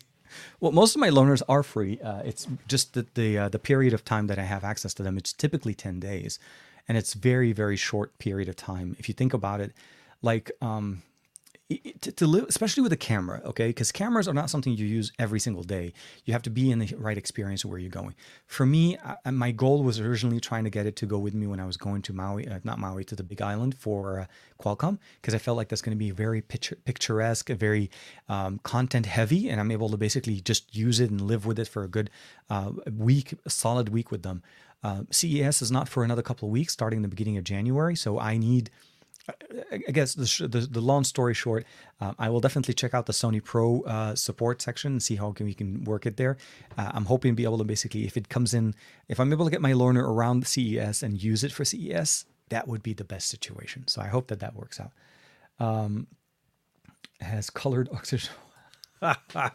[0.60, 2.00] Well, most of my loaners are free.
[2.00, 5.04] Uh, it's just that the uh, the period of time that I have access to
[5.04, 5.18] them.
[5.18, 6.40] It's typically ten days,
[6.88, 8.96] and it's very very short period of time.
[8.98, 9.74] If you think about it,
[10.22, 11.02] like um,
[11.78, 13.68] to, to live, especially with a camera, okay?
[13.68, 15.94] Because cameras are not something you use every single day.
[16.26, 18.16] You have to be in the right experience where you're going.
[18.46, 21.48] For me, I, my goal was originally trying to get it to go with me
[21.48, 24.26] when I was going to Maui, uh, not Maui, to the Big Island for uh,
[24.62, 27.90] Qualcomm, because I felt like that's going to be very picture, picturesque, very
[28.30, 31.68] um, content heavy, and I'm able to basically just use it and live with it
[31.68, 32.10] for a good
[32.50, 34.44] uh, week, a solid week with them.
[34.84, 38.20] Uh, CES is not for another couple of weeks, starting the beginning of January, so
[38.20, 38.72] I need
[39.72, 41.66] I guess the, the, the, long story short,
[42.00, 45.32] uh, I will definitely check out the Sony Pro uh, support section and see how
[45.32, 46.38] can, we can work it there.
[46.78, 48.74] Uh, I'm hoping to be able to basically, if it comes in,
[49.08, 52.26] if I'm able to get my learner around the CES and use it for CES,
[52.50, 53.88] that would be the best situation.
[53.88, 54.92] So I hope that that works out.
[55.60, 56.08] Um,
[57.20, 58.32] has colored oxygen.
[59.02, 59.54] ah,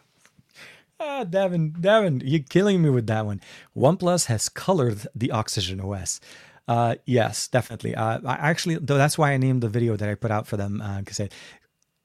[0.99, 3.41] Davin, Davin, you're killing me with that one.
[3.75, 6.19] OnePlus has colored the Oxygen OS.
[6.67, 7.95] Uh, yes, definitely.
[7.95, 10.57] Uh, I actually, though, that's why I named the video that I put out for
[10.57, 11.27] them because uh,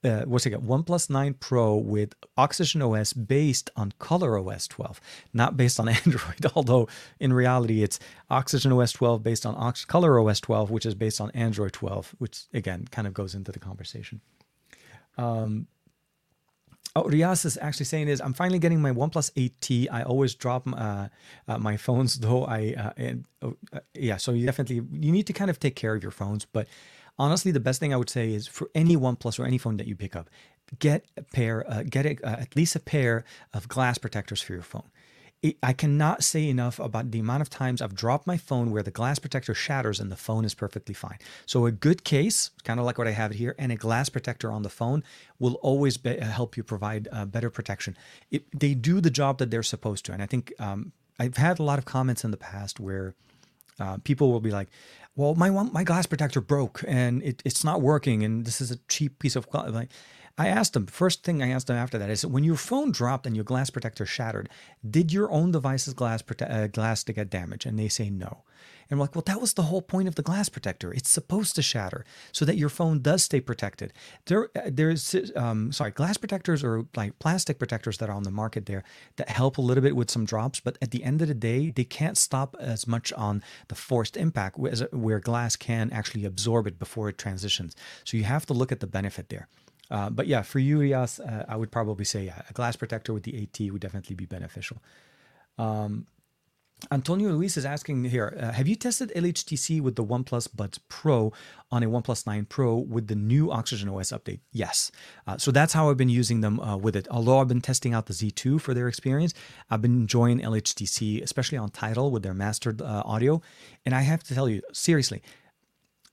[0.04, 0.66] uh, what's it again?
[0.66, 5.00] OnePlus 9 Pro with Oxygen OS based on Color OS 12,
[5.32, 6.44] not based on Android.
[6.54, 6.88] Although
[7.20, 7.98] in reality, it's
[8.30, 12.16] Oxygen OS 12 based on Ox- Color OS 12, which is based on Android 12,
[12.18, 14.20] which again kind of goes into the conversation.
[15.18, 15.66] Um,
[16.94, 19.88] Oh, Rias is actually saying is I'm finally getting my OnePlus 8T.
[19.90, 21.08] I always drop uh,
[21.48, 22.44] uh, my phones though.
[22.44, 25.74] I uh, and oh, uh, yeah, so you definitely you need to kind of take
[25.74, 26.44] care of your phones.
[26.44, 26.68] But
[27.18, 29.86] honestly, the best thing I would say is for any OnePlus or any phone that
[29.86, 30.28] you pick up,
[30.78, 33.24] get a pair, uh, get a, uh, at least a pair
[33.54, 34.90] of glass protectors for your phone.
[35.62, 38.92] I cannot say enough about the amount of times I've dropped my phone where the
[38.92, 41.18] glass protector shatters and the phone is perfectly fine.
[41.46, 44.52] So, a good case, kind of like what I have here, and a glass protector
[44.52, 45.02] on the phone
[45.40, 47.96] will always be, uh, help you provide uh, better protection.
[48.30, 50.12] It, they do the job that they're supposed to.
[50.12, 53.14] And I think um, I've had a lot of comments in the past where
[53.80, 54.68] uh, people will be like,
[55.16, 58.76] well, my my glass protector broke and it, it's not working, and this is a
[58.88, 59.90] cheap piece of like
[60.38, 63.26] I asked them, first thing I asked them after that is when your phone dropped
[63.26, 64.48] and your glass protector shattered,
[64.88, 67.66] did your own device's glass, prote- uh, glass to get damaged?
[67.66, 68.42] And they say no.
[68.88, 70.92] And we're like, well, that was the whole point of the glass protector.
[70.92, 73.92] It's supposed to shatter so that your phone does stay protected.
[74.26, 78.30] There, uh, there's, um, sorry, glass protectors or like plastic protectors that are on the
[78.30, 78.84] market there
[79.16, 81.70] that help a little bit with some drops, but at the end of the day,
[81.70, 86.78] they can't stop as much on the forced impact where glass can actually absorb it
[86.78, 87.74] before it transitions.
[88.04, 89.48] So you have to look at the benefit there.
[89.92, 93.12] Uh, but yeah, for you, Rias, uh, I would probably say yeah, a glass protector
[93.12, 94.78] with the 8T would definitely be beneficial.
[95.58, 96.06] Um,
[96.90, 101.32] Antonio Luis is asking here uh, Have you tested LHDC with the OnePlus Buds Pro
[101.70, 104.40] on a OnePlus 9 Pro with the new Oxygen OS update?
[104.50, 104.90] Yes.
[105.26, 107.06] Uh, so that's how I've been using them uh, with it.
[107.10, 109.34] Although I've been testing out the Z2 for their experience,
[109.70, 113.42] I've been enjoying LHDC, especially on Tidal with their mastered uh, audio.
[113.84, 115.22] And I have to tell you, seriously,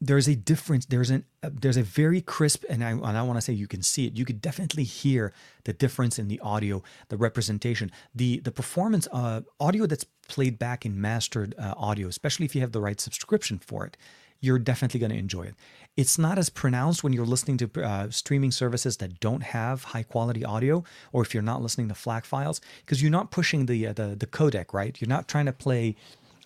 [0.01, 0.85] there's a difference.
[0.85, 3.67] There's an uh, there's a very crisp, and I and I want to say you
[3.67, 4.17] can see it.
[4.17, 5.33] You could definitely hear
[5.65, 9.07] the difference in the audio, the representation, the the performance.
[9.11, 13.01] Uh, audio that's played back in mastered uh, audio, especially if you have the right
[13.01, 13.97] subscription for it,
[14.39, 15.55] you're definitely going to enjoy it.
[15.97, 20.03] It's not as pronounced when you're listening to uh, streaming services that don't have high
[20.03, 23.87] quality audio, or if you're not listening to FLAC files, because you're not pushing the,
[23.87, 24.99] uh, the the codec, right?
[25.01, 25.95] You're not trying to play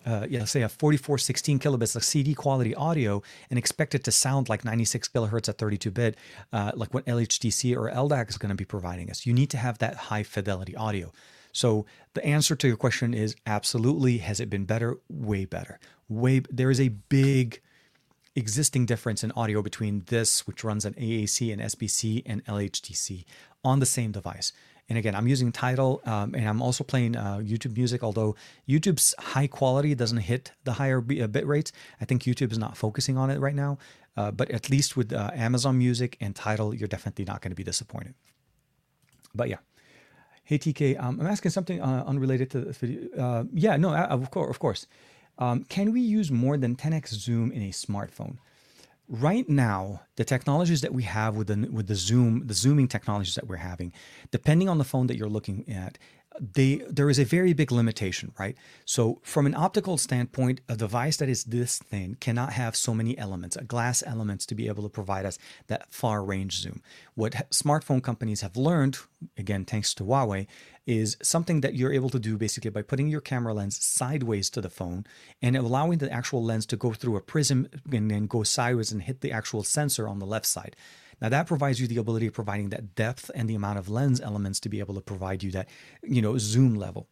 [0.06, 4.12] uh, yeah, say a 44 16 kilobits, like CD quality audio, and expect it to
[4.12, 6.16] sound like 96 kilohertz at 32 bit,
[6.52, 9.26] uh, like what LHDC or LDAC is going to be providing us.
[9.26, 11.12] You need to have that high fidelity audio.
[11.52, 14.18] So the answer to your question is absolutely.
[14.18, 14.98] Has it been better?
[15.08, 15.78] Way better.
[16.08, 16.42] Way.
[16.50, 17.60] There is a big
[18.36, 23.24] existing difference in audio between this, which runs on AAC and SBC, and LHDC
[23.64, 24.52] on the same device.
[24.88, 28.36] And again, I'm using Tidal um, and I'm also playing uh, YouTube music, although
[28.68, 31.72] YouTube's high quality doesn't hit the higher uh, bit rates.
[32.00, 33.78] I think YouTube is not focusing on it right now.
[34.16, 37.56] Uh, but at least with uh, Amazon Music and Tidal, you're definitely not going to
[37.56, 38.14] be disappointed.
[39.34, 39.58] But yeah.
[40.44, 43.08] Hey TK, um, I'm asking something uh, unrelated to this video.
[43.18, 44.86] Uh, yeah, no, of course, of course.
[45.38, 48.36] Um, can we use more than 10x zoom in a smartphone?
[49.08, 53.34] Right now the technologies that we have with the with the zoom the zooming technologies
[53.34, 53.92] that we're having
[54.30, 55.98] depending on the phone that you're looking at
[56.40, 58.56] they there is a very big limitation, right?
[58.84, 63.16] So from an optical standpoint, a device that is this thin cannot have so many
[63.16, 66.82] elements, glass elements, to be able to provide us that far range zoom.
[67.14, 68.98] What smartphone companies have learned,
[69.36, 70.46] again thanks to Huawei,
[70.86, 74.60] is something that you're able to do basically by putting your camera lens sideways to
[74.60, 75.04] the phone
[75.40, 79.02] and allowing the actual lens to go through a prism and then go sideways and
[79.02, 80.76] hit the actual sensor on the left side.
[81.22, 84.20] Now that provides you the ability of providing that depth and the amount of lens
[84.20, 85.68] elements to be able to provide you that,
[86.02, 87.08] you know, zoom level.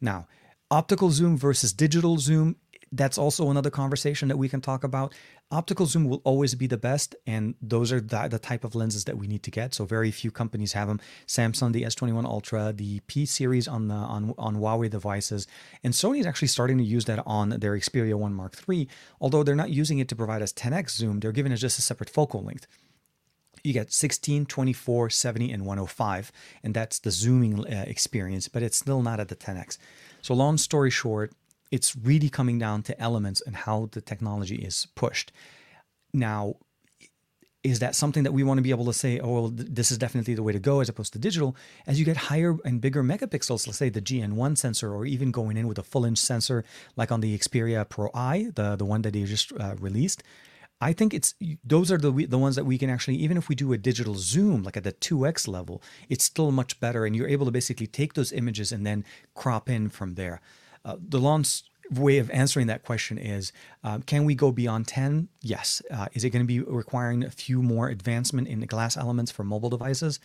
[0.00, 0.26] Now,
[0.70, 2.56] optical zoom versus digital zoom,
[2.92, 5.14] that's also another conversation that we can talk about.
[5.54, 9.04] Optical zoom will always be the best, and those are the, the, type of lenses
[9.04, 9.72] that we need to get.
[9.72, 11.00] So very few companies have them.
[11.28, 15.46] Samsung, the S21 Ultra, the P series on the on on Huawei devices,
[15.84, 18.88] and Sony is actually starting to use that on their Xperia 1 Mark III.
[19.20, 21.82] Although they're not using it to provide us 10x zoom, they're giving us just a
[21.82, 22.66] separate focal length
[23.64, 26.30] you get 16, 24, 70, and 105.
[26.62, 29.78] And that's the zooming uh, experience, but it's still not at the 10x.
[30.20, 31.32] So, long story short,
[31.74, 35.32] it's really coming down to elements and how the technology is pushed.
[36.12, 36.54] Now,
[37.64, 39.98] is that something that we want to be able to say, oh, well, this is
[39.98, 41.56] definitely the way to go as opposed to digital?
[41.88, 45.56] As you get higher and bigger megapixels, let's say the GN1 sensor, or even going
[45.56, 46.62] in with a full inch sensor
[46.94, 50.22] like on the Xperia Pro I, the, the one that they just uh, released,
[50.80, 51.34] I think it's
[51.64, 54.16] those are the the ones that we can actually even if we do a digital
[54.16, 57.86] zoom like at the 2x level, it's still much better and you're able to basically
[57.86, 60.40] take those images and then crop in from there.
[60.84, 61.44] Uh, the long
[61.90, 63.52] way of answering that question is
[63.82, 67.30] um, can we go beyond 10 yes uh, is it going to be requiring a
[67.30, 70.18] few more advancement in the glass elements for mobile devices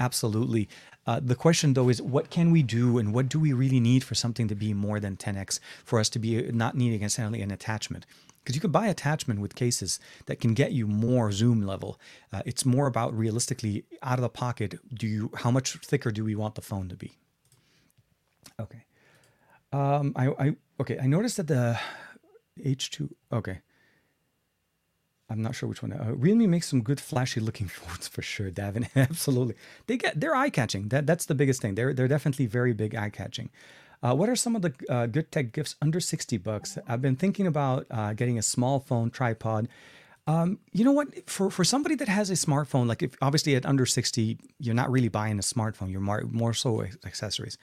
[0.00, 0.68] absolutely
[1.06, 4.02] uh, the question though is what can we do and what do we really need
[4.02, 7.52] for something to be more than 10x for us to be not needing necessarily an
[7.52, 8.04] attachment
[8.44, 11.98] because you can buy attachment with cases that can get you more zoom level.
[12.30, 14.78] Uh, it's more about realistically out of the pocket.
[14.94, 17.16] Do you how much thicker do we want the phone to be?
[18.60, 18.84] Okay.
[19.74, 20.98] Um, I, I okay.
[21.00, 21.78] I noticed that the
[22.64, 23.10] H2.
[23.32, 23.58] Okay.
[25.28, 25.92] I'm not sure which one.
[25.92, 28.88] Uh, Realme makes some good flashy looking phones for sure, Davin.
[28.96, 29.56] Absolutely,
[29.86, 30.88] they get they're eye catching.
[30.88, 31.74] That that's the biggest thing.
[31.74, 33.50] They're they're definitely very big eye catching.
[34.00, 36.76] Uh, what are some of the uh, good tech gifts under 60 bucks?
[36.86, 39.66] I've been thinking about uh, getting a small phone tripod.
[40.26, 41.28] Um, you know what?
[41.28, 44.90] For for somebody that has a smartphone, like if obviously at under 60, you're not
[44.90, 45.90] really buying a smartphone.
[45.90, 47.58] You're more, more so accessories.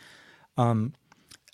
[0.57, 0.93] Um,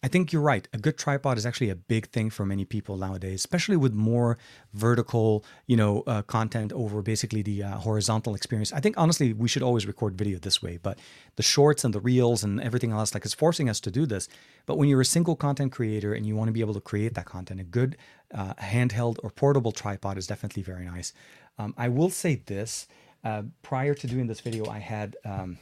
[0.03, 0.67] I think you're right.
[0.73, 4.37] A good tripod is actually a big thing for many people nowadays, especially with more
[4.73, 8.71] vertical, you know, uh, content over basically the uh, horizontal experience.
[8.71, 10.99] I think honestly, we should always record video this way, but
[11.35, 14.29] the shorts and the reels and everything else, like, it's forcing us to do this.
[14.67, 17.15] But when you're a single content creator and you want to be able to create
[17.15, 17.97] that content, a good
[18.35, 21.11] uh, handheld or portable tripod is definitely very nice.
[21.57, 22.87] Um, I will say this.
[23.23, 25.57] Uh, prior to doing this video, I had, um,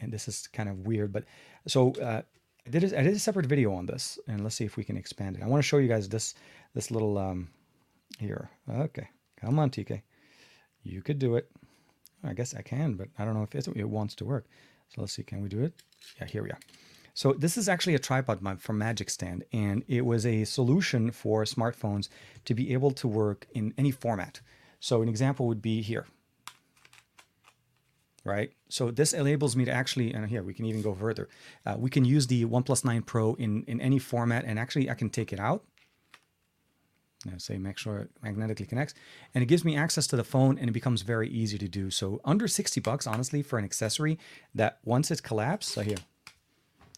[0.00, 1.24] and this is kind of weird, but
[1.66, 2.22] so uh,
[2.66, 4.84] I did a, I did a separate video on this, and let's see if we
[4.84, 5.42] can expand it.
[5.42, 6.34] I want to show you guys this
[6.74, 7.48] this little um
[8.18, 8.50] here.
[8.68, 9.08] Okay,
[9.40, 10.02] come on, TK,
[10.82, 11.50] you could do it.
[12.24, 14.46] I guess I can, but I don't know if it wants to work.
[14.88, 15.74] So let's see, can we do it?
[16.20, 16.58] Yeah, here we are.
[17.14, 21.44] So this is actually a tripod from Magic Stand, and it was a solution for
[21.44, 22.08] smartphones
[22.44, 24.40] to be able to work in any format.
[24.80, 26.06] So an example would be here
[28.26, 28.52] right?
[28.68, 31.28] So this enables me to actually, and here we can even go further.
[31.64, 34.94] Uh, we can use the OnePlus 9 Pro in, in any format, and actually I
[34.94, 35.64] can take it out.
[37.24, 38.94] Now say make sure it magnetically connects,
[39.34, 41.90] and it gives me access to the phone, and it becomes very easy to do.
[41.90, 44.18] So under 60 bucks, honestly, for an accessory
[44.54, 45.96] that once it's collapsed, so here,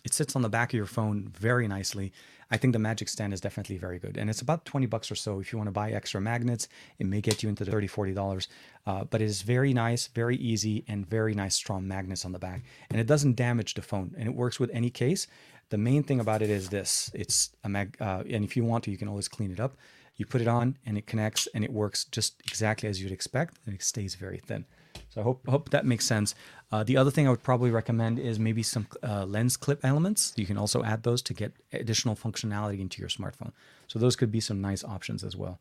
[0.04, 2.12] it's sits on the back of your phone very nicely.
[2.50, 4.16] I think the Magic Stand is definitely very good.
[4.16, 5.38] And it's about 20 bucks or so.
[5.38, 6.66] If you want to buy extra magnets,
[6.98, 8.46] it may get you into the 30 $40.
[8.86, 12.38] Uh, but it is very nice, very easy, and very nice strong magnets on the
[12.38, 12.62] back.
[12.90, 14.14] And it doesn't damage the phone.
[14.16, 15.26] And it works with any case.
[15.70, 18.84] The main thing about it is this it's a mag, uh, and if you want
[18.84, 19.76] to, you can always clean it up.
[20.16, 23.58] You put it on and it connects and it works just exactly as you'd expect
[23.66, 24.64] and it stays very thin.
[25.18, 26.34] I hope, hope that makes sense.
[26.70, 30.32] Uh, the other thing I would probably recommend is maybe some uh, lens clip elements.
[30.36, 33.52] You can also add those to get additional functionality into your smartphone.
[33.88, 35.58] So those could be some nice options as well.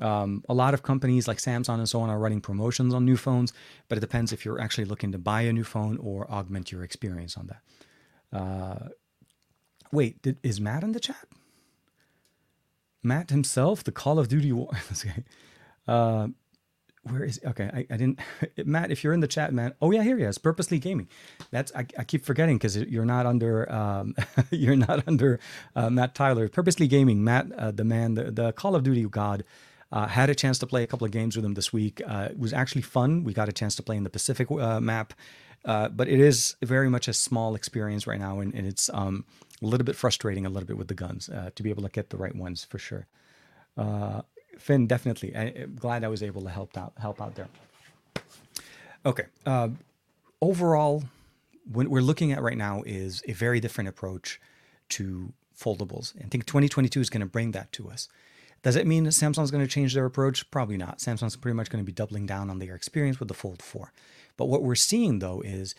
[0.00, 3.16] Um, a lot of companies like Samsung and so on are running promotions on new
[3.16, 3.52] phones,
[3.88, 6.84] but it depends if you're actually looking to buy a new phone or augment your
[6.84, 8.38] experience on that.
[8.40, 8.88] Uh,
[9.90, 11.26] wait, did, is Matt in the chat?
[13.02, 14.70] Matt himself, the Call of Duty war.
[17.10, 18.20] where is okay I, I didn't
[18.64, 21.08] matt if you're in the chat man oh yeah here he is purposely gaming.
[21.50, 24.14] That's i, I keep forgetting because you're not under um,
[24.50, 25.40] you're not under
[25.74, 26.48] uh, matt tyler.
[26.48, 29.44] Purposely gaming matt uh, the man the, the call of duty god
[29.90, 32.02] uh, had a chance to play a couple of games with him this week.
[32.06, 33.24] Uh, it was actually fun.
[33.24, 35.14] We got a chance to play in the pacific uh, map
[35.64, 39.24] uh, but it is very much a small experience right now and, and it's um,
[39.62, 42.10] a little bit frustrating a little bit with the guns to be able to get
[42.10, 43.06] the right ones for sure
[44.58, 45.34] Finn, definitely.
[45.34, 47.48] I, am glad I was able to help out help out there.
[49.06, 49.24] Okay.
[49.46, 49.68] Uh,
[50.42, 51.04] overall,
[51.70, 54.40] what we're looking at right now is a very different approach
[54.90, 56.14] to foldables.
[56.22, 58.08] I think 2022 is going to bring that to us.
[58.62, 60.50] Does it mean that Samsung's going to change their approach?
[60.50, 60.98] Probably not.
[60.98, 63.92] Samsung's pretty much going to be doubling down on their experience with the Fold 4.
[64.36, 65.74] But what we're seeing though is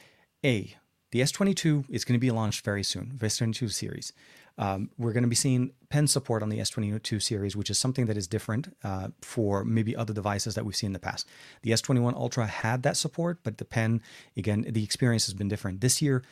[0.46, 0.76] A,
[1.12, 4.14] the S22 is going to be launched very soon, the S22 series.
[4.60, 8.06] Um, we're going to be seeing pen support on the S22 series, which is something
[8.08, 11.28] that is different uh, for maybe other devices that we've seen in the past.
[11.62, 14.02] The S21 Ultra had that support, but the pen,
[14.36, 15.80] again, the experience has been different.
[15.80, 16.24] This year,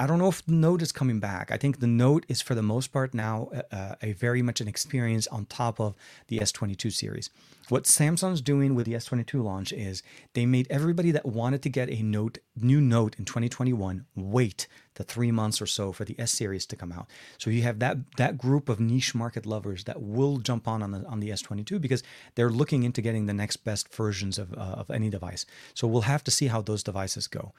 [0.00, 1.50] I don't know if the Note is coming back.
[1.50, 4.62] I think the Note is for the most part now uh, uh a very much
[4.62, 5.94] an experience on top of
[6.28, 7.28] the S22 series.
[7.68, 10.02] What Samsung's doing with the S22 launch is
[10.32, 15.04] they made everybody that wanted to get a Note new Note in 2021 wait the
[15.04, 17.06] 3 months or so for the S series to come out.
[17.36, 20.92] So you have that that group of niche market lovers that will jump on on
[20.92, 22.02] the on the S22 because
[22.36, 25.44] they're looking into getting the next best versions of uh, of any device.
[25.74, 27.52] So we'll have to see how those devices go.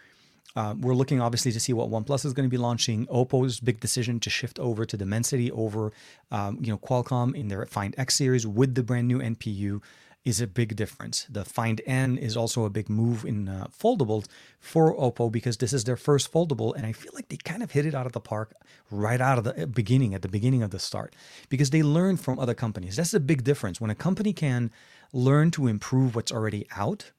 [0.55, 3.05] Uh, we're looking obviously to see what OnePlus is going to be launching.
[3.07, 5.93] Oppo's big decision to shift over to Dimensity over,
[6.30, 9.81] um, you know, Qualcomm in their Find X series with the brand new NPU
[10.23, 11.26] is a big difference.
[11.30, 14.27] The Find N is also a big move in uh, foldables
[14.59, 17.72] for Oppo because this is their first foldable, and I feel like they kind of
[17.72, 18.53] hit it out of the park
[18.91, 21.15] right out of the uh, beginning, at the beginning of the start,
[21.49, 22.97] because they learn from other companies.
[22.97, 24.69] That's a big difference when a company can
[25.11, 27.11] learn to improve what's already out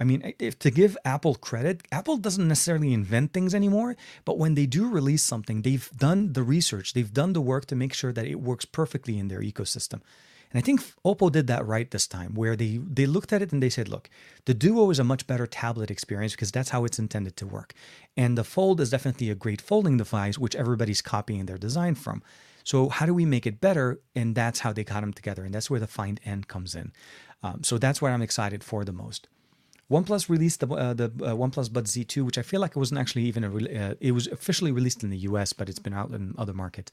[0.00, 4.54] I mean, if to give Apple credit, Apple doesn't necessarily invent things anymore, but when
[4.54, 8.12] they do release something, they've done the research, they've done the work to make sure
[8.12, 10.00] that it works perfectly in their ecosystem.
[10.50, 13.52] And I think Oppo did that right this time, where they they looked at it
[13.52, 14.10] and they said, look,
[14.46, 17.72] the Duo is a much better tablet experience because that's how it's intended to work.
[18.16, 22.22] And the Fold is definitely a great folding device, which everybody's copying their design from.
[22.64, 24.00] So how do we make it better?
[24.14, 25.44] And that's how they got them together.
[25.44, 26.92] And that's where the Find N comes in.
[27.42, 29.28] Um, so that's what I'm excited for the most.
[29.90, 33.00] OnePlus released the uh, the uh, OnePlus Buds Z2, which I feel like it wasn't
[33.00, 35.94] actually even a re- uh, it was officially released in the US, but it's been
[35.94, 36.92] out in other markets.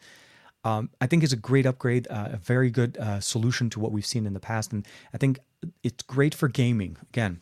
[0.63, 3.91] Um, I think it's a great upgrade, uh, a very good uh, solution to what
[3.91, 5.39] we've seen in the past, and I think
[5.83, 6.97] it's great for gaming.
[7.09, 7.41] Again,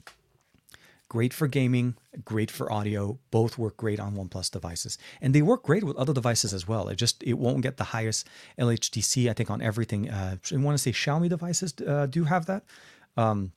[1.07, 1.95] great for gaming,
[2.25, 3.17] great for audio.
[3.31, 6.89] Both work great on OnePlus devices, and they work great with other devices as well.
[6.89, 8.27] It just it won't get the highest
[8.59, 10.09] LHDC, I think, on everything.
[10.09, 12.65] Uh, I want to say Xiaomi devices uh, do have that.
[13.15, 13.53] Um,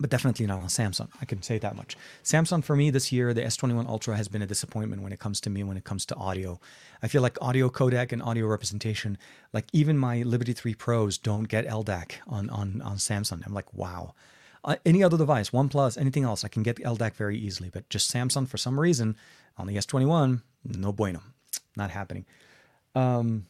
[0.00, 1.08] but definitely not on Samsung.
[1.20, 1.96] I can say that much.
[2.24, 5.40] Samsung for me this year, the S21 Ultra has been a disappointment when it comes
[5.42, 6.58] to me when it comes to audio.
[7.02, 9.18] I feel like audio codec and audio representation,
[9.52, 13.46] like even my Liberty 3 Pros don't get LDAC on on on Samsung.
[13.46, 14.14] I'm like, wow.
[14.62, 17.70] Uh, any other device, OnePlus, anything else, I can get LDAC very easily.
[17.70, 19.16] But just Samsung for some reason
[19.56, 21.22] on the S21, no bueno,
[21.76, 22.26] not happening.
[22.94, 23.46] Um,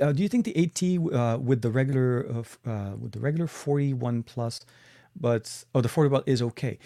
[0.00, 3.46] uh, do you think the 8T uh, with the regular uh, uh with the regular
[3.46, 4.60] 41 plus,
[5.18, 6.78] but oh the 40 belt is okay?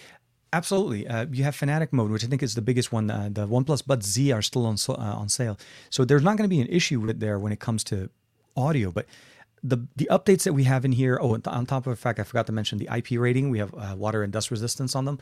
[0.53, 1.07] Absolutely.
[1.07, 3.11] Uh, you have Fnatic mode, which I think is the biggest one.
[3.11, 5.57] Uh, the OnePlus Buds Z are still on on sale,
[5.89, 8.09] so there's not going to be an issue with there when it comes to
[8.55, 8.91] audio.
[8.91, 9.07] But
[9.61, 11.19] the the updates that we have in here.
[11.21, 13.49] Oh, on top of the fact, I forgot to mention the IP rating.
[13.49, 15.19] We have water and dust resistance on them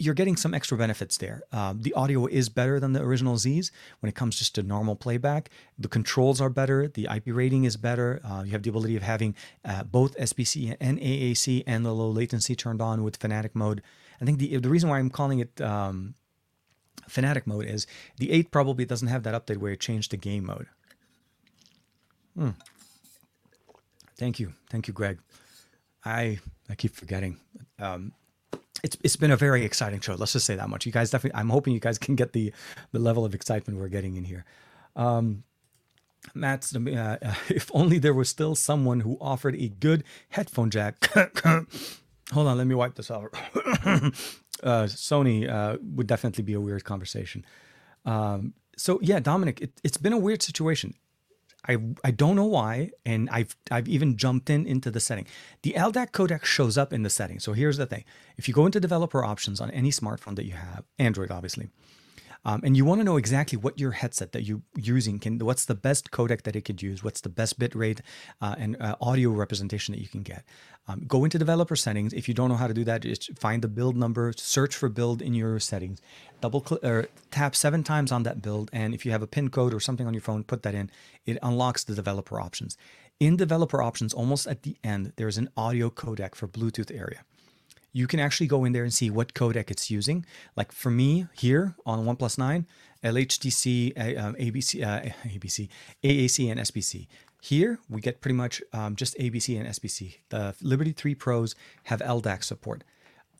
[0.00, 1.42] you're getting some extra benefits there.
[1.52, 3.70] Um, the audio is better than the original Z's
[4.00, 5.50] when it comes just to normal playback.
[5.78, 6.88] The controls are better.
[6.88, 8.20] The IP rating is better.
[8.24, 12.08] Uh, you have the ability of having uh, both SBC and AAC and the low
[12.08, 13.82] latency turned on with Fnatic mode.
[14.20, 16.14] I think the the reason why I'm calling it um,
[17.08, 17.86] Fnatic mode is
[18.16, 20.66] the 8 probably doesn't have that update where it changed to game mode.
[22.34, 22.50] Hmm.
[24.16, 24.54] Thank you.
[24.70, 25.18] Thank you, Greg.
[26.04, 26.38] I
[26.70, 27.38] I keep forgetting.
[27.78, 28.12] Um,
[28.82, 30.14] it's it's been a very exciting show.
[30.14, 30.86] Let's just say that much.
[30.86, 31.38] You guys definitely.
[31.38, 32.52] I'm hoping you guys can get the
[32.92, 34.44] the level of excitement we're getting in here.
[34.96, 35.44] Um,
[36.34, 37.16] Matt's uh,
[37.48, 41.08] if only there was still someone who offered a good headphone jack.
[42.32, 43.26] Hold on, let me wipe this off.
[43.34, 47.44] uh, Sony uh, would definitely be a weird conversation.
[48.04, 50.94] Um, so yeah, Dominic, it, it's been a weird situation.
[51.68, 55.26] I I don't know why, and I've I've even jumped in into the setting.
[55.62, 57.38] The LDAC codec shows up in the setting.
[57.38, 58.04] So here's the thing:
[58.36, 61.68] if you go into developer options on any smartphone that you have, Android obviously,
[62.44, 65.64] um, and you want to know exactly what your headset that you're using can, what's
[65.64, 68.00] the best codec that it could use, what's the best bit rate
[68.40, 70.44] uh, and uh, audio representation that you can get.
[70.88, 72.12] Um, go into developer settings.
[72.12, 74.88] If you don't know how to do that, just find the build number, search for
[74.88, 76.00] build in your settings,
[76.40, 79.50] double click or tap seven times on that build, and if you have a pin
[79.50, 80.90] code or something on your phone, put that in.
[81.26, 82.76] It unlocks the developer options.
[83.20, 87.22] In developer options, almost at the end, there's an audio codec for Bluetooth area
[87.92, 90.24] you can actually go in there and see what codec it's using.
[90.56, 92.66] Like for me here on OnePlus 9,
[93.02, 95.68] LHDC, uh, ABC, uh, ABC,
[96.04, 97.06] AAC, and SBC.
[97.42, 100.18] Here we get pretty much um, just ABC and SBC.
[100.28, 101.54] The Liberty 3 Pros
[101.84, 102.84] have LDAC support.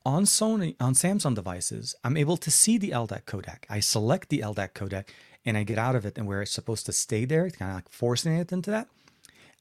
[0.07, 3.65] On Sony, on Samsung devices, I'm able to see the LDAC codec.
[3.69, 5.09] I select the LDAC codec
[5.45, 7.71] and I get out of it and where it's supposed to stay there, it's kind
[7.71, 8.89] of like forcing it into that.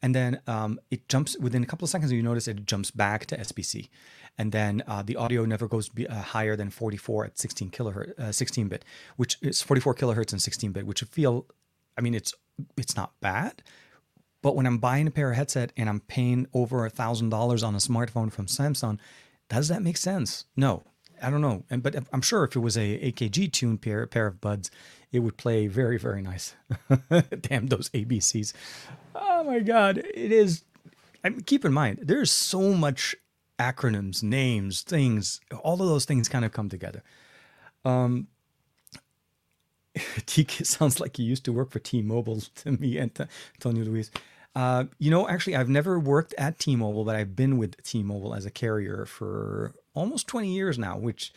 [0.02, 2.14] And then um, it jumps within a couple of seconds.
[2.14, 3.90] You notice it jumps back to SBC
[4.40, 8.18] and then uh, the audio never goes be, uh, higher than 44 at 16 kilohertz,
[8.18, 8.86] uh, 16 bit,
[9.18, 11.46] which is 44 kilohertz and 16 bit, which feel,
[11.98, 12.34] I mean, it's
[12.78, 13.62] it's not bad,
[14.42, 17.64] but when I'm buying a pair of headset and I'm paying over a thousand dollars
[17.64, 18.98] on a smartphone from Samsung,
[19.50, 20.46] does that make sense?
[20.56, 20.84] No,
[21.22, 21.66] I don't know.
[21.70, 24.72] And but I'm sure if it was a AKG tuned pair pair of buds,
[25.12, 26.56] it would play very very nice.
[27.42, 28.54] Damn those ABCs!
[29.16, 30.64] Oh my god, it is.
[31.26, 33.18] I mean, keep in mind, there's so much
[33.60, 37.04] acronyms, names, things, all of those things kind of come together.
[37.86, 38.28] Um,
[39.96, 43.28] TK sounds like he used to work for T-Mobile to me and to
[43.60, 44.12] Tony Luis.
[44.56, 48.46] Uh, you know, actually, I've never worked at T-Mobile, but I've been with T-Mobile as
[48.46, 51.32] a carrier for almost 20 years now, which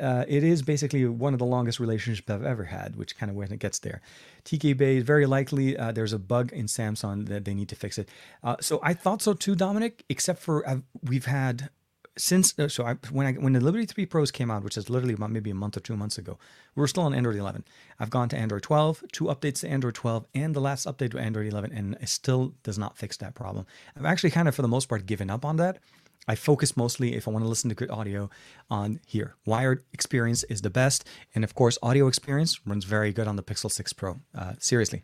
[0.00, 3.36] uh, it is basically one of the longest relationships I've ever had, which kind of
[3.36, 4.00] when it gets there.
[4.44, 7.98] TK Bay, very likely uh, there's a bug in Samsung that they need to fix
[7.98, 8.08] it.
[8.42, 10.04] Uh, so I thought so too, Dominic.
[10.08, 11.70] Except for I've, we've had
[12.16, 14.88] since uh, so I, when I when the Liberty 3 Pros came out, which is
[14.88, 16.38] literally about maybe a month or two months ago,
[16.74, 17.64] we were still on Android 11.
[17.98, 21.18] I've gone to Android 12, two updates to Android 12, and the last update to
[21.18, 23.66] Android 11, and it still does not fix that problem.
[23.96, 25.78] I've actually kind of for the most part given up on that.
[26.26, 28.30] I focus mostly, if I want to listen to good audio,
[28.70, 29.34] on here.
[29.44, 31.06] Wired experience is the best.
[31.34, 34.20] And of course, audio experience runs very good on the Pixel 6 Pro.
[34.36, 35.02] Uh, seriously,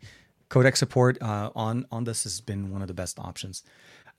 [0.49, 3.63] codec support uh, on, on this has been one of the best options.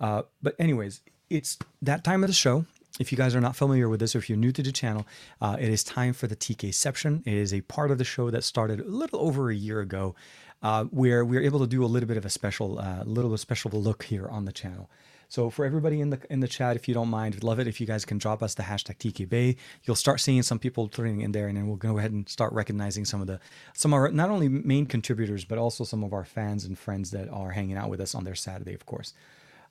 [0.01, 2.67] Uh, but, anyways, it's that time of the show.
[3.01, 5.07] If you guys are not familiar with this, or if you're new to the channel,
[5.41, 7.27] uh, it is time for the TKception.
[7.27, 10.15] It is a part of the show that started a little over a year ago,
[10.63, 13.71] uh, where we're able to do a little bit of a special, uh, little special
[13.71, 14.91] look here on the channel.
[15.33, 17.67] So for everybody in the in the chat, if you don't mind, would love it
[17.67, 19.57] if you guys can drop us the hashtag TKBay.
[19.83, 22.53] You'll start seeing some people turning in there, and then we'll go ahead and start
[22.53, 23.41] recognizing some of the
[23.73, 27.13] some of our not only main contributors but also some of our fans and friends
[27.13, 29.15] that are hanging out with us on their Saturday, of course.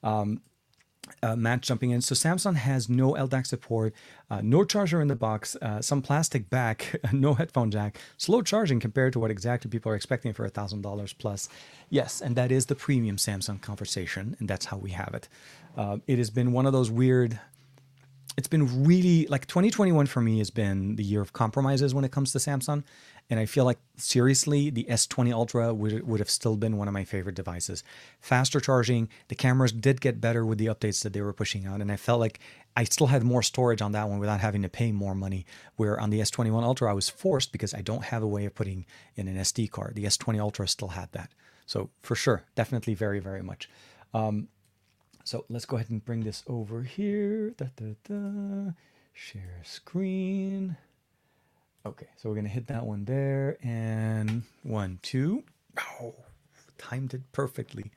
[0.01, 0.41] Um,
[1.23, 2.02] uh, jumping in.
[2.02, 3.94] So Samsung has no LDAC support,
[4.30, 8.80] uh, no charger in the box, uh, some plastic back, no headphone jack, slow charging
[8.80, 11.49] compared to what exactly people are expecting for a thousand dollars plus.
[11.90, 15.28] Yes, and that is the premium Samsung conversation, and that's how we have it.
[15.76, 17.40] Uh, it has been one of those weird
[18.38, 22.11] it's been really like 2021 for me has been the year of compromises when it
[22.11, 22.84] comes to Samsung.
[23.32, 26.94] And I feel like seriously, the S20 Ultra would, would have still been one of
[26.94, 27.82] my favorite devices.
[28.20, 31.80] Faster charging, the cameras did get better with the updates that they were pushing out.
[31.80, 32.41] And I felt like
[32.76, 35.45] I still had more storage on that one without having to pay more money.
[35.78, 38.53] Where on the S21 Ultra, I was forced because I don't have a way of
[38.53, 38.86] putting
[39.16, 39.95] in an SD card.
[39.95, 41.32] The S20 Ultra still had that.
[41.66, 43.70] So for sure, definitely very, very much.
[44.14, 44.49] Um,
[45.24, 47.52] so let's go ahead and bring this over here.
[47.52, 48.72] Da, da, da.
[49.14, 50.76] Share screen.
[51.86, 53.58] Okay, so we're to hit that one there.
[53.64, 55.44] And one, two.
[56.02, 56.14] Oh,
[56.78, 57.91] timed it perfectly.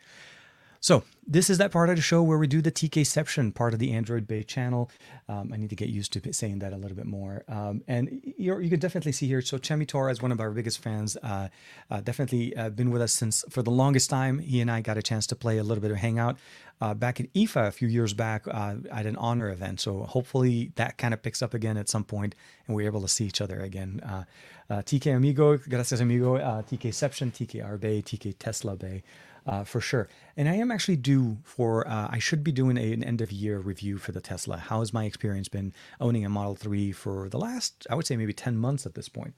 [0.84, 3.78] So this is that part of the show where we do the TKception part of
[3.78, 4.90] the Android Bay channel.
[5.30, 7.42] Um, I need to get used to saying that a little bit more.
[7.48, 9.40] Um, and you can definitely see here.
[9.40, 11.16] So Chemi Tora is one of our biggest fans.
[11.22, 11.48] Uh,
[11.90, 14.40] uh, definitely uh, been with us since for the longest time.
[14.40, 16.36] He and I got a chance to play a little bit of Hangout
[16.82, 19.80] uh, back at IFA a few years back uh, at an honor event.
[19.80, 22.34] So hopefully that kind of picks up again at some point
[22.66, 24.02] and we're able to see each other again.
[24.04, 24.24] Uh,
[24.68, 29.02] TK Amigo, gracias amigo, TKception, TK Arbe, TK Tesla Bay.
[29.46, 30.08] Uh, for sure.
[30.38, 33.30] And I am actually due for, uh, I should be doing a, an end of
[33.30, 34.56] year review for the Tesla.
[34.56, 38.16] How has my experience been owning a Model 3 for the last, I would say
[38.16, 39.34] maybe 10 months at this point?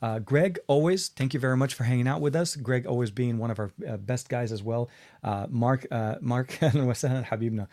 [0.00, 2.56] Uh, Greg, always, thank you very much for hanging out with us.
[2.56, 4.88] Greg, always being one of our uh, best guys as well.
[5.24, 7.68] Uh, Mark, uh, Mark, Habibna.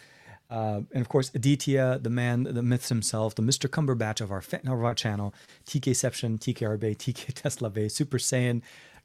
[0.50, 3.70] Uh, and of course, Aditya, the man, the myths himself, the Mr.
[3.70, 5.34] Cumberbatch of our Fetnarva channel,
[5.66, 8.62] TKception, TK Arbe, TK Tesla Bay, Super Saiyan,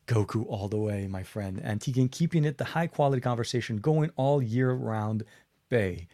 [0.07, 1.61] Goku all the way, my friend.
[1.63, 5.25] And Tegan keeping it the high quality conversation going all year round,
[5.69, 6.09] Bay.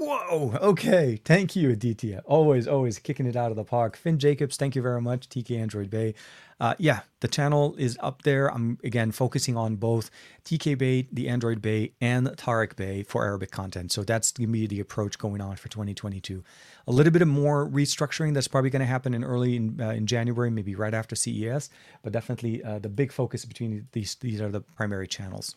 [0.00, 0.54] Whoa.
[0.60, 1.20] Okay.
[1.24, 2.22] Thank you, Aditya.
[2.24, 3.96] Always, always kicking it out of the park.
[3.96, 5.28] Finn Jacobs, thank you very much.
[5.28, 6.14] TK Android Bay.
[6.60, 8.52] Uh, yeah, the channel is up there.
[8.52, 10.10] I'm again focusing on both
[10.44, 13.92] TK Bay, the Android Bay, and Tarek Bay for Arabic content.
[13.92, 16.42] So that's going to be the approach going on for 2022.
[16.86, 19.90] A little bit of more restructuring that's probably going to happen in early in, uh,
[19.90, 21.70] in January, maybe right after CES,
[22.02, 25.54] but definitely uh, the big focus between these these are the primary channels.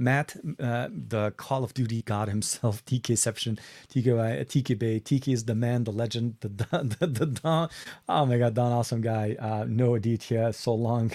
[0.00, 3.58] Matt, uh, the Call of Duty god himself, TKception,
[3.92, 7.68] TK, TK Bay, TK is the man, the legend, the Don, the, the Don.
[8.08, 9.36] Oh my God, Don, awesome guy.
[9.38, 11.12] Uh, no Aditya, so long.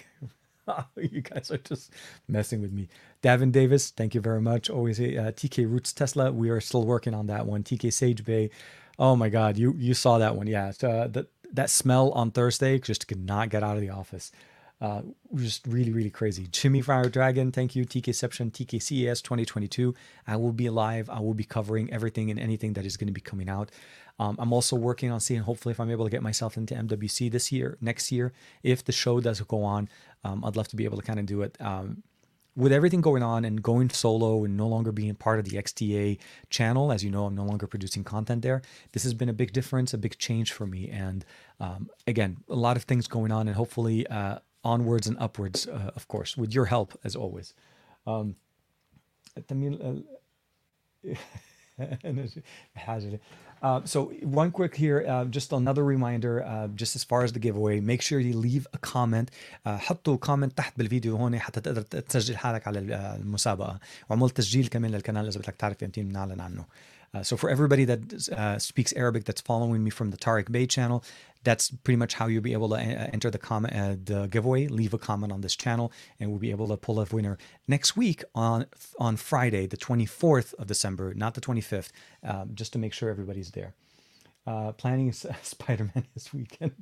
[0.96, 1.92] you guys are just
[2.28, 2.88] messing with me.
[3.24, 4.70] Davin Davis, thank you very much.
[4.70, 5.04] Always uh,
[5.36, 6.32] TK Roots Tesla.
[6.32, 7.64] We are still working on that one.
[7.64, 8.52] TK Sage Bay.
[8.98, 10.72] Oh my God, you you saw that one, yeah.
[10.82, 14.32] Uh, that that smell on Thursday just could not get out of the office.
[14.82, 15.02] Uh,
[15.36, 16.48] just really, really crazy.
[16.52, 17.86] Jimmy Fire Dragon, thank you.
[17.86, 19.96] TKception, TKCES 2022.
[20.28, 21.10] I will be live.
[21.10, 23.72] I will be covering everything and anything that is going to be coming out.
[24.20, 27.32] Um, I'm also working on seeing hopefully if I'm able to get myself into MWC
[27.32, 28.34] this year, next year.
[28.64, 29.90] If the show does go on,
[30.24, 31.56] um, I'd love to be able to kind of do it.
[31.60, 32.04] Um,
[32.56, 36.18] with everything going on and going solo and no longer being part of the XDA
[36.50, 38.62] channel, as you know, I'm no longer producing content there.
[38.94, 40.90] This has been a big difference, a big change for me.
[40.90, 41.26] And
[41.60, 45.91] um, again, a lot of things going on, and hopefully, uh, onwards and upwards, uh,
[45.97, 47.55] of course, with your help as always.
[48.07, 48.37] Um,
[53.63, 57.39] uh, so one quick here, uh, just another reminder, uh, just as far as the
[57.39, 59.31] giveaway, make sure you leave a comment
[59.67, 62.79] حطوا كومنت تحت بالفيديو هون حتى تقدر تسجل حالك على
[63.21, 63.79] المسابقة
[64.11, 66.65] وعمل تسجيل كمان للقناة إذا بدك تعرف يمتى بنعلن عنه.
[67.16, 70.68] uh, so for everybody that uh, speaks Arabic that's following me from the Tariq Bay
[70.68, 71.02] channel,
[71.46, 74.68] that's pretty much how you'll be able to uh, enter the comment uh, the giveaway.
[74.68, 77.38] Leave a comment on this channel, and we'll be able to pull a winner
[77.70, 78.66] next week on
[79.00, 81.92] on Friday, the 24th of December, not the 25th,
[82.24, 83.76] um, just to make sure everybody's there.
[84.48, 85.12] Uh, planning
[85.42, 86.74] Spider Man this weekend.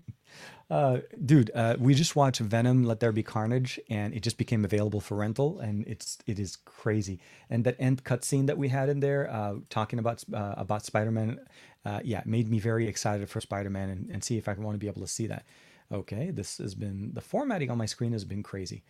[0.69, 4.65] Uh, dude, uh, we just watched Venom: Let There Be Carnage, and it just became
[4.65, 7.19] available for rental, and it's it is crazy.
[7.49, 11.11] And that end cutscene that we had in there, uh, talking about uh, about Spider
[11.11, 11.39] Man,
[11.85, 14.75] uh, yeah, made me very excited for Spider Man, and, and see if I want
[14.75, 15.45] to be able to see that.
[15.91, 18.83] Okay, this has been the formatting on my screen has been crazy.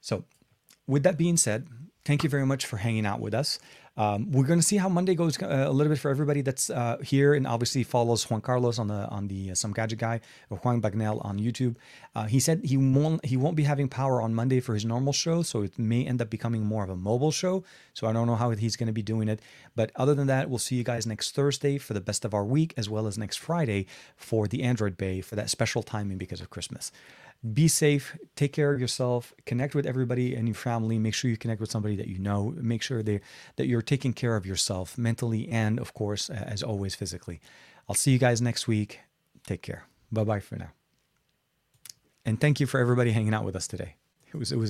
[0.00, 0.24] So,
[0.86, 1.68] with that being said,
[2.04, 3.58] thank you very much for hanging out with us.
[3.98, 6.70] Um, we're going to see how Monday goes uh, a little bit for everybody that's
[6.70, 10.20] uh, here and obviously follows Juan Carlos on the on the uh, Some Gadget Guy
[10.50, 11.74] or Juan Bagnell on YouTube.
[12.14, 15.12] Uh, he said he won't he won't be having power on Monday for his normal
[15.12, 17.64] show, so it may end up becoming more of a mobile show.
[17.92, 19.40] So I don't know how he's going to be doing it,
[19.74, 22.44] but other than that, we'll see you guys next Thursday for the best of our
[22.44, 26.40] week, as well as next Friday for the Android Bay for that special timing because
[26.40, 26.92] of Christmas
[27.54, 31.36] be safe take care of yourself connect with everybody and your family make sure you
[31.36, 33.20] connect with somebody that you know make sure they,
[33.54, 37.40] that you're taking care of yourself mentally and of course as always physically.
[37.88, 39.00] I'll see you guys next week.
[39.46, 39.84] Take care.
[40.10, 40.70] Bye bye for now.
[42.24, 43.94] And thank you for everybody hanging out with us today.
[44.26, 44.66] It was it was